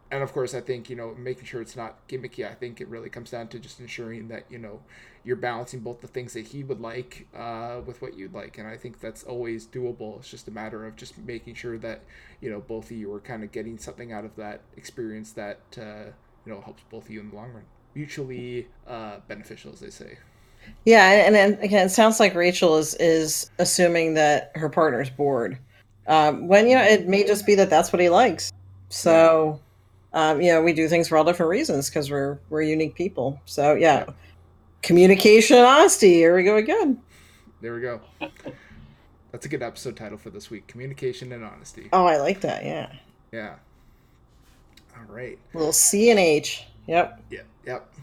and 0.09 0.23
of 0.23 0.33
course 0.33 0.55
i 0.55 0.61
think 0.61 0.89
you 0.89 0.95
know 0.95 1.17
making 1.19 1.45
sure 1.45 1.61
it's 1.61 1.75
not 1.75 2.07
gimmicky 2.07 2.49
i 2.49 2.55
think 2.55 2.81
it 2.81 2.87
really 2.87 3.11
comes 3.11 3.33
down 3.33 3.49
to 3.49 3.59
just 3.59 3.81
ensuring 3.81 4.29
that 4.29 4.45
you 4.49 4.57
know 4.57 4.81
you're 5.27 5.35
balancing 5.35 5.81
both 5.81 6.01
the 6.01 6.07
things 6.07 6.33
that 6.35 6.47
he 6.47 6.63
would 6.63 6.81
like 6.81 7.27
uh, 7.35 7.81
with 7.85 8.01
what 8.01 8.17
you'd 8.17 8.33
like. 8.33 8.59
And 8.59 8.69
i 8.69 8.77
think 8.77 9.01
that's 9.01 9.25
always 9.25 9.67
doable. 9.67 10.19
It's 10.21 10.31
just 10.31 10.47
a 10.47 10.53
matter 10.53 10.87
of 10.87 10.95
just 10.95 11.19
making 11.19 11.57
sure 11.57 11.77
that 11.79 12.05
you 12.41 12.49
know 12.49 12.61
both 12.61 12.93
of 12.93 12.97
you 12.97 13.13
are 13.13 13.21
kind 13.21 13.43
of 13.43 13.51
getting 13.51 13.77
something 13.77 14.13
out 14.13 14.25
of 14.25 14.37
that 14.37 14.61
experience 14.77 15.33
that 15.33 15.61
uh, 15.77 16.13
you 16.47 16.53
know 16.53 16.61
helps 16.61 16.85
both 16.89 17.07
of 17.07 17.11
you 17.11 17.21
in 17.21 17.31
the 17.31 17.37
long 17.37 17.53
run. 17.53 17.65
Mutually 17.95 18.69
uh, 18.87 19.19
beneficial 19.27 19.73
as 19.73 19.81
they 19.81 19.91
say 19.91 20.19
yeah, 20.85 21.27
and, 21.27 21.37
and 21.37 21.59
again, 21.63 21.87
it 21.87 21.91
sounds 21.91 22.21
like 22.21 22.35
Rachel 22.35 22.77
is 22.77 22.95
is 22.95 23.51
assuming 23.59 24.15
that 24.15 24.53
her 24.55 24.69
partner's 24.69 25.11
bored. 25.11 25.59
Um, 26.07 26.47
when 26.47 26.69
you 26.69 26.77
know 26.77 26.83
it 26.83 27.09
may 27.09 27.25
just 27.27 27.45
be 27.47 27.55
that 27.57 27.71
that's 27.71 27.93
what 27.93 28.01
he 28.01 28.09
likes. 28.09 28.53
So, 28.89 29.61
um, 30.13 30.41
you 30.41 30.53
know, 30.53 30.63
we 30.63 30.73
do 30.73 30.89
things 30.89 31.09
for 31.09 31.19
all 31.19 31.25
different 31.25 31.51
reasons 31.51 31.91
because 31.91 32.11
we're 32.11 32.39
we're 32.51 32.63
unique 32.63 32.95
people. 32.95 33.41
So 33.47 33.75
yeah, 33.75 34.07
communication 34.83 35.57
and 35.57 35.67
honesty. 35.67 36.15
Here 36.15 36.37
we 36.37 36.45
go 36.45 36.57
again. 36.57 37.03
There 37.61 37.75
we 37.75 37.81
go. 37.81 38.01
That's 39.33 39.45
a 39.45 39.49
good 39.49 39.63
episode 39.63 39.97
title 39.97 40.19
for 40.19 40.31
this 40.31 40.51
week: 40.51 40.67
communication 40.69 41.33
and 41.33 41.45
honesty. 41.45 41.89
Oh, 41.93 42.07
I 42.07 42.19
like 42.19 42.41
that. 42.43 42.65
Yeah. 42.65 42.93
Yeah. 43.33 43.57
All 44.97 45.13
right. 45.13 45.39
Little 45.53 45.73
C 45.73 46.11
and 46.11 46.21
H. 46.21 46.65
Yep. 46.87 47.23
Yep. 47.31 47.47
Yep. 47.67 47.95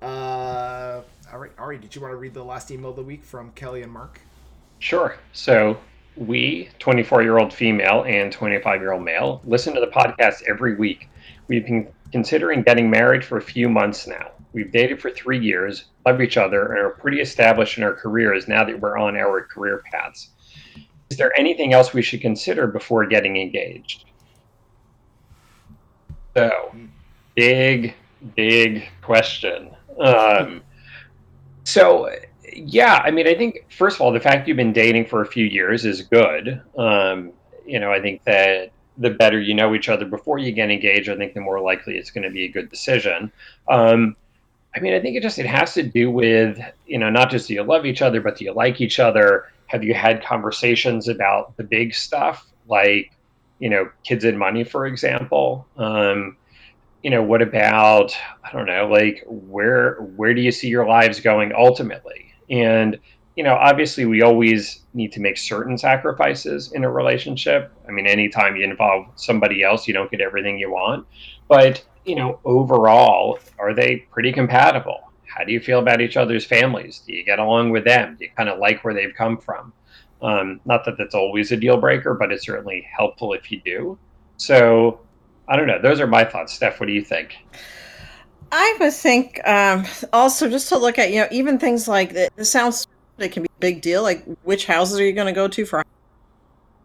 Uh, 0.00 1.02
all 1.32 1.38
right. 1.38 1.52
Ari, 1.58 1.78
did 1.78 1.94
you 1.94 2.00
want 2.00 2.12
to 2.12 2.16
read 2.16 2.34
the 2.34 2.44
last 2.44 2.70
email 2.70 2.90
of 2.90 2.96
the 2.96 3.02
week 3.02 3.24
from 3.24 3.50
Kelly 3.52 3.82
and 3.82 3.92
Mark? 3.92 4.20
Sure. 4.78 5.16
So 5.32 5.78
we, 6.16 6.68
24 6.78 7.22
year 7.22 7.38
old 7.38 7.52
female 7.52 8.04
and 8.04 8.32
25 8.32 8.80
year 8.80 8.92
old 8.92 9.02
male, 9.02 9.40
listen 9.44 9.74
to 9.74 9.80
the 9.80 9.86
podcast 9.86 10.42
every 10.48 10.76
week. 10.76 11.08
We've 11.48 11.64
been 11.64 11.88
considering 12.12 12.62
getting 12.62 12.88
married 12.88 13.24
for 13.24 13.38
a 13.38 13.42
few 13.42 13.68
months 13.68 14.06
now. 14.06 14.30
We've 14.52 14.70
dated 14.70 15.02
for 15.02 15.10
three 15.10 15.40
years, 15.40 15.86
love 16.06 16.20
each 16.20 16.36
other, 16.36 16.72
and 16.72 16.80
are 16.80 16.90
pretty 16.90 17.20
established 17.20 17.76
in 17.76 17.82
our 17.82 17.92
careers 17.92 18.46
now 18.46 18.64
that 18.64 18.78
we're 18.78 18.96
on 18.96 19.16
our 19.16 19.42
career 19.42 19.82
paths. 19.90 20.30
Is 21.10 21.18
there 21.18 21.32
anything 21.38 21.72
else 21.72 21.92
we 21.92 22.02
should 22.02 22.20
consider 22.20 22.68
before 22.68 23.04
getting 23.06 23.36
engaged? 23.36 24.04
So, 26.36 26.74
big, 27.34 27.94
big 28.36 28.88
question. 29.02 29.70
Um, 29.98 30.62
so, 31.64 32.10
yeah, 32.52 33.02
I 33.04 33.10
mean, 33.10 33.26
I 33.26 33.34
think 33.34 33.66
first 33.70 33.96
of 33.96 34.02
all, 34.02 34.12
the 34.12 34.20
fact 34.20 34.46
you've 34.46 34.56
been 34.56 34.72
dating 34.72 35.06
for 35.06 35.22
a 35.22 35.26
few 35.26 35.44
years 35.44 35.84
is 35.84 36.02
good. 36.02 36.62
Um, 36.78 37.32
you 37.66 37.80
know, 37.80 37.90
I 37.90 38.00
think 38.00 38.22
that 38.24 38.70
the 38.98 39.10
better 39.10 39.40
you 39.40 39.54
know 39.54 39.74
each 39.74 39.88
other 39.88 40.04
before 40.04 40.38
you 40.38 40.52
get 40.52 40.70
engaged, 40.70 41.08
I 41.08 41.16
think 41.16 41.34
the 41.34 41.40
more 41.40 41.60
likely 41.60 41.96
it's 41.96 42.10
going 42.10 42.24
to 42.24 42.30
be 42.30 42.44
a 42.44 42.48
good 42.48 42.70
decision. 42.70 43.32
Um, 43.68 44.16
I 44.76 44.80
mean, 44.80 44.94
I 44.94 45.00
think 45.00 45.16
it 45.16 45.22
just 45.22 45.38
it 45.38 45.46
has 45.46 45.74
to 45.74 45.82
do 45.82 46.10
with 46.10 46.58
you 46.86 46.98
know 46.98 47.10
not 47.10 47.30
just 47.30 47.48
do 47.48 47.54
you 47.54 47.62
love 47.62 47.86
each 47.86 48.02
other, 48.02 48.20
but 48.20 48.36
do 48.36 48.44
you 48.44 48.52
like 48.52 48.80
each 48.80 49.00
other? 49.00 49.50
Have 49.66 49.82
you 49.82 49.94
had 49.94 50.22
conversations 50.22 51.08
about 51.08 51.56
the 51.56 51.64
big 51.64 51.94
stuff 51.94 52.46
like 52.68 53.12
you 53.58 53.70
know 53.70 53.88
kids 54.04 54.24
and 54.24 54.38
money, 54.38 54.64
for 54.64 54.86
example? 54.86 55.66
Um, 55.76 56.36
you 57.04 57.10
know, 57.10 57.22
what 57.22 57.42
about 57.42 58.16
I 58.42 58.50
don't 58.50 58.66
know, 58.66 58.88
like 58.88 59.22
where 59.26 59.96
where 60.16 60.32
do 60.32 60.40
you 60.40 60.50
see 60.50 60.68
your 60.68 60.86
lives 60.88 61.20
going 61.20 61.52
ultimately? 61.54 62.32
And, 62.48 62.98
you 63.36 63.44
know, 63.44 63.54
obviously 63.54 64.06
we 64.06 64.22
always 64.22 64.80
need 64.94 65.12
to 65.12 65.20
make 65.20 65.36
certain 65.36 65.76
sacrifices 65.76 66.72
in 66.72 66.82
a 66.82 66.90
relationship. 66.90 67.70
I 67.86 67.92
mean, 67.92 68.06
anytime 68.06 68.56
you 68.56 68.64
involve 68.64 69.06
somebody 69.16 69.62
else, 69.62 69.86
you 69.86 69.92
don't 69.92 70.10
get 70.10 70.22
everything 70.22 70.58
you 70.58 70.70
want. 70.70 71.06
But, 71.46 71.84
you 72.06 72.16
know, 72.16 72.40
overall, 72.46 73.38
are 73.58 73.74
they 73.74 73.96
pretty 74.10 74.32
compatible? 74.32 75.12
How 75.26 75.44
do 75.44 75.52
you 75.52 75.60
feel 75.60 75.80
about 75.80 76.00
each 76.00 76.16
other's 76.16 76.46
families? 76.46 77.02
Do 77.06 77.12
you 77.12 77.24
get 77.24 77.38
along 77.38 77.70
with 77.70 77.84
them? 77.84 78.16
Do 78.18 78.24
you 78.24 78.30
kind 78.34 78.48
of 78.48 78.58
like 78.58 78.82
where 78.82 78.94
they've 78.94 79.14
come 79.14 79.36
from? 79.36 79.74
Um, 80.22 80.60
not 80.64 80.86
that 80.86 80.96
that's 80.96 81.14
always 81.14 81.52
a 81.52 81.56
deal 81.58 81.76
breaker, 81.76 82.14
but 82.14 82.32
it's 82.32 82.46
certainly 82.46 82.86
helpful 82.96 83.34
if 83.34 83.52
you 83.52 83.60
do. 83.62 83.98
So, 84.38 85.00
I 85.48 85.56
don't 85.56 85.66
know. 85.66 85.80
Those 85.80 86.00
are 86.00 86.06
my 86.06 86.24
thoughts. 86.24 86.54
Steph, 86.54 86.80
what 86.80 86.86
do 86.86 86.92
you 86.92 87.02
think? 87.02 87.36
I 88.50 88.76
would 88.78 88.92
think 88.92 89.46
um, 89.48 89.84
also 90.12 90.48
just 90.48 90.68
to 90.68 90.78
look 90.78 90.98
at 90.98 91.10
you 91.10 91.20
know 91.20 91.28
even 91.30 91.58
things 91.58 91.88
like. 91.88 92.12
This 92.12 92.50
sounds 92.50 92.86
it 93.18 93.30
can 93.32 93.42
be 93.42 93.48
a 93.48 93.60
big 93.60 93.82
deal. 93.82 94.02
Like 94.02 94.24
which 94.44 94.66
houses 94.66 94.98
are 94.98 95.04
you 95.04 95.12
going 95.12 95.26
to 95.26 95.32
go 95.32 95.48
to 95.48 95.66
for? 95.66 95.84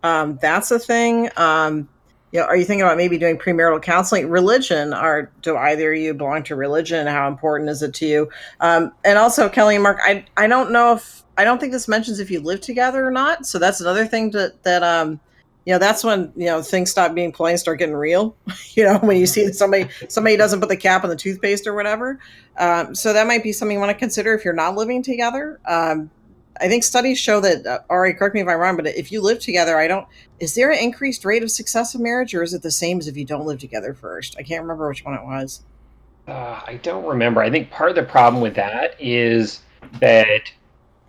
Um, 0.03 0.39
that's 0.41 0.71
a 0.71 0.79
thing. 0.79 1.29
Um, 1.37 1.89
you 2.31 2.39
know, 2.39 2.45
are 2.45 2.55
you 2.55 2.65
thinking 2.65 2.83
about 2.83 2.97
maybe 2.97 3.17
doing 3.17 3.37
premarital 3.37 3.81
counseling? 3.81 4.29
Religion, 4.29 4.93
or 4.93 5.31
do 5.41 5.57
either 5.57 5.91
of 5.93 5.99
you 5.99 6.13
belong 6.13 6.43
to 6.43 6.55
religion? 6.55 7.07
How 7.07 7.27
important 7.27 7.69
is 7.69 7.81
it 7.81 7.93
to 7.95 8.05
you? 8.05 8.29
Um, 8.59 8.91
and 9.03 9.17
also, 9.17 9.49
Kelly 9.49 9.75
and 9.75 9.83
Mark, 9.83 9.99
I 10.03 10.25
I 10.37 10.47
don't 10.47 10.71
know 10.71 10.93
if 10.93 11.23
I 11.37 11.43
don't 11.43 11.59
think 11.59 11.71
this 11.71 11.87
mentions 11.87 12.19
if 12.19 12.29
you 12.29 12.39
live 12.39 12.61
together 12.61 13.05
or 13.05 13.11
not. 13.11 13.45
So 13.45 13.57
that's 13.57 13.81
another 13.81 14.05
thing 14.05 14.31
that 14.31 14.63
that 14.63 14.83
um 14.83 15.19
you 15.65 15.73
know 15.73 15.79
that's 15.79 16.03
when 16.03 16.31
you 16.35 16.45
know 16.45 16.61
things 16.61 16.89
stop 16.89 17.13
being 17.13 17.31
play 17.31 17.51
and 17.51 17.59
start 17.59 17.79
getting 17.79 17.95
real. 17.95 18.35
You 18.75 18.85
know 18.85 18.97
when 18.99 19.17
you 19.17 19.25
see 19.25 19.51
somebody 19.51 19.89
somebody 20.07 20.37
doesn't 20.37 20.61
put 20.61 20.69
the 20.69 20.77
cap 20.77 21.03
on 21.03 21.09
the 21.09 21.15
toothpaste 21.15 21.67
or 21.67 21.73
whatever. 21.73 22.19
Um, 22.57 22.95
so 22.95 23.11
that 23.11 23.27
might 23.27 23.43
be 23.43 23.51
something 23.51 23.75
you 23.75 23.79
want 23.79 23.91
to 23.91 23.97
consider 23.97 24.33
if 24.33 24.45
you're 24.45 24.53
not 24.53 24.75
living 24.75 25.03
together. 25.03 25.59
Um, 25.65 26.09
i 26.61 26.67
think 26.67 26.83
studies 26.83 27.17
show 27.17 27.39
that 27.39 27.65
uh, 27.65 27.79
Ari, 27.89 28.13
correct 28.13 28.35
me 28.35 28.41
if 28.41 28.47
i'm 28.47 28.57
wrong 28.57 28.75
but 28.75 28.87
if 28.87 29.11
you 29.11 29.21
live 29.21 29.39
together 29.39 29.77
i 29.77 29.87
don't 29.87 30.07
is 30.39 30.55
there 30.55 30.71
an 30.71 30.79
increased 30.79 31.25
rate 31.25 31.43
of 31.43 31.51
success 31.51 31.95
in 31.95 32.03
marriage 32.03 32.33
or 32.33 32.43
is 32.43 32.53
it 32.53 32.61
the 32.61 32.71
same 32.71 32.99
as 32.99 33.07
if 33.07 33.17
you 33.17 33.25
don't 33.25 33.45
live 33.45 33.59
together 33.59 33.93
first? 33.93 34.35
I 34.37 34.43
can't 34.43 34.61
remember 34.61 34.87
which 34.87 35.03
one 35.03 35.15
it 35.15 35.23
was. 35.23 35.63
Uh, 36.27 36.61
i 36.65 36.79
don't 36.83 37.05
remember. 37.05 37.41
I 37.41 37.49
think 37.49 37.71
part 37.71 37.89
of 37.89 37.95
the 37.95 38.03
problem 38.03 38.41
with 38.41 38.55
that 38.55 38.95
is 38.99 39.61
that 39.99 40.51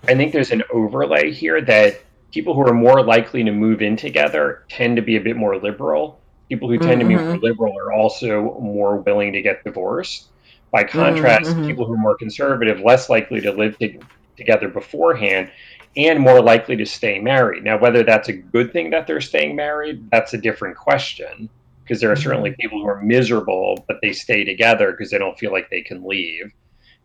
i 0.08 0.14
think 0.14 0.32
there's 0.32 0.50
an 0.50 0.62
overlay 0.72 1.30
here 1.30 1.60
that 1.60 2.00
people 2.32 2.54
who 2.54 2.66
are 2.66 2.74
more 2.74 3.02
likely 3.02 3.44
to 3.44 3.52
move 3.52 3.82
in 3.82 3.96
together 3.96 4.64
tend 4.68 4.96
to 4.96 5.02
be 5.02 5.16
a 5.16 5.20
bit 5.20 5.36
more 5.36 5.56
liberal. 5.56 6.20
People 6.48 6.68
who 6.68 6.78
tend 6.78 7.00
mm-hmm. 7.00 7.08
to 7.10 7.16
be 7.16 7.22
more 7.22 7.34
mm-hmm. 7.34 7.44
liberal 7.44 7.78
are 7.78 7.92
also 7.92 8.58
more 8.60 8.98
willing 8.98 9.32
to 9.32 9.42
get 9.42 9.64
divorced. 9.64 10.28
By 10.70 10.84
contrast, 10.84 11.50
mm-hmm. 11.50 11.66
people 11.66 11.86
who 11.86 11.94
are 11.94 11.98
more 11.98 12.16
conservative 12.16 12.80
less 12.80 13.08
likely 13.08 13.40
to 13.40 13.52
live 13.52 13.78
to, 13.78 13.98
together 14.36 14.68
beforehand 14.68 15.50
and 15.96 16.20
more 16.20 16.40
likely 16.40 16.76
to 16.76 16.86
stay 16.86 17.18
married. 17.18 17.64
Now, 17.64 17.78
whether 17.78 18.04
that's 18.04 18.28
a 18.28 18.32
good 18.32 18.72
thing 18.72 18.90
that 18.90 19.06
they're 19.06 19.20
staying 19.20 19.56
married, 19.56 20.08
that's 20.10 20.32
a 20.34 20.38
different 20.38 20.76
question. 20.76 21.48
Because 21.82 22.00
there 22.00 22.10
are 22.10 22.14
mm-hmm. 22.14 22.22
certainly 22.22 22.54
people 22.60 22.80
who 22.80 22.88
are 22.88 23.02
miserable, 23.02 23.84
but 23.88 23.96
they 24.00 24.12
stay 24.12 24.44
together 24.44 24.92
because 24.92 25.10
they 25.10 25.18
don't 25.18 25.38
feel 25.38 25.50
like 25.50 25.70
they 25.70 25.82
can 25.82 26.04
leave. 26.04 26.52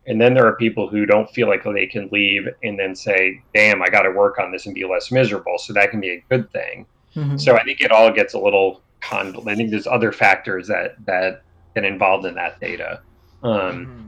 And 0.07 0.21
then 0.21 0.33
there 0.33 0.45
are 0.45 0.55
people 0.55 0.87
who 0.87 1.05
don't 1.05 1.29
feel 1.29 1.47
like 1.47 1.63
they 1.63 1.87
can 1.87 2.09
leave 2.11 2.47
and 2.63 2.77
then 2.77 2.95
say, 2.95 3.41
damn, 3.53 3.81
I 3.81 3.87
got 3.87 4.03
to 4.03 4.11
work 4.11 4.37
on 4.37 4.51
this 4.51 4.65
and 4.65 4.75
be 4.75 4.85
less 4.85 5.11
miserable. 5.11 5.57
So 5.57 5.73
that 5.73 5.89
can 5.89 5.99
be 5.99 6.11
a 6.11 6.23
good 6.29 6.51
thing. 6.51 6.85
Mm-hmm. 7.15 7.37
So 7.37 7.55
I 7.55 7.63
think 7.63 7.81
it 7.81 7.91
all 7.91 8.11
gets 8.11 8.33
a 8.33 8.39
little 8.39 8.81
convoluted. 9.01 9.51
I 9.51 9.55
think 9.55 9.71
there's 9.71 9.87
other 9.87 10.11
factors 10.11 10.67
that, 10.67 11.03
that 11.05 11.41
get 11.73 11.85
involved 11.85 12.25
in 12.25 12.35
that 12.35 12.59
data. 12.59 13.01
Um, 13.41 13.51
mm-hmm. 13.51 14.01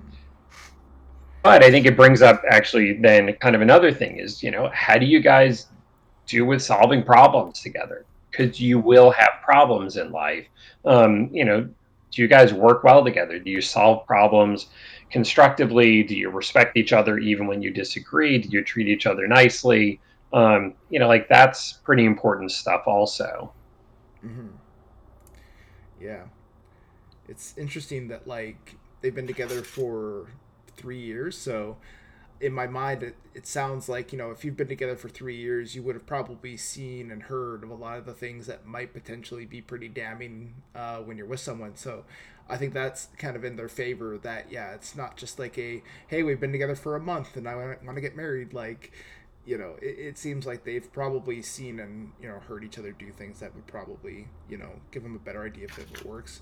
But 1.43 1.63
I 1.63 1.71
think 1.71 1.85
it 1.85 1.95
brings 1.95 2.21
up 2.21 2.43
actually 2.49 2.93
then 2.93 3.33
kind 3.33 3.55
of 3.55 3.61
another 3.61 3.91
thing 3.91 4.19
is, 4.19 4.43
you 4.43 4.51
know, 4.51 4.69
how 4.73 4.97
do 4.97 5.05
you 5.05 5.21
guys 5.21 5.67
do 6.25 6.45
with 6.45 6.61
solving 6.61 7.03
problems 7.03 7.61
together? 7.61 8.05
Because 8.29 8.59
you 8.59 8.79
will 8.79 9.11
have 9.11 9.29
problems 9.43 9.97
in 9.97 10.11
life. 10.11 10.45
Um, 10.83 11.29
you 11.31 11.45
know, 11.45 11.69
do 12.11 12.21
you 12.21 12.27
guys 12.27 12.53
work 12.53 12.83
well 12.83 13.03
together? 13.03 13.39
Do 13.39 13.49
you 13.49 13.61
solve 13.61 14.05
problems? 14.05 14.67
Constructively? 15.11 16.03
Do 16.03 16.15
you 16.15 16.29
respect 16.29 16.77
each 16.77 16.93
other 16.93 17.17
even 17.17 17.47
when 17.47 17.61
you 17.61 17.71
disagree? 17.71 18.37
Do 18.37 18.49
you 18.49 18.63
treat 18.63 18.87
each 18.87 19.05
other 19.05 19.27
nicely? 19.27 19.99
Um, 20.33 20.73
you 20.89 20.99
know, 20.99 21.07
like 21.07 21.29
that's 21.29 21.73
pretty 21.73 22.05
important 22.05 22.51
stuff, 22.51 22.83
also. 22.85 23.53
Mm-hmm. 24.25 24.47
Yeah, 26.01 26.23
it's 27.27 27.57
interesting 27.57 28.07
that 28.09 28.27
like 28.27 28.75
they've 29.01 29.15
been 29.15 29.27
together 29.27 29.61
for 29.61 30.27
three 30.75 30.99
years, 30.99 31.37
so 31.37 31.77
in 32.39 32.53
my 32.53 32.67
mind, 32.67 33.01
it, 33.01 33.15
it 33.33 33.47
sounds 33.47 33.89
like 33.89 34.11
you 34.11 34.17
know 34.17 34.31
if 34.31 34.45
you've 34.45 34.57
been 34.57 34.67
together 34.67 34.95
for 34.95 35.09
three 35.09 35.37
years, 35.37 35.75
you 35.75 35.83
would 35.83 35.95
have 35.95 36.05
probably 36.05 36.57
seen 36.57 37.11
and 37.11 37.23
heard 37.23 37.63
of 37.63 37.69
a 37.69 37.75
lot 37.75 37.97
of 37.97 38.05
the 38.05 38.13
things 38.13 38.47
that 38.47 38.65
might 38.65 38.93
potentially 38.93 39.45
be 39.45 39.61
pretty 39.61 39.87
damning 39.87 40.53
uh, 40.75 40.97
when 40.97 41.17
you're 41.17 41.25
with 41.25 41.39
someone. 41.39 41.75
So 41.75 42.03
I 42.49 42.57
think 42.57 42.73
that's 42.73 43.09
kind 43.17 43.35
of 43.35 43.43
in 43.43 43.55
their 43.55 43.69
favor. 43.69 44.17
That 44.17 44.51
yeah, 44.51 44.73
it's 44.73 44.95
not 44.95 45.17
just 45.17 45.39
like 45.39 45.57
a 45.57 45.83
hey, 46.07 46.23
we've 46.23 46.39
been 46.39 46.51
together 46.51 46.75
for 46.75 46.95
a 46.95 46.99
month 46.99 47.35
and 47.35 47.47
I 47.47 47.55
want 47.55 47.95
to 47.95 48.01
get 48.01 48.15
married. 48.15 48.53
Like 48.53 48.91
you 49.45 49.57
know, 49.57 49.75
it, 49.81 49.97
it 49.99 50.17
seems 50.17 50.45
like 50.45 50.65
they've 50.65 50.91
probably 50.91 51.41
seen 51.41 51.79
and 51.79 52.11
you 52.21 52.27
know 52.27 52.39
heard 52.39 52.63
each 52.63 52.77
other 52.77 52.91
do 52.91 53.11
things 53.11 53.39
that 53.39 53.55
would 53.55 53.67
probably 53.67 54.27
you 54.49 54.57
know 54.57 54.71
give 54.91 55.03
them 55.03 55.15
a 55.15 55.19
better 55.19 55.43
idea 55.45 55.65
if 55.65 55.77
it 55.79 56.05
works. 56.05 56.41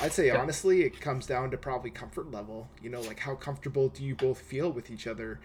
I'd 0.00 0.12
say 0.12 0.28
yeah. 0.28 0.40
honestly, 0.40 0.82
it 0.82 1.00
comes 1.00 1.26
down 1.26 1.50
to 1.50 1.56
probably 1.56 1.90
comfort 1.90 2.30
level. 2.30 2.68
You 2.82 2.90
know, 2.90 3.00
like 3.00 3.20
how 3.20 3.34
comfortable 3.34 3.88
do 3.88 4.02
you 4.02 4.14
both 4.14 4.40
feel 4.40 4.70
with 4.70 4.90
each 4.90 5.06
other? 5.06 5.40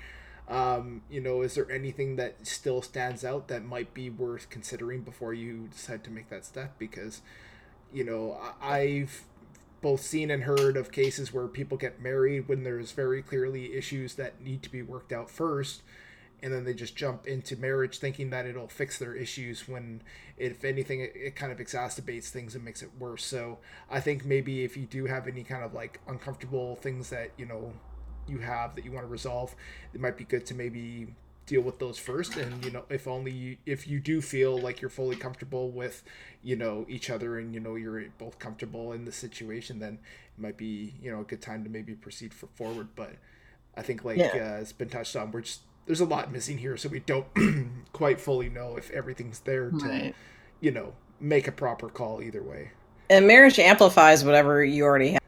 Um, 0.49 1.03
you 1.11 1.21
know, 1.21 1.43
is 1.43 1.53
there 1.53 1.71
anything 1.71 2.15
that 2.15 2.47
still 2.47 2.81
stands 2.81 3.23
out 3.23 3.47
that 3.49 3.63
might 3.63 3.93
be 3.93 4.09
worth 4.09 4.49
considering 4.49 5.01
before 5.01 5.33
you 5.33 5.67
decide 5.71 6.03
to 6.05 6.11
make 6.11 6.29
that 6.29 6.43
step? 6.43 6.79
Because, 6.79 7.21
you 7.93 8.03
know, 8.03 8.39
I've 8.59 9.25
both 9.81 10.01
seen 10.01 10.31
and 10.31 10.43
heard 10.43 10.77
of 10.77 10.91
cases 10.91 11.33
where 11.33 11.47
people 11.47 11.77
get 11.77 12.01
married 12.01 12.47
when 12.47 12.63
there's 12.63 12.91
very 12.91 13.21
clearly 13.21 13.73
issues 13.73 14.15
that 14.15 14.41
need 14.41 14.61
to 14.63 14.69
be 14.69 14.81
worked 14.81 15.11
out 15.11 15.29
first 15.29 15.81
and 16.41 16.53
then 16.53 16.63
they 16.63 16.73
just 16.73 16.95
jump 16.95 17.27
into 17.27 17.57
marriage 17.57 17.99
thinking 17.99 18.29
that 18.29 18.45
it'll 18.45 18.67
fix 18.67 18.97
their 18.97 19.13
issues 19.13 19.67
when 19.67 20.01
if 20.37 20.63
anything 20.63 21.01
it, 21.01 21.11
it, 21.15 21.35
kind 21.35 21.51
of 21.51 21.57
exacerbates 21.57 22.29
things 22.29 22.55
and 22.55 22.63
makes 22.63 22.81
it 22.81 22.89
worse. 22.99 23.23
So 23.23 23.59
i 23.89 23.99
think 23.99 24.25
maybe 24.25 24.63
if 24.63 24.77
you 24.77 24.85
do 24.85 25.05
have 25.05 25.27
any 25.27 25.43
kind 25.43 25.63
of 25.63 25.73
like 25.73 25.99
uncomfortable 26.07 26.75
things 26.77 27.09
that 27.09 27.31
you 27.37 27.45
know 27.45 27.73
you 28.27 28.39
have 28.39 28.75
that 28.75 28.85
you 28.85 28.91
want 28.91 29.05
to 29.05 29.11
resolve 29.11 29.55
it 29.93 29.99
might 29.99 30.17
be 30.17 30.23
good 30.23 30.45
to 30.45 30.53
maybe 30.53 31.07
deal 31.49 31.61
with 31.61 31.79
those 31.79 31.97
first 31.97 32.37
and 32.37 32.63
you 32.63 32.69
know 32.71 32.83
if 32.89 33.07
only 33.07 33.31
you, 33.31 33.57
if 33.65 33.87
you 33.87 33.99
do 33.99 34.21
feel 34.21 34.55
like 34.57 34.81
you're 34.81 34.89
fully 34.89 35.15
comfortable 35.15 35.71
with 35.71 36.03
you 36.43 36.55
know 36.55 36.85
each 36.87 37.09
other 37.09 37.39
and 37.39 37.53
you 37.55 37.59
know 37.59 37.73
you're 37.75 38.03
both 38.19 38.37
comfortable 38.37 38.93
in 38.93 39.03
the 39.05 39.11
situation 39.11 39.79
then 39.79 39.93
it 40.37 40.41
might 40.41 40.57
be 40.57 40.93
you 41.01 41.11
know 41.11 41.21
a 41.21 41.23
good 41.23 41.41
time 41.41 41.63
to 41.63 41.69
maybe 41.69 41.93
proceed 41.95 42.33
for 42.33 42.47
forward 42.53 42.87
but 42.95 43.13
i 43.75 43.81
think 43.81 44.05
like 44.05 44.17
Yeah. 44.19 44.27
uh, 44.57 44.61
it's 44.61 44.71
been 44.71 44.89
touched 44.89 45.15
on 45.15 45.31
we're 45.31 45.41
just 45.41 45.61
there's 45.87 46.01
a 46.01 46.05
lot 46.05 46.31
missing 46.31 46.59
here 46.59 46.77
so 46.77 46.87
we 46.87 46.99
don't 46.99 47.25
quite 47.93 48.19
fully 48.21 48.47
know 48.49 48.77
if 48.77 48.91
everything's 48.91 49.39
there 49.39 49.71
to 49.71 49.85
Right. 49.87 50.15
you 50.61 50.69
know 50.71 50.93
make 51.19 51.47
a 51.47 51.51
proper 51.51 51.89
call 51.89 52.21
either 52.21 52.43
way 52.43 52.71
and 53.09 53.25
marriage 53.25 53.57
amplifies 53.57 54.23
whatever 54.23 54.63
you 54.63 54.83
already 54.85 55.09
have. 55.13 55.18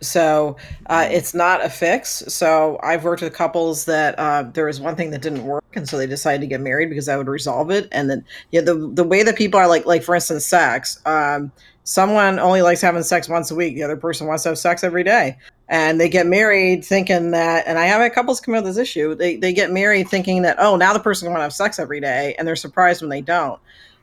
So 0.00 0.56
uh, 0.86 1.08
it's 1.10 1.34
not 1.34 1.64
a 1.64 1.70
fix. 1.70 2.24
So 2.28 2.78
I've 2.82 3.04
worked 3.04 3.22
with 3.22 3.32
couples 3.32 3.86
that 3.86 4.18
uh, 4.18 4.44
there 4.52 4.66
was 4.66 4.80
one 4.80 4.96
thing 4.96 5.10
that 5.12 5.22
didn't 5.22 5.44
work, 5.44 5.64
and 5.74 5.88
so 5.88 5.96
they 5.96 6.06
decided 6.06 6.40
to 6.42 6.46
get 6.46 6.60
married 6.60 6.90
because 6.90 7.06
that 7.06 7.16
would 7.16 7.28
resolve 7.28 7.70
it. 7.70 7.88
And 7.92 8.10
then 8.10 8.24
yeah, 8.50 8.60
the 8.60 8.74
the 8.92 9.04
way 9.04 9.22
that 9.22 9.36
people 9.36 9.58
are 9.58 9.68
like 9.68 9.86
like 9.86 10.02
for 10.02 10.14
instance, 10.14 10.44
sex. 10.44 11.00
Um, 11.06 11.52
someone 11.84 12.38
only 12.38 12.62
likes 12.62 12.80
having 12.80 13.02
sex 13.02 13.28
once 13.28 13.50
a 13.50 13.54
week. 13.54 13.74
The 13.74 13.82
other 13.82 13.96
person 13.96 14.26
wants 14.26 14.42
to 14.42 14.50
have 14.50 14.58
sex 14.58 14.82
every 14.82 15.04
day. 15.04 15.36
And 15.68 15.98
they 15.98 16.08
get 16.10 16.26
married 16.26 16.84
thinking 16.84 17.30
that, 17.30 17.66
and 17.66 17.78
I 17.78 17.86
have 17.86 18.00
had 18.00 18.12
couples 18.12 18.40
come 18.40 18.54
up 18.54 18.64
with 18.64 18.74
this 18.74 18.82
issue. 18.82 19.14
They, 19.14 19.36
they 19.36 19.54
get 19.54 19.70
married 19.70 20.08
thinking 20.08 20.42
that, 20.42 20.56
oh, 20.58 20.76
now 20.76 20.92
the 20.92 21.00
person 21.00 21.28
want 21.30 21.38
to 21.38 21.44
have 21.44 21.54
sex 21.54 21.78
every 21.78 22.00
day, 22.00 22.34
and 22.38 22.46
they're 22.46 22.56
surprised 22.56 23.00
when 23.00 23.08
they 23.08 23.22
don't. 23.22 23.58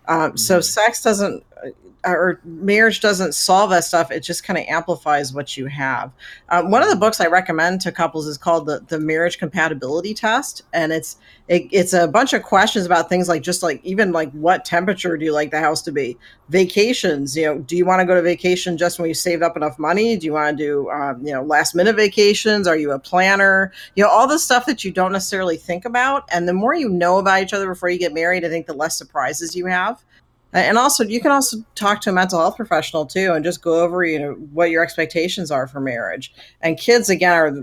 Um, 0.08 0.38
So 0.38 0.60
sex 0.60 1.04
doesn't, 1.04 1.44
or 2.04 2.40
marriage 2.44 3.00
doesn't 3.00 3.34
solve 3.34 3.70
that 3.70 3.84
stuff. 3.84 4.12
It 4.12 4.22
just 4.22 4.44
kind 4.44 4.58
of 4.58 4.66
amplifies 4.68 5.34
what 5.34 5.56
you 5.56 5.68
have. 5.68 6.12
Um, 6.50 6.72
one 6.72 6.82
of 6.82 6.90
the 6.90 6.96
books 6.96 7.22
I 7.22 7.28
recommend 7.28 7.82
to 7.82 7.92
couples 7.92 8.28
is 8.28 8.38
called 8.38 8.66
the 8.66 8.84
the 8.88 9.00
Marriage 9.00 9.38
Compatibility 9.38 10.14
Test, 10.14 10.64
and 10.74 10.92
it's 10.92 11.18
it, 11.48 11.68
it's 11.72 11.94
a 11.94 12.08
bunch 12.08 12.34
of 12.34 12.44
questions 12.44 12.86
about 12.86 13.10
things 13.10 13.30
like 13.30 13.44
just 13.44 13.62
like 13.62 13.84
even 13.84 14.12
like 14.12 14.32
what 14.32 14.66
temperature 14.66 15.18
do 15.18 15.26
you 15.26 15.34
like 15.34 15.52
the 15.52 15.60
house 15.60 15.82
to 15.84 15.92
be? 15.92 16.18
Vacations, 16.50 17.38
you 17.38 17.46
know, 17.46 17.60
do 17.60 17.78
you 17.78 17.86
want 17.86 18.00
to 18.00 18.06
go 18.06 18.16
to 18.16 18.22
vacation 18.22 18.78
just 18.78 19.00
when 19.00 19.08
you 19.08 19.14
saved 19.14 19.44
up 19.44 19.56
enough 19.56 19.78
money? 19.78 20.18
Do 20.18 20.26
you 20.26 20.34
want 20.34 20.58
to 20.58 20.64
do 20.64 20.90
um, 20.90 21.26
you 21.26 21.34
know 21.34 21.44
last 21.44 21.76
minute 21.76 21.96
vacations? 21.96 22.68
Are 22.68 22.78
you 22.78 22.92
a 22.92 23.00
planner? 23.00 23.72
You 23.96 24.04
know, 24.04 24.10
all 24.10 24.28
the 24.28 24.40
stuff 24.40 24.66
that 24.66 24.84
you 24.84 24.92
don't 24.92 25.12
necessarily 25.12 25.58
think 25.58 25.86
about, 25.86 26.28
and 26.32 26.48
the 26.48 26.54
more 26.54 26.74
you 26.74 26.90
know 26.90 27.20
about 27.20 27.44
each 27.44 27.54
other 27.54 27.68
before 27.68 27.90
you 27.90 28.00
get 28.00 28.14
married, 28.14 28.44
I 28.44 28.50
think 28.50 28.66
the 28.66 28.74
less 28.74 28.98
surprises 28.98 29.56
you 29.56 29.68
have. 29.68 30.04
And 30.54 30.78
also, 30.78 31.04
you 31.04 31.22
can 31.22 31.32
also 31.32 31.58
talk 31.76 32.02
to 32.02 32.10
a 32.10 32.14
mental 32.14 32.40
health 32.40 32.58
professional 32.58 33.06
too, 33.06 33.34
and 33.34 33.44
just 33.44 33.62
go 33.62 33.82
over, 33.82 34.04
you 34.04 34.20
know, 34.20 34.32
what 34.54 34.70
your 34.70 34.84
expectations 34.84 35.50
are 35.52 35.68
for 35.68 35.80
marriage. 35.80 36.34
And 36.62 36.78
kids, 36.78 37.10
again, 37.10 37.32
are 37.32 37.54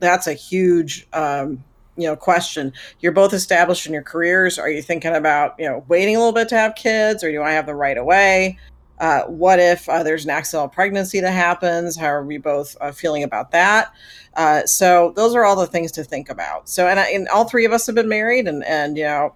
that's 0.00 0.26
a 0.26 0.34
huge, 0.34 1.06
um, 1.12 1.64
you 1.96 2.06
know, 2.06 2.16
question. 2.16 2.72
You're 3.00 3.12
both 3.12 3.32
established 3.32 3.86
in 3.86 3.92
your 3.92 4.02
careers. 4.02 4.58
Are 4.58 4.68
you 4.68 4.82
thinking 4.82 5.14
about, 5.14 5.54
you 5.58 5.66
know, 5.66 5.84
waiting 5.88 6.16
a 6.16 6.18
little 6.18 6.32
bit 6.32 6.48
to 6.50 6.56
have 6.56 6.74
kids, 6.74 7.24
or 7.24 7.30
do 7.30 7.42
i 7.42 7.52
have 7.52 7.66
them 7.66 7.76
right 7.76 7.96
away? 7.96 8.58
Uh, 8.98 9.22
what 9.22 9.58
if 9.58 9.88
uh, 9.88 10.02
there's 10.02 10.24
an 10.24 10.30
accidental 10.30 10.68
pregnancy 10.68 11.20
that 11.20 11.32
happens? 11.32 11.96
How 11.96 12.06
are 12.06 12.24
we 12.24 12.38
both 12.38 12.76
uh, 12.80 12.92
feeling 12.92 13.22
about 13.22 13.50
that? 13.50 13.92
Uh, 14.34 14.64
so 14.66 15.12
those 15.16 15.34
are 15.34 15.44
all 15.44 15.56
the 15.56 15.66
things 15.66 15.92
to 15.92 16.04
think 16.04 16.28
about. 16.28 16.68
So, 16.68 16.86
and, 16.86 17.00
I, 17.00 17.06
and 17.08 17.28
all 17.28 17.44
three 17.48 17.64
of 17.64 17.72
us 17.72 17.86
have 17.86 17.94
been 17.94 18.08
married, 18.08 18.46
and 18.46 18.64
and 18.64 18.96
you 18.96 19.04
know, 19.04 19.34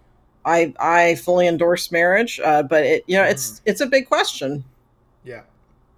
I 0.49 0.74
I 0.80 1.14
fully 1.16 1.46
endorse 1.46 1.92
marriage, 1.92 2.40
uh, 2.40 2.62
but 2.62 2.84
it 2.84 3.05
you 3.07 3.16
know 3.16 3.24
it's 3.24 3.61
it's 3.66 3.80
a 3.80 3.86
big 3.86 4.09
question. 4.09 4.64
Yeah, 5.24 5.42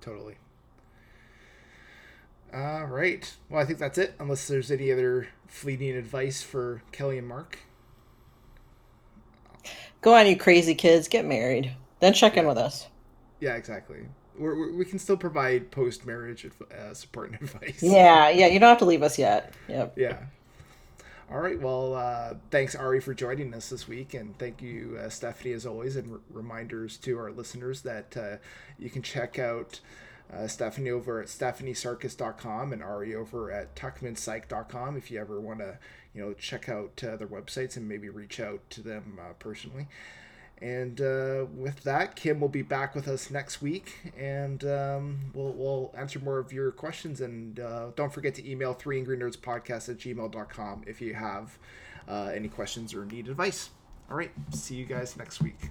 totally. 0.00 0.36
All 2.52 2.86
right. 2.86 3.32
Well, 3.48 3.62
I 3.62 3.64
think 3.64 3.78
that's 3.78 3.96
it. 3.96 4.14
Unless 4.18 4.48
there's 4.48 4.72
any 4.72 4.90
other 4.90 5.28
fleeting 5.46 5.96
advice 5.96 6.42
for 6.42 6.82
Kelly 6.90 7.16
and 7.16 7.28
Mark. 7.28 7.60
Go 10.00 10.14
on, 10.14 10.26
you 10.26 10.36
crazy 10.36 10.74
kids, 10.74 11.08
get 11.08 11.24
married, 11.26 11.72
then 12.00 12.12
check 12.14 12.36
in 12.36 12.46
with 12.46 12.56
us. 12.56 12.88
Yeah, 13.38 13.54
exactly. 13.54 13.98
We're, 14.38 14.58
we're, 14.58 14.72
we 14.72 14.84
can 14.84 14.98
still 14.98 15.16
provide 15.16 15.70
post 15.70 16.06
marriage 16.06 16.46
uh, 16.72 16.94
support 16.94 17.32
and 17.32 17.42
advice. 17.42 17.82
Yeah, 17.82 18.30
yeah, 18.30 18.46
you 18.46 18.58
don't 18.58 18.70
have 18.70 18.78
to 18.78 18.86
leave 18.86 19.02
us 19.02 19.18
yet. 19.18 19.52
Yep. 19.68 19.98
Yeah. 19.98 20.18
All 21.30 21.38
right. 21.38 21.60
Well, 21.60 21.94
uh, 21.94 22.34
thanks 22.50 22.74
Ari 22.74 23.00
for 23.00 23.14
joining 23.14 23.54
us 23.54 23.70
this 23.70 23.86
week, 23.86 24.14
and 24.14 24.36
thank 24.36 24.60
you 24.60 24.98
uh, 25.00 25.08
Stephanie 25.08 25.52
as 25.52 25.64
always. 25.64 25.94
And 25.94 26.14
r- 26.14 26.20
reminders 26.28 26.96
to 26.98 27.16
our 27.18 27.30
listeners 27.30 27.82
that 27.82 28.16
uh, 28.16 28.36
you 28.80 28.90
can 28.90 29.02
check 29.02 29.38
out 29.38 29.78
uh, 30.32 30.48
Stephanie 30.48 30.90
over 30.90 31.20
at 31.20 31.28
stephaniesarkis.com 31.28 32.72
and 32.72 32.82
Ari 32.82 33.14
over 33.14 33.52
at 33.52 33.76
tuckmanpsych.com 33.76 34.96
if 34.96 35.08
you 35.12 35.20
ever 35.20 35.40
want 35.40 35.60
to, 35.60 35.78
you 36.14 36.20
know, 36.20 36.32
check 36.32 36.68
out 36.68 37.00
uh, 37.04 37.14
their 37.14 37.28
websites 37.28 37.76
and 37.76 37.88
maybe 37.88 38.08
reach 38.08 38.40
out 38.40 38.68
to 38.70 38.82
them 38.82 39.20
uh, 39.20 39.32
personally. 39.38 39.86
And 40.62 41.00
uh, 41.00 41.46
with 41.54 41.84
that, 41.84 42.16
Kim 42.16 42.38
will 42.38 42.50
be 42.50 42.60
back 42.60 42.94
with 42.94 43.08
us 43.08 43.30
next 43.30 43.62
week, 43.62 44.12
and 44.18 44.62
um, 44.64 45.18
we'll, 45.32 45.52
we'll 45.52 45.94
answer 45.96 46.18
more 46.18 46.38
of 46.38 46.52
your 46.52 46.70
questions. 46.70 47.22
And 47.22 47.58
uh, 47.58 47.92
don't 47.96 48.12
forget 48.12 48.34
to 48.34 48.50
email 48.50 48.74
3 48.74 48.98
Angry 48.98 49.16
Nerds 49.16 49.38
Podcast 49.38 49.88
at 49.88 49.96
gmail.com 49.96 50.84
if 50.86 51.00
you 51.00 51.14
have 51.14 51.58
uh, 52.06 52.30
any 52.34 52.48
questions 52.48 52.92
or 52.92 53.06
need 53.06 53.28
advice. 53.28 53.70
All 54.10 54.16
right, 54.16 54.32
see 54.52 54.74
you 54.74 54.84
guys 54.84 55.16
next 55.16 55.40
week. 55.40 55.70